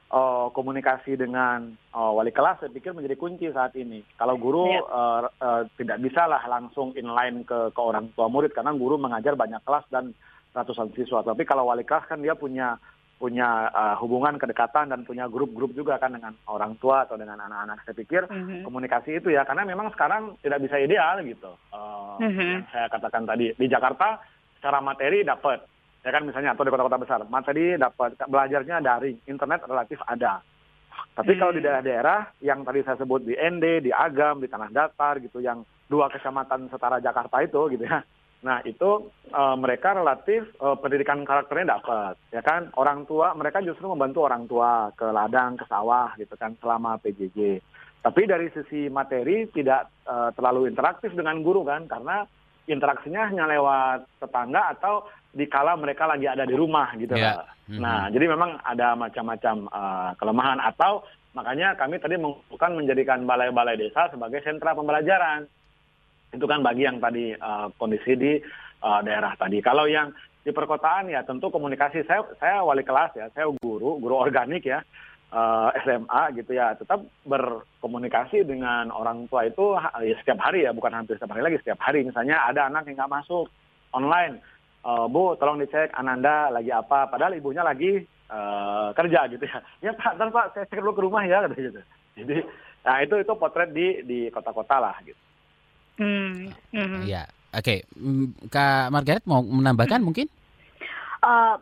uh, 0.10 0.48
komunikasi 0.54 1.16
dengan 1.16 1.74
uh, 1.94 2.12
wali 2.14 2.34
kelas 2.34 2.62
saya 2.62 2.74
pikir 2.74 2.94
menjadi 2.94 3.16
kunci 3.18 3.48
saat 3.54 3.74
ini. 3.78 4.02
Kalau 4.18 4.36
guru 4.36 4.70
yeah. 4.70 4.84
uh, 4.90 5.22
uh, 5.42 5.62
tidak 5.78 6.02
bisa 6.02 6.26
lah 6.26 6.42
langsung 6.50 6.94
inline 6.98 7.46
ke 7.46 7.74
ke 7.74 7.82
orang 7.82 8.10
tua 8.14 8.28
murid 8.28 8.54
karena 8.54 8.74
guru 8.74 8.98
mengajar 8.98 9.38
banyak 9.38 9.62
kelas 9.64 9.86
dan 9.94 10.12
ratusan 10.54 10.92
siswa. 10.98 11.22
Tapi 11.22 11.46
kalau 11.46 11.70
wali 11.70 11.86
kelas 11.86 12.10
kan 12.10 12.20
dia 12.20 12.34
punya 12.34 12.78
punya 13.20 13.68
uh, 13.76 13.96
hubungan 14.00 14.40
kedekatan 14.40 14.96
dan 14.96 15.04
punya 15.04 15.28
grup-grup 15.28 15.76
juga 15.76 16.00
kan 16.00 16.16
dengan 16.16 16.32
orang 16.48 16.80
tua 16.80 17.04
atau 17.04 17.20
dengan 17.20 17.36
anak-anak. 17.44 17.84
Saya 17.84 17.96
pikir 18.00 18.24
mm-hmm. 18.32 18.64
komunikasi 18.64 19.20
itu 19.20 19.36
ya 19.36 19.44
karena 19.44 19.68
memang 19.68 19.92
sekarang 19.92 20.40
tidak 20.40 20.64
bisa 20.64 20.80
ideal 20.80 21.20
gitu. 21.28 21.52
Uh, 21.76 22.16
mm-hmm. 22.24 22.64
Yang 22.64 22.72
saya 22.72 22.88
katakan 22.88 23.28
tadi 23.28 23.52
di 23.60 23.68
Jakarta 23.68 24.24
secara 24.56 24.80
materi 24.80 25.28
dapat 25.28 25.60
ya 26.00 26.10
kan 26.16 26.24
misalnya 26.24 26.56
atau 26.56 26.64
di 26.64 26.72
kota-kota 26.72 27.00
besar 27.00 27.20
materi 27.28 27.76
dapat 27.76 28.16
belajarnya 28.28 28.80
daring 28.80 29.18
internet 29.28 29.66
relatif 29.68 30.00
ada. 30.08 30.44
Tapi 31.16 31.36
kalau 31.36 31.52
di 31.52 31.60
mhm. 31.60 31.66
daerah-daerah 31.68 32.20
yang 32.44 32.64
tadi 32.64 32.80
saya 32.84 33.00
sebut 33.00 33.24
di 33.24 33.36
ND, 33.36 33.88
di 33.88 33.92
Agam, 33.92 34.40
di 34.40 34.48
Tanah 34.48 34.72
Datar 34.72 35.20
gitu 35.20 35.44
yang 35.44 35.64
dua 35.88 36.08
kecamatan 36.08 36.72
setara 36.72 37.04
Jakarta 37.04 37.44
itu 37.44 37.60
gitu 37.76 37.84
ya 37.84 38.04
Nah 38.40 38.64
itu 38.64 39.12
uh, 39.36 39.56
mereka 39.60 39.92
relatif 39.92 40.48
uh, 40.64 40.80
pendidikan 40.80 41.28
karakternya 41.28 41.76
dapat, 41.76 42.16
ya 42.32 42.40
kan? 42.40 42.72
Orang 42.80 43.04
tua 43.04 43.36
mereka 43.36 43.60
justru 43.60 43.92
membantu 43.92 44.24
orang 44.24 44.48
tua 44.48 44.96
ke 44.96 45.04
ladang, 45.12 45.60
ke 45.60 45.68
sawah 45.68 46.16
gitu 46.16 46.40
kan 46.40 46.56
selama 46.64 46.96
PJJ. 47.04 47.60
Tapi 48.00 48.22
dari 48.24 48.48
sisi 48.56 48.88
materi 48.88 49.44
tidak 49.52 49.92
uh, 50.08 50.32
terlalu 50.32 50.72
interaktif 50.72 51.12
dengan 51.12 51.44
guru 51.44 51.68
kan, 51.68 51.84
karena 51.92 52.24
interaksinya 52.70 53.28
hanya 53.28 53.50
lewat 53.50 54.06
tetangga 54.22 54.78
atau 54.78 55.10
dikala 55.34 55.78
mereka 55.78 56.06
lagi 56.06 56.26
ada 56.26 56.46
di 56.46 56.54
rumah 56.54 56.94
gitu. 56.96 57.18
Yeah. 57.18 57.46
Mm-hmm. 57.70 57.82
Nah 57.82 58.10
jadi 58.14 58.26
memang 58.30 58.62
ada 58.62 58.94
macam-macam 58.98 59.56
uh, 59.70 60.12
kelemahan 60.18 60.62
atau 60.62 61.06
makanya 61.34 61.78
kami 61.78 62.02
tadi 62.02 62.18
mengusulkan 62.18 62.74
menjadikan 62.74 63.26
balai-balai 63.30 63.78
desa 63.78 64.10
sebagai 64.10 64.42
sentra 64.42 64.74
pembelajaran 64.74 65.46
itu 66.34 66.46
kan 66.46 66.62
bagi 66.62 66.86
yang 66.86 67.02
tadi 67.02 67.34
uh, 67.34 67.74
kondisi 67.78 68.14
di 68.18 68.38
uh, 68.82 69.00
daerah 69.02 69.34
tadi. 69.38 69.62
Kalau 69.62 69.90
yang 69.90 70.14
di 70.40 70.56
perkotaan 70.56 71.12
ya 71.12 71.22
tentu 71.28 71.52
komunikasi 71.52 72.06
saya 72.08 72.26
saya 72.40 72.64
wali 72.66 72.82
kelas 72.82 73.12
ya, 73.18 73.28
saya 73.34 73.50
guru, 73.60 74.02
guru 74.02 74.16
organik 74.18 74.66
ya. 74.66 74.82
Uh, 75.30 75.70
eh, 75.78 75.86
SMA 75.86 76.42
gitu 76.42 76.58
ya 76.58 76.74
tetap 76.74 77.06
berkomunikasi 77.22 78.42
dengan 78.50 78.90
orang 78.90 79.30
tua 79.30 79.46
itu 79.46 79.78
ya 80.02 80.18
setiap 80.26 80.42
hari 80.42 80.66
ya 80.66 80.74
bukan 80.74 80.90
hampir 80.90 81.22
setiap 81.22 81.38
hari 81.38 81.46
lagi 81.46 81.62
setiap 81.62 81.78
hari 81.78 82.02
misalnya 82.02 82.50
ada 82.50 82.66
anak 82.66 82.90
yang 82.90 82.98
nggak 82.98 83.14
masuk 83.14 83.46
online 83.94 84.42
uh, 84.82 85.06
bu 85.06 85.38
tolong 85.38 85.62
dicek 85.62 85.94
Ananda 85.94 86.50
lagi 86.50 86.74
apa 86.74 87.06
padahal 87.14 87.38
ibunya 87.38 87.62
lagi 87.62 88.02
uh, 88.34 88.90
kerja 88.98 89.30
gitu 89.30 89.46
ya 89.46 89.62
ya 89.86 89.92
pak 89.94 90.18
dan 90.18 90.34
pak 90.34 90.50
saya 90.58 90.66
cek 90.66 90.82
dulu 90.82 90.98
ke 90.98 91.06
rumah 91.06 91.22
ya 91.22 91.46
gitu 91.54 91.78
jadi 92.18 92.42
nah 92.82 92.98
itu 93.06 93.22
itu 93.22 93.34
potret 93.38 93.70
di 93.70 94.02
di 94.02 94.20
kota-kota 94.34 94.82
lah 94.82 94.98
gitu 95.06 95.30
Hmm. 96.00 96.48
hmm. 96.72 97.04
Ya, 97.04 97.28
oke. 97.52 97.62
Okay. 97.62 97.80
Hmm, 98.00 98.32
Kak 98.48 98.88
Margaret 98.90 99.24
mau 99.28 99.44
menambahkan 99.44 100.00
mungkin? 100.00 100.32
Uh, 101.20 101.60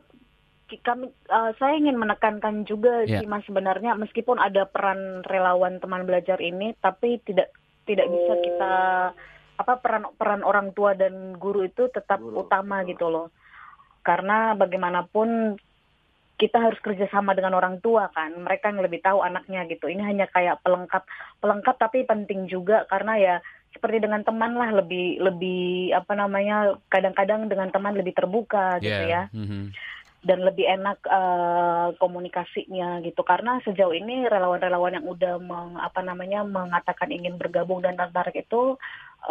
kami 0.83 1.07
uh, 1.31 1.55
saya 1.55 1.79
ingin 1.79 1.95
menekankan 1.95 2.67
juga 2.67 3.07
yeah. 3.07 3.23
sih 3.23 3.27
mas 3.27 3.47
sebenarnya 3.47 3.95
meskipun 3.95 4.35
ada 4.35 4.67
peran 4.67 5.23
relawan 5.23 5.79
teman 5.79 6.03
belajar 6.03 6.35
ini 6.43 6.75
tapi 6.83 7.23
tidak 7.23 7.55
tidak 7.87 8.11
bisa 8.11 8.33
kita 8.43 8.73
apa 9.57 9.73
peran 9.79 10.11
peran 10.19 10.43
orang 10.43 10.75
tua 10.75 10.93
dan 10.93 11.39
guru 11.39 11.63
itu 11.63 11.87
tetap 11.89 12.19
guru. 12.19 12.43
utama 12.43 12.83
gitu 12.83 13.07
loh 13.07 13.31
karena 14.03 14.53
bagaimanapun 14.59 15.55
kita 16.37 16.61
harus 16.61 16.77
kerjasama 16.85 17.33
dengan 17.33 17.57
orang 17.57 17.81
tua 17.81 18.13
kan 18.13 18.29
mereka 18.37 18.69
yang 18.69 18.85
lebih 18.85 19.01
tahu 19.01 19.25
anaknya 19.25 19.65
gitu 19.65 19.89
ini 19.89 20.05
hanya 20.05 20.29
kayak 20.29 20.61
pelengkap 20.61 21.01
pelengkap 21.41 21.75
tapi 21.81 22.05
penting 22.05 22.45
juga 22.45 22.85
karena 22.85 23.17
ya 23.17 23.35
seperti 23.73 24.05
dengan 24.05 24.21
teman 24.21 24.53
lah 24.53 24.69
lebih 24.69 25.17
lebih 25.17 25.91
apa 25.97 26.13
namanya 26.13 26.77
kadang-kadang 26.93 27.49
dengan 27.49 27.73
teman 27.73 27.97
lebih 27.97 28.13
terbuka 28.13 28.77
gitu 28.79 29.03
yeah. 29.09 29.29
ya 29.29 29.33
mm-hmm. 29.33 29.73
Dan 30.27 30.43
lebih 30.43 30.67
enak 30.67 30.99
uh, 31.07 31.95
komunikasinya 31.95 32.99
gitu. 32.99 33.23
Karena 33.23 33.63
sejauh 33.63 33.95
ini 33.95 34.27
relawan-relawan 34.27 34.99
yang 34.99 35.07
udah 35.07 35.39
meng, 35.39 35.79
apa 35.79 36.03
namanya 36.03 36.43
mengatakan 36.43 37.07
ingin 37.15 37.39
bergabung 37.39 37.79
dan 37.79 37.95
tertarik 37.95 38.35
itu 38.35 38.75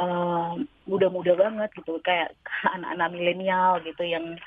uh, 0.00 0.56
muda-muda 0.88 1.36
banget 1.36 1.68
gitu. 1.76 2.00
Kayak 2.00 2.32
anak-anak 2.74 3.08
milenial 3.12 3.84
gitu 3.84 4.08
yang 4.08 4.40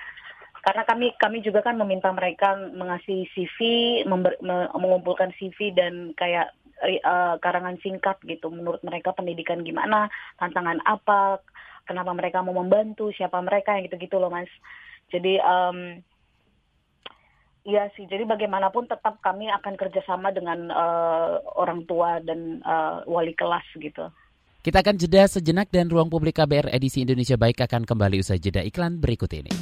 karena 0.60 0.84
kami 0.84 1.16
kami 1.16 1.40
juga 1.40 1.64
kan 1.64 1.80
meminta 1.80 2.12
mereka 2.12 2.58
mengasih 2.58 3.30
CV 3.32 3.58
member, 4.04 4.36
mengumpulkan 4.76 5.32
CV 5.40 5.72
dan 5.72 6.12
kayak 6.18 6.52
uh, 7.06 7.38
karangan 7.38 7.78
singkat 7.80 8.18
gitu. 8.26 8.50
Menurut 8.50 8.82
mereka 8.82 9.14
pendidikan 9.14 9.62
gimana 9.62 10.10
tantangan 10.42 10.82
apa 10.84 11.40
kenapa 11.86 12.12
mereka 12.12 12.42
mau 12.42 12.58
membantu 12.58 13.14
siapa 13.14 13.38
mereka 13.40 13.78
yang 13.78 13.86
gitu-gitu 13.86 14.18
loh 14.18 14.34
mas. 14.34 14.50
Jadi 15.10 15.42
um, 15.42 16.02
Iya 17.70 17.86
sih, 17.94 18.10
jadi 18.10 18.26
bagaimanapun 18.26 18.90
tetap 18.90 19.22
kami 19.22 19.46
akan 19.46 19.78
kerjasama 19.78 20.34
dengan 20.34 20.74
uh, 20.74 21.38
orang 21.54 21.86
tua 21.86 22.18
dan 22.18 22.66
uh, 22.66 23.06
wali 23.06 23.38
kelas 23.38 23.62
gitu. 23.78 24.10
Kita 24.66 24.82
akan 24.82 24.98
jeda 24.98 25.30
sejenak 25.30 25.70
dan 25.70 25.86
ruang 25.86 26.10
publik 26.10 26.42
KBR 26.42 26.74
edisi 26.74 27.06
Indonesia 27.06 27.38
Baik 27.38 27.62
akan 27.62 27.86
kembali 27.86 28.26
usai 28.26 28.42
jeda 28.42 28.66
iklan 28.66 28.98
berikut 28.98 29.30
ini. 29.38 29.54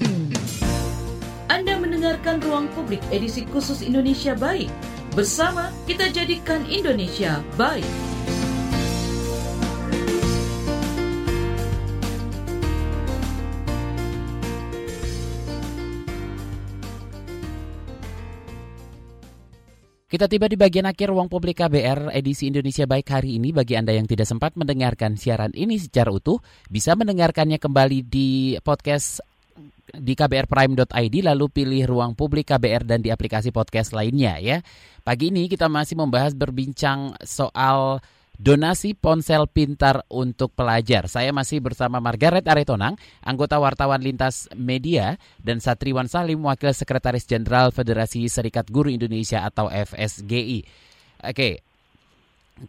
Anda 1.52 1.76
mendengarkan 1.76 2.40
ruang 2.48 2.72
publik 2.72 3.04
edisi 3.12 3.44
khusus 3.44 3.84
Indonesia 3.84 4.40
Baik. 4.40 4.72
Bersama 5.12 5.68
kita 5.84 6.08
jadikan 6.08 6.64
Indonesia 6.72 7.44
baik. 7.60 8.07
Kita 20.18 20.26
tiba 20.26 20.50
di 20.50 20.58
bagian 20.58 20.90
akhir 20.90 21.14
Ruang 21.14 21.30
Publik 21.30 21.62
KBR 21.62 22.10
edisi 22.10 22.50
Indonesia 22.50 22.90
Baik 22.90 23.06
hari 23.14 23.38
ini. 23.38 23.54
Bagi 23.54 23.78
Anda 23.78 23.94
yang 23.94 24.10
tidak 24.10 24.26
sempat 24.26 24.58
mendengarkan 24.58 25.14
siaran 25.14 25.54
ini 25.54 25.78
secara 25.78 26.10
utuh, 26.10 26.42
bisa 26.74 26.98
mendengarkannya 26.98 27.62
kembali 27.62 28.02
di 28.02 28.58
podcast 28.66 29.22
di 29.94 30.18
kbrprime.id 30.18 31.16
lalu 31.22 31.46
pilih 31.54 31.86
ruang 31.86 32.18
publik 32.18 32.50
KBR 32.50 32.90
dan 32.90 33.06
di 33.06 33.14
aplikasi 33.14 33.54
podcast 33.54 33.94
lainnya 33.94 34.42
ya. 34.42 34.58
Pagi 35.06 35.30
ini 35.30 35.46
kita 35.46 35.70
masih 35.70 36.02
membahas 36.02 36.34
berbincang 36.34 37.14
soal 37.22 38.02
donasi 38.38 38.94
ponsel 38.94 39.50
pintar 39.50 40.06
untuk 40.08 40.54
pelajar. 40.54 41.10
Saya 41.10 41.34
masih 41.34 41.60
bersama 41.60 41.98
Margaret 41.98 42.46
Aretonang, 42.46 42.96
anggota 43.26 43.58
wartawan 43.58 44.00
lintas 44.00 44.46
media, 44.54 45.18
dan 45.42 45.58
Satriwan 45.58 46.06
Salim, 46.06 46.46
Wakil 46.46 46.72
Sekretaris 46.72 47.26
Jenderal 47.26 47.74
Federasi 47.74 48.30
Serikat 48.30 48.70
Guru 48.70 48.94
Indonesia 48.94 49.42
atau 49.42 49.68
FSGI. 49.68 50.64
Oke, 51.26 51.66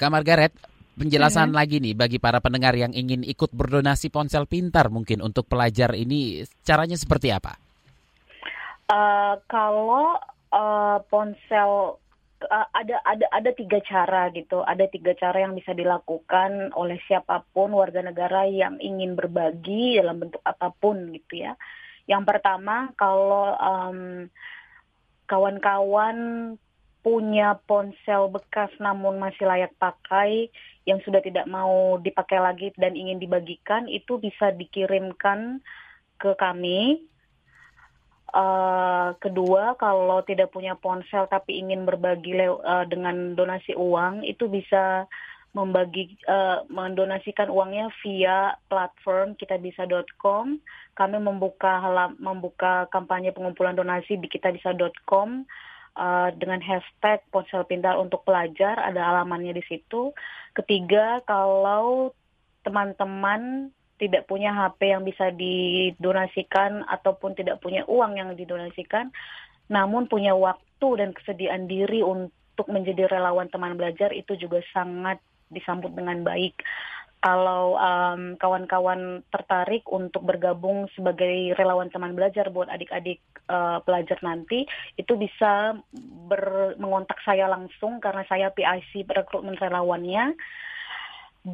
Kak 0.00 0.10
Margaret, 0.12 0.52
penjelasan 0.96 1.52
hmm. 1.52 1.56
lagi 1.56 1.76
nih 1.84 1.94
bagi 1.94 2.18
para 2.18 2.40
pendengar 2.40 2.72
yang 2.74 2.96
ingin 2.96 3.20
ikut 3.22 3.52
berdonasi 3.52 4.08
ponsel 4.08 4.48
pintar 4.48 4.88
mungkin 4.88 5.20
untuk 5.20 5.46
pelajar 5.46 5.92
ini, 5.92 6.42
caranya 6.64 6.96
seperti 6.96 7.28
apa? 7.30 7.60
Uh, 8.88 9.36
kalau 9.52 10.16
uh, 10.48 10.96
ponsel 11.12 12.00
uh, 12.47 12.68
ada 12.70 13.03
ada 13.03 13.26
ada 13.34 13.51
tiga 13.57 13.82
cara 13.82 14.30
gitu. 14.30 14.62
Ada 14.62 14.86
tiga 14.86 15.12
cara 15.18 15.43
yang 15.43 15.59
bisa 15.59 15.74
dilakukan 15.74 16.70
oleh 16.78 16.99
siapa 17.11 17.43
pun 17.51 17.74
warga 17.74 18.05
negara 18.05 18.47
yang 18.47 18.78
ingin 18.78 19.18
berbagi 19.18 19.99
dalam 19.99 20.22
bentuk 20.22 20.43
apa 20.47 20.70
pun 20.70 21.11
gitu 21.14 21.43
ya. 21.43 21.59
Yang 22.07 22.22
pertama 22.24 22.95
kalau 22.95 23.53
um, 23.59 24.30
kawan-kawan 25.28 26.16
punya 27.03 27.57
ponsel 27.64 28.28
bekas 28.28 28.68
namun 28.82 29.16
masih 29.16 29.47
layak 29.49 29.72
pakai 29.78 30.51
yang 30.84 30.99
sudah 31.07 31.22
tidak 31.24 31.47
mau 31.47 31.97
dipakai 32.01 32.36
lagi 32.36 32.68
dan 32.76 32.93
ingin 32.93 33.22
dibagikan 33.22 33.86
itu 33.89 34.18
bisa 34.18 34.51
dikirimkan 34.53 35.62
ke 36.18 36.34
kami 36.34 37.07
Uh, 38.28 39.16
kedua, 39.24 39.72
kalau 39.80 40.20
tidak 40.20 40.52
punya 40.52 40.76
ponsel 40.76 41.24
tapi 41.32 41.64
ingin 41.64 41.88
berbagi 41.88 42.36
uh, 42.36 42.84
dengan 42.84 43.32
donasi 43.32 43.72
uang, 43.72 44.20
itu 44.20 44.44
bisa 44.52 45.08
membagi 45.56 46.12
uh, 46.28 46.60
mendonasikan 46.68 47.48
uangnya 47.48 47.88
via 48.04 48.52
platform 48.68 49.32
kitabisa.com. 49.40 50.60
Kami 50.92 51.16
membuka 51.16 51.80
halam, 51.80 52.20
membuka 52.20 52.84
kampanye 52.92 53.32
pengumpulan 53.32 53.72
donasi 53.72 54.20
di 54.20 54.28
kitabisa.com 54.28 55.48
uh, 55.96 56.28
dengan 56.36 56.60
hashtag 56.60 57.24
ponsel 57.32 57.64
pintar 57.64 57.96
untuk 57.96 58.28
pelajar. 58.28 58.76
Ada 58.76 59.00
alamannya 59.02 59.56
di 59.56 59.64
situ. 59.64 60.12
Ketiga, 60.52 61.24
kalau 61.24 62.12
teman-teman 62.60 63.72
tidak 63.99 64.30
punya 64.30 64.55
HP 64.55 64.94
yang 64.94 65.03
bisa 65.03 65.34
didonasikan 65.34 66.86
ataupun 66.86 67.34
tidak 67.34 67.59
punya 67.59 67.82
uang 67.84 68.16
yang 68.16 68.30
didonasikan, 68.32 69.11
namun 69.68 70.07
punya 70.09 70.32
waktu 70.32 70.88
dan 70.96 71.11
kesediaan 71.12 71.66
diri 71.66 72.01
untuk 72.01 72.66
menjadi 72.70 73.11
relawan 73.11 73.51
teman 73.51 73.74
belajar 73.74 74.14
itu 74.14 74.38
juga 74.38 74.62
sangat 74.72 75.20
disambut 75.51 75.92
dengan 75.92 76.22
baik. 76.24 76.62
Kalau 77.18 77.74
kawan 77.74 78.38
kawan-kawan 78.38 79.26
tertarik 79.34 79.82
untuk 79.90 80.22
bergabung 80.22 80.86
sebagai 80.94 81.51
relawan 81.59 81.90
teman 81.90 82.14
belajar 82.14 82.46
buat 82.55 82.70
adik-adik 82.70 83.18
uh, 83.51 83.82
pelajar 83.82 84.22
nanti, 84.22 84.62
itu 84.94 85.18
bisa 85.18 85.74
mengontak 86.78 87.18
saya 87.26 87.51
langsung 87.51 87.99
karena 87.99 88.22
saya 88.30 88.55
PIC 88.55 89.03
rekrutmen 89.11 89.59
relawannya 89.59 90.38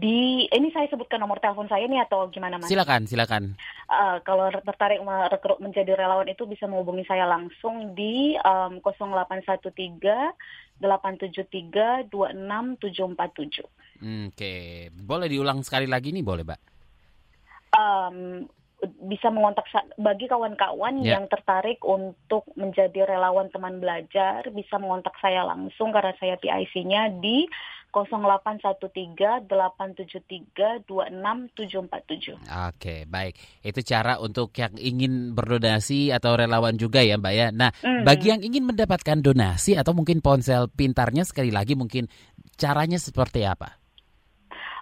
di 0.01 0.49
ini 0.51 0.69
saya 0.75 0.91
sebutkan 0.91 1.21
nomor 1.23 1.39
telepon 1.39 1.69
saya 1.71 1.87
nih 1.87 2.03
atau 2.07 2.27
gimana 2.31 2.59
mas? 2.59 2.71
Silakan, 2.71 3.07
silakan. 3.07 3.55
Uh, 3.87 4.19
kalau 4.27 4.51
tertarik 4.51 5.01
merekrut 5.03 5.61
menjadi 5.61 5.95
relawan 5.95 6.27
itu 6.27 6.45
bisa 6.49 6.67
menghubungi 6.67 7.07
saya 7.07 7.27
langsung 7.29 7.95
di 7.95 8.35
um, 8.43 8.83
0813 8.83 10.03
873 10.83 12.11
26747. 12.11 12.11
Oke, 12.11 13.71
okay. 14.35 14.91
boleh 14.91 15.31
diulang 15.31 15.63
sekali 15.63 15.87
lagi 15.87 16.11
nih 16.11 16.25
boleh, 16.27 16.43
Mbak? 16.43 16.61
Um, 17.75 18.47
bisa 19.05 19.29
mengontak 19.33 19.65
bagi 19.97 20.27
kawan-kawan 20.29 21.01
yeah. 21.03 21.19
yang 21.19 21.29
tertarik 21.31 21.81
untuk 21.85 22.45
menjadi 22.59 23.07
relawan 23.09 23.51
teman 23.51 23.79
belajar 23.79 24.47
bisa 24.51 24.77
mengontak 24.81 25.13
saya 25.19 25.45
langsung 25.45 25.91
karena 25.95 26.13
saya 26.21 26.37
PIC-nya 26.41 27.15
di 27.21 27.47
0813 27.95 29.47
873 29.47 30.83
26747. 30.83 32.43
Oke, 32.75 33.07
baik. 33.07 33.39
Itu 33.63 33.81
cara 33.87 34.19
untuk 34.19 34.51
yang 34.59 34.75
ingin 34.75 35.31
berdonasi 35.39 36.11
atau 36.11 36.35
relawan 36.35 36.75
juga 36.75 37.07
ya, 37.07 37.15
Mbak 37.15 37.35
ya. 37.39 37.55
Nah, 37.55 37.71
mm. 37.71 38.03
bagi 38.03 38.35
yang 38.35 38.43
ingin 38.43 38.67
mendapatkan 38.67 39.23
donasi 39.23 39.79
atau 39.79 39.95
mungkin 39.95 40.19
ponsel 40.19 40.67
pintarnya 40.75 41.23
sekali 41.23 41.55
lagi 41.55 41.79
mungkin 41.79 42.11
caranya 42.59 42.99
seperti 42.99 43.47
apa? 43.47 43.84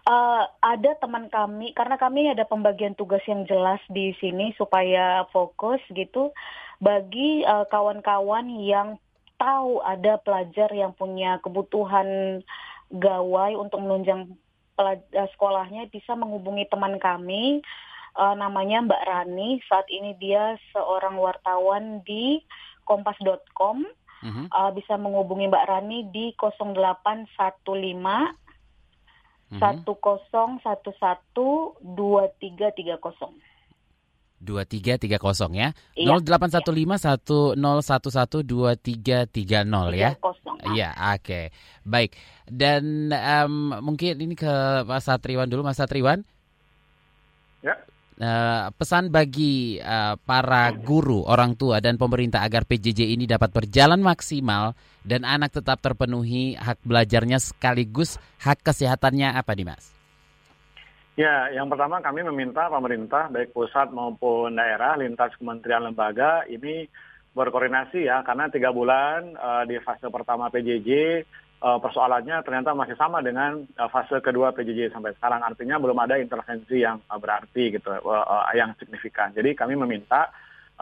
Uh, 0.02 0.50
ada 0.58 0.98
teman 0.98 1.30
kami 1.30 1.70
karena 1.78 1.94
kami 1.94 2.26
ada 2.26 2.42
pembagian 2.42 2.98
tugas 2.98 3.22
yang 3.30 3.46
jelas 3.46 3.78
di 3.86 4.10
sini 4.18 4.50
supaya 4.58 5.30
fokus 5.30 5.78
gitu 5.94 6.34
bagi 6.82 7.46
eh, 7.46 7.66
kawan-kawan 7.70 8.50
yang 8.58 8.98
tahu 9.38 9.78
ada 9.86 10.18
pelajar 10.18 10.66
yang 10.74 10.90
punya 10.98 11.38
kebutuhan 11.38 12.42
gawai 12.90 13.54
untuk 13.54 13.78
menunjang 13.82 14.34
uh, 14.78 14.98
sekolahnya 15.38 15.86
bisa 15.94 16.18
menghubungi 16.18 16.66
teman 16.66 16.98
kami 16.98 17.62
uh, 18.18 18.34
namanya 18.36 18.84
Mbak 18.84 19.02
Rani. 19.06 19.62
Saat 19.66 19.88
ini 19.88 20.14
dia 20.20 20.58
seorang 20.74 21.16
wartawan 21.18 22.02
di 22.04 22.42
kompas.com. 22.84 23.86
Uh 24.22 24.46
uh, 24.54 24.70
bisa 24.70 24.94
menghubungi 24.94 25.50
Mbak 25.50 25.66
Rani 25.66 25.98
di 26.14 26.30
0815 26.38 27.26
satu 29.60 29.92
kosong 30.00 30.60
satu 30.64 30.90
satu 30.96 31.48
dua 31.82 32.28
tiga 32.40 32.72
tiga 32.72 32.96
kosong. 32.96 33.32
2330 34.42 35.54
ya. 35.54 35.70
Iya. 35.94 36.18
0815 36.18 37.54
1011 37.54 38.42
2330 38.42 39.94
ya. 39.94 40.18
Iya, 40.74 40.90
oke. 41.14 41.22
Okay. 41.22 41.44
Baik. 41.86 42.18
Dan 42.50 43.14
um, 43.14 43.78
mungkin 43.82 44.18
ini 44.18 44.34
ke 44.34 44.82
Mas 44.82 45.06
Satriwan 45.06 45.46
dulu, 45.46 45.62
Mas 45.62 45.78
Satriwan. 45.78 46.26
Ya. 47.62 47.78
Uh, 48.12 48.68
pesan 48.76 49.08
bagi 49.08 49.80
uh, 49.80 50.20
para 50.20 50.68
guru, 50.76 51.24
orang 51.24 51.56
tua 51.56 51.80
dan 51.80 51.96
pemerintah 51.96 52.44
agar 52.44 52.68
PJJ 52.68 53.08
ini 53.16 53.24
dapat 53.24 53.48
berjalan 53.48 54.04
maksimal 54.04 54.76
dan 55.00 55.24
anak 55.24 55.56
tetap 55.56 55.80
terpenuhi 55.80 56.52
hak 56.54 56.84
belajarnya 56.84 57.40
sekaligus 57.40 58.20
hak 58.44 58.60
kesehatannya 58.60 59.32
apa 59.32 59.56
nih 59.56 59.64
Mas? 59.64 59.96
Ya, 61.16 61.52
yang 61.52 61.68
pertama 61.68 62.00
kami 62.00 62.24
meminta 62.24 62.68
pemerintah 62.68 63.32
baik 63.32 63.56
pusat 63.56 63.88
maupun 63.92 64.56
daerah 64.56 64.96
lintas 64.96 65.32
kementerian 65.36 65.88
lembaga 65.88 66.44
ini 66.48 66.88
berkoordinasi 67.32 68.08
ya 68.08 68.20
karena 68.24 68.52
tiga 68.52 68.72
bulan 68.72 69.36
uh, 69.36 69.64
di 69.64 69.80
fase 69.80 70.08
pertama 70.12 70.52
PJJ 70.52 71.20
eh, 71.62 71.78
persoalannya 71.78 72.42
ternyata 72.42 72.74
masih 72.74 72.98
sama 72.98 73.22
dengan 73.22 73.62
uh, 73.78 73.88
fase 73.88 74.18
kedua 74.18 74.50
PJJ 74.50 74.90
sampai 74.90 75.14
sekarang 75.14 75.46
artinya 75.46 75.78
belum 75.78 75.98
ada 76.02 76.18
intervensi 76.18 76.82
yang 76.82 76.98
uh, 77.06 77.18
berarti 77.22 77.78
gitu 77.78 77.88
yang 78.58 78.74
signifikan. 78.76 79.30
Jadi 79.30 79.54
kami 79.54 79.78
meminta 79.78 80.28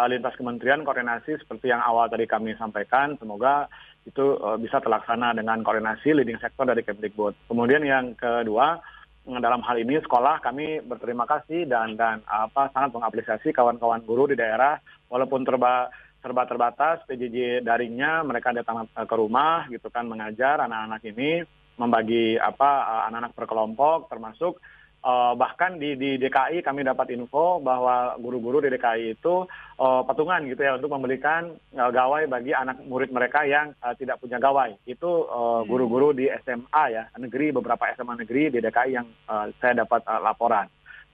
lintas 0.00 0.32
kementerian 0.40 0.80
koordinasi 0.80 1.44
seperti 1.44 1.68
yang 1.68 1.84
awal 1.84 2.08
tadi 2.08 2.24
kami 2.24 2.56
sampaikan 2.56 3.20
semoga 3.20 3.68
itu 4.08 4.32
bisa 4.56 4.80
terlaksana 4.80 5.36
dengan 5.36 5.60
koordinasi 5.60 6.16
leading 6.16 6.40
sector 6.40 6.64
dari 6.64 6.80
Kemdikbud. 6.80 7.36
Kemudian 7.52 7.84
yang 7.84 8.16
kedua 8.16 8.80
dalam 9.28 9.60
hal 9.60 9.76
ini 9.76 10.00
sekolah 10.00 10.40
kami 10.40 10.80
berterima 10.80 11.28
kasih 11.28 11.68
dan 11.68 12.00
dan 12.00 12.24
apa 12.24 12.72
sangat 12.72 12.96
mengapresiasi 12.96 13.52
kawan-kawan 13.52 14.00
guru 14.08 14.32
di 14.32 14.40
daerah 14.40 14.80
walaupun 15.12 15.44
terba 15.44 15.92
serba 16.20 16.44
terbatas 16.44 17.02
PJJ 17.08 17.64
daringnya 17.64 18.22
mereka 18.22 18.52
datang 18.52 18.86
ke 18.88 19.14
rumah 19.16 19.66
gitu 19.72 19.88
kan 19.88 20.04
mengajar 20.06 20.60
anak-anak 20.64 21.02
ini 21.08 21.44
membagi 21.80 22.36
apa 22.36 23.04
anak-anak 23.08 23.32
per 23.32 23.44
kelompok 23.48 24.12
termasuk 24.12 24.60
Uh, 25.00 25.32
bahkan 25.32 25.80
di, 25.80 25.96
di 25.96 26.20
DKI 26.20 26.60
kami 26.60 26.84
dapat 26.84 27.16
info 27.16 27.56
bahwa 27.56 28.20
guru-guru 28.20 28.60
di 28.60 28.68
DKI 28.68 29.16
itu 29.16 29.48
uh, 29.80 30.04
patungan 30.04 30.44
gitu 30.44 30.60
ya 30.60 30.76
untuk 30.76 30.92
memberikan 30.92 31.56
uh, 31.72 31.88
gawai 31.88 32.28
bagi 32.28 32.52
anak 32.52 32.84
murid 32.84 33.08
mereka 33.08 33.48
yang 33.48 33.72
uh, 33.80 33.96
tidak 33.96 34.20
punya 34.20 34.36
gawai. 34.36 34.76
Itu 34.84 35.24
uh, 35.24 35.64
guru-guru 35.64 36.12
di 36.12 36.28
SMA 36.44 36.84
ya 36.92 37.08
negeri 37.16 37.48
beberapa 37.48 37.88
SMA 37.96 38.12
negeri 38.20 38.52
di 38.52 38.60
DKI 38.60 38.92
yang 38.92 39.08
uh, 39.24 39.48
saya 39.56 39.88
dapat 39.88 40.04
uh, 40.04 40.20
laporan. 40.20 40.68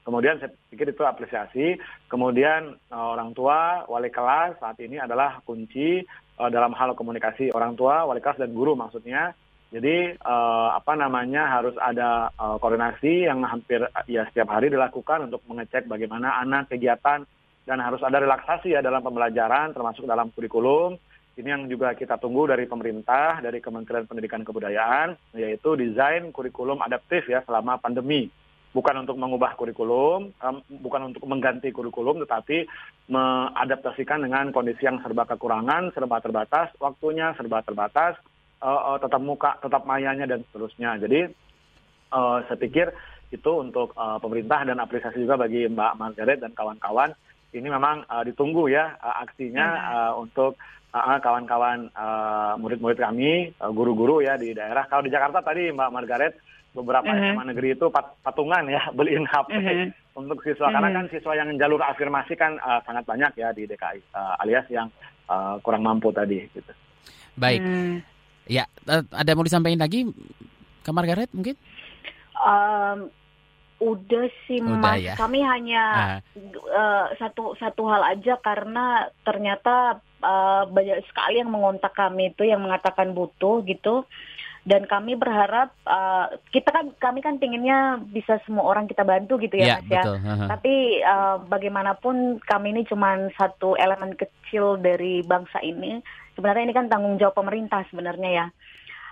Kemudian 0.07 0.39
saya 0.39 0.55
pikir 0.71 0.95
itu 0.95 1.03
apresiasi. 1.03 1.75
Kemudian 2.07 2.79
uh, 2.95 3.19
orang 3.19 3.35
tua, 3.35 3.83
wali 3.91 4.07
kelas 4.07 4.55
saat 4.63 4.79
ini 4.79 5.03
adalah 5.03 5.43
kunci 5.43 6.07
uh, 6.39 6.47
dalam 6.47 6.71
hal 6.79 6.95
komunikasi 6.95 7.51
orang 7.51 7.75
tua, 7.75 8.07
wali 8.07 8.23
kelas 8.23 8.39
dan 8.39 8.55
guru 8.55 8.79
maksudnya. 8.79 9.35
Jadi 9.75 10.15
uh, 10.23 10.79
apa 10.79 10.95
namanya 10.95 11.59
harus 11.59 11.75
ada 11.83 12.31
koordinasi 12.39 13.27
yang 13.27 13.43
hampir 13.43 13.83
ya 14.07 14.23
setiap 14.31 14.55
hari 14.55 14.71
dilakukan 14.71 15.27
untuk 15.27 15.43
mengecek 15.51 15.91
bagaimana 15.91 16.39
anak 16.39 16.71
kegiatan 16.71 17.27
dan 17.67 17.79
harus 17.83 17.99
ada 18.07 18.23
relaksasi 18.23 18.79
ya 18.79 18.81
dalam 18.81 19.03
pembelajaran 19.03 19.75
termasuk 19.75 20.07
dalam 20.07 20.31
kurikulum. 20.31 20.95
Ini 21.37 21.53
yang 21.53 21.63
juga 21.69 21.93
kita 21.93 22.17
tunggu 22.17 22.49
dari 22.49 22.65
pemerintah, 22.65 23.45
dari 23.45 23.61
Kementerian 23.61 24.09
Pendidikan 24.09 24.41
Kebudayaan, 24.41 25.37
yaitu 25.37 25.77
desain 25.77 26.33
kurikulum 26.33 26.81
adaptif 26.81 27.29
ya 27.29 27.45
selama 27.45 27.77
pandemi. 27.77 28.31
Bukan 28.77 29.09
untuk 29.09 29.17
mengubah 29.17 29.57
kurikulum, 29.57 30.37
um, 30.37 30.57
bukan 30.85 31.09
untuk 31.09 31.25
mengganti 31.25 31.73
kurikulum, 31.73 32.21
tetapi 32.29 32.69
mengadaptasikan 33.09 34.21
dengan 34.21 34.53
kondisi 34.53 34.85
yang 34.85 35.01
serba 35.01 35.25
kekurangan, 35.25 35.97
serba 35.97 36.21
terbatas, 36.21 36.69
waktunya 36.77 37.33
serba 37.41 37.65
terbatas, 37.65 38.21
uh, 38.61 38.93
uh, 38.93 38.99
tetap 39.01 39.25
muka, 39.25 39.57
tetap 39.65 39.89
mayanya 39.89 40.29
dan 40.29 40.45
seterusnya. 40.45 41.01
Jadi 41.01 41.25
uh, 42.13 42.45
saya 42.45 42.59
pikir 42.61 42.93
itu 43.33 43.51
untuk 43.57 43.97
uh, 43.97 44.21
pemerintah 44.21 44.69
dan 44.69 44.77
apresiasi 44.77 45.25
juga 45.25 45.41
bagi 45.41 45.65
Mbak 45.73 45.93
Margaret 45.97 46.39
dan 46.45 46.53
kawan-kawan. 46.53 47.17
Ini 47.57 47.69
memang 47.73 48.05
uh, 48.13 48.23
ditunggu 48.29 48.69
ya 48.69 48.93
uh, 49.01 49.25
aksinya 49.25 49.67
uh, 49.73 50.13
untuk 50.21 50.61
kawan-kawan 50.97 51.93
uh, 51.93 52.57
murid-murid 52.57 52.97
kami, 52.97 53.53
uh, 53.61 53.73
guru-guru 53.73 54.21
ya 54.21 54.37
di 54.37 54.53
daerah. 54.53 54.85
Kalau 54.89 55.05
di 55.05 55.13
Jakarta 55.13 55.41
tadi 55.41 55.73
Mbak 55.73 55.93
Margaret 55.93 56.35
beberapa 56.77 57.09
uh 57.09 57.17
-huh. 57.17 57.33
SMA 57.33 57.45
negeri 57.57 57.69
itu 57.73 57.89
pat 57.89 58.21
patungan 58.21 58.69
ya 58.69 58.83
beliin 58.97 59.25
HP 59.25 59.49
uh 59.57 59.61
-huh. 59.65 59.89
untuk 60.21 60.45
siswa 60.45 60.69
uh 60.69 60.69
-huh. 60.69 60.75
karena 60.77 60.89
kan 60.93 61.05
siswa 61.09 61.33
yang 61.33 61.49
jalur 61.57 61.81
afirmasi 61.81 62.37
kan 62.37 62.61
uh, 62.61 62.85
sangat 62.85 63.09
banyak 63.09 63.33
ya 63.41 63.49
di 63.57 63.65
DKI 63.65 64.13
uh, 64.13 64.43
alias 64.45 64.69
yang 64.69 64.93
uh, 65.33 65.57
kurang 65.65 65.83
mampu 65.83 66.13
tadi 66.13 66.45
gitu. 66.53 66.73
Baik. 67.37 67.61
Hmm. 67.65 68.05
Ya, 68.47 68.71
ada 69.11 69.35
mau 69.35 69.43
disampaikan 69.43 69.83
lagi 69.83 70.07
ke 70.87 70.91
Margaret 70.95 71.35
mungkin? 71.35 71.59
Um, 72.39 73.11
udah 73.77 74.27
sih 74.49 74.63
udah, 74.65 74.81
mas, 74.81 75.05
ya? 75.05 75.15
kami 75.21 75.45
hanya 75.45 75.83
uh. 75.93 76.41
Uh, 76.65 77.07
satu 77.21 77.53
satu 77.61 77.85
hal 77.93 78.17
aja 78.17 78.41
karena 78.41 79.13
ternyata 79.21 80.01
uh, 80.25 80.65
banyak 80.65 81.05
sekali 81.13 81.45
yang 81.45 81.53
mengontak 81.53 81.93
kami 81.93 82.33
itu 82.33 82.49
yang 82.49 82.65
mengatakan 82.65 83.13
butuh 83.13 83.61
gitu 83.69 84.09
dan 84.67 84.83
kami 84.91 85.15
berharap 85.15 85.71
uh, 85.87 86.27
kita 86.51 86.75
kan 86.75 86.91
kami 86.99 87.23
kan 87.23 87.39
pinginnya 87.39 88.03
bisa 88.11 88.43
semua 88.43 88.67
orang 88.67 88.91
kita 88.91 89.07
bantu 89.07 89.39
gitu 89.39 89.55
ya, 89.63 89.79
ya 89.79 89.79
mas 89.79 89.87
ya 89.87 90.03
betul. 90.03 90.17
tapi 90.51 90.75
uh, 91.07 91.39
bagaimanapun 91.47 92.43
kami 92.43 92.75
ini 92.75 92.83
cuma 92.91 93.31
satu 93.39 93.79
elemen 93.79 94.19
kecil 94.19 94.75
dari 94.75 95.23
bangsa 95.23 95.63
ini 95.63 96.03
sebenarnya 96.37 96.69
ini 96.69 96.75
kan 96.77 96.87
tanggung 96.93 97.17
jawab 97.17 97.35
pemerintah 97.41 97.83
sebenarnya 97.89 98.31
ya. 98.31 98.47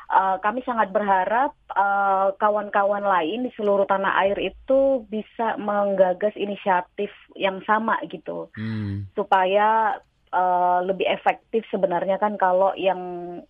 Uh, 0.04 0.36
kami 0.44 0.60
sangat 0.68 0.92
berharap 0.92 1.56
kawan 1.64 2.28
eh, 2.28 2.30
kawan-kawan 2.36 3.02
lain 3.08 3.48
di 3.48 3.50
seluruh 3.56 3.88
tanah 3.88 4.20
air 4.20 4.36
itu 4.36 5.00
bisa 5.08 5.56
menggagas 5.56 6.36
inisiatif 6.36 7.08
yang 7.32 7.64
sama 7.64 7.96
gitu, 8.12 8.52
hmm. 8.52 9.08
supaya 9.16 9.96
uh, 10.34 10.82
lebih 10.82 11.06
efektif 11.06 11.62
sebenarnya 11.70 12.18
kan 12.18 12.34
kalau 12.34 12.74
yang 12.74 12.98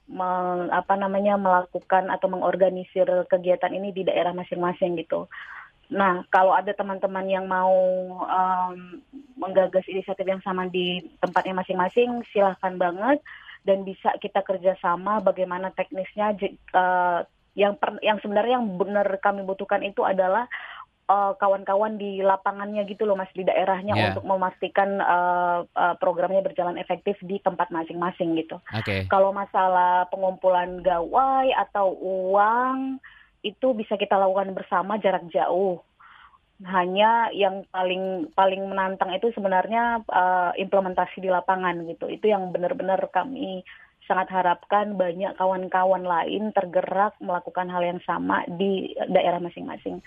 meng, 0.04 0.68
apa 0.68 0.94
namanya 1.00 1.40
melakukan 1.40 2.12
atau 2.12 2.28
mengorganisir 2.28 3.08
kegiatan 3.32 3.72
ini 3.72 3.96
di 3.96 4.04
daerah 4.04 4.36
masing-masing 4.36 5.00
gitu. 5.00 5.24
Nah, 5.88 6.24
kalau 6.32 6.52
ada 6.56 6.72
teman-teman 6.72 7.28
yang 7.28 7.44
mau 7.48 7.72
um, 8.24 9.00
menggagas 9.36 9.84
inisiatif 9.88 10.24
yang 10.24 10.40
sama 10.40 10.68
di 10.68 11.00
tempatnya 11.20 11.60
masing-masing, 11.60 12.24
silahkan 12.32 12.76
banget 12.76 13.20
dan 13.64 13.84
bisa 13.84 14.12
kita 14.20 14.44
kerjasama 14.44 15.24
bagaimana 15.24 15.72
teknisnya 15.72 16.36
uh, 16.76 17.24
yang 17.54 17.78
per, 17.78 17.96
yang 18.02 18.18
sebenarnya 18.18 18.58
yang 18.60 18.66
benar 18.76 19.06
kami 19.22 19.46
butuhkan 19.46 19.80
itu 19.86 20.02
adalah 20.02 20.50
kawan 21.04 21.32
eh, 21.32 21.34
kawan-kawan 21.40 21.94
di 22.00 22.24
lapangannya 22.24 22.82
gitu 22.88 23.04
loh 23.04 23.16
mas 23.16 23.30
di 23.36 23.44
daerahnya 23.44 23.94
yeah. 23.94 24.06
untuk 24.12 24.24
memastikan 24.24 25.00
uh, 25.00 25.68
uh, 25.76 25.94
programnya 26.00 26.40
berjalan 26.40 26.80
efektif 26.80 27.16
di 27.22 27.38
tempat 27.40 27.68
masing-masing 27.68 28.36
gitu. 28.40 28.60
Okay. 28.72 29.04
Kalau 29.12 29.30
masalah 29.30 30.08
pengumpulan 30.08 30.80
gawai 30.80 31.52
atau 31.52 31.92
uang 32.00 32.98
itu 33.44 33.76
bisa 33.76 34.00
kita 34.00 34.16
lakukan 34.16 34.56
bersama 34.56 34.96
jarak 34.96 35.28
jauh 35.28 35.84
hanya 36.64 37.28
yang 37.34 37.66
paling 37.68 38.30
paling 38.32 38.62
menantang 38.70 39.10
itu 39.12 39.28
sebenarnya 39.34 40.00
uh, 40.06 40.54
implementasi 40.56 41.20
di 41.20 41.28
lapangan 41.28 41.82
gitu. 41.90 42.08
Itu 42.08 42.30
yang 42.30 42.54
benar-benar 42.54 43.10
kami 43.12 43.66
sangat 44.06 44.30
harapkan 44.30 44.94
banyak 44.94 45.34
kawan-kawan 45.34 46.04
lain 46.04 46.52
tergerak 46.52 47.16
melakukan 47.18 47.72
hal 47.72 47.82
yang 47.82 48.00
sama 48.04 48.44
di 48.46 48.94
daerah 49.10 49.40
masing-masing. 49.42 49.98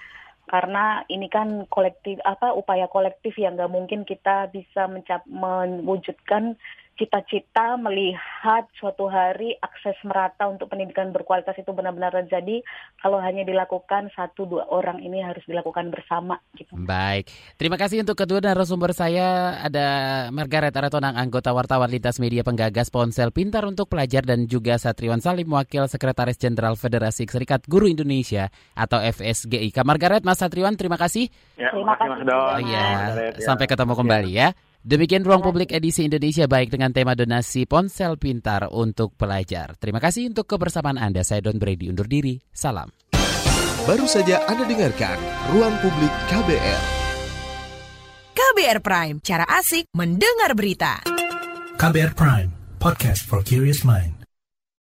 Karena 0.48 1.04
ini 1.12 1.28
kan 1.28 1.68
kolektif 1.68 2.24
apa 2.24 2.56
upaya 2.56 2.88
kolektif 2.88 3.36
yang 3.36 3.60
nggak 3.60 3.72
mungkin 3.72 4.08
kita 4.08 4.48
bisa 4.48 4.88
mencap 4.88 5.28
mewujudkan 5.28 6.56
cita-cita 6.98 7.78
melihat 7.78 8.66
suatu 8.82 9.06
hari 9.08 9.54
akses 9.62 9.96
merata 10.02 10.50
untuk 10.50 10.68
pendidikan 10.68 11.14
berkualitas 11.14 11.54
itu 11.56 11.70
benar-benar 11.72 12.12
terjadi 12.26 12.66
kalau 13.00 13.22
hanya 13.22 13.46
dilakukan 13.46 14.10
satu 14.18 14.50
dua 14.50 14.66
orang 14.74 15.00
ini 15.06 15.22
harus 15.22 15.46
dilakukan 15.46 15.94
bersama 15.94 16.42
gitu. 16.58 16.74
Baik, 16.74 17.30
terima 17.56 17.78
kasih 17.78 18.02
untuk 18.02 18.18
kedua 18.18 18.42
narasumber 18.42 18.92
saya 18.98 19.62
ada 19.62 19.88
Margaret 20.34 20.74
Aratonang 20.74 21.16
anggota 21.16 21.54
wartawan 21.54 21.94
lintas 21.94 22.18
media 22.18 22.42
penggagas 22.42 22.90
ponsel 22.90 23.30
pintar 23.30 23.64
untuk 23.70 23.88
pelajar 23.88 24.26
dan 24.26 24.50
juga 24.50 24.82
Satriwan 24.82 25.22
Salim 25.22 25.48
wakil 25.54 25.86
sekretaris 25.86 26.42
jenderal 26.42 26.74
Federasi 26.74 27.30
Serikat 27.30 27.70
Guru 27.70 27.86
Indonesia 27.86 28.50
atau 28.74 28.98
FSGI. 28.98 29.70
Kak 29.70 29.86
Margaret, 29.86 30.26
Mas 30.26 30.42
Satriwan, 30.42 30.74
terima 30.74 30.98
kasih. 30.98 31.30
Ya, 31.62 31.70
terima 31.70 31.94
kasih 31.94 32.10
Mas 32.18 32.24
Don. 32.26 32.42
Oh, 32.42 32.60
ya. 32.66 32.86
Sampai 33.38 33.70
ketemu 33.70 33.94
kembali 33.94 34.32
ya. 34.34 34.58
Demikian 34.88 35.28
Ruang 35.28 35.44
Publik 35.44 35.76
edisi 35.76 36.08
Indonesia 36.08 36.48
Baik 36.48 36.72
dengan 36.72 36.96
tema 36.96 37.12
donasi 37.12 37.68
ponsel 37.68 38.16
pintar 38.16 38.72
untuk 38.72 39.20
pelajar. 39.20 39.76
Terima 39.76 40.00
kasih 40.00 40.32
untuk 40.32 40.48
kebersamaan 40.48 40.96
Anda. 40.96 41.28
Saya 41.28 41.44
Don 41.44 41.60
Brady 41.60 41.92
undur 41.92 42.08
diri. 42.08 42.40
Salam. 42.56 42.88
Baru 43.84 44.08
saja 44.08 44.48
Anda 44.48 44.64
dengarkan 44.64 45.20
Ruang 45.52 45.76
Publik 45.84 46.14
KBR. 46.32 46.82
KBR 48.32 48.80
Prime, 48.80 49.20
cara 49.20 49.44
asik 49.60 49.92
mendengar 49.92 50.56
berita. 50.56 51.04
KBR 51.76 52.16
Prime, 52.16 52.50
podcast 52.80 53.28
for 53.28 53.44
curious 53.44 53.84
mind. 53.84 54.17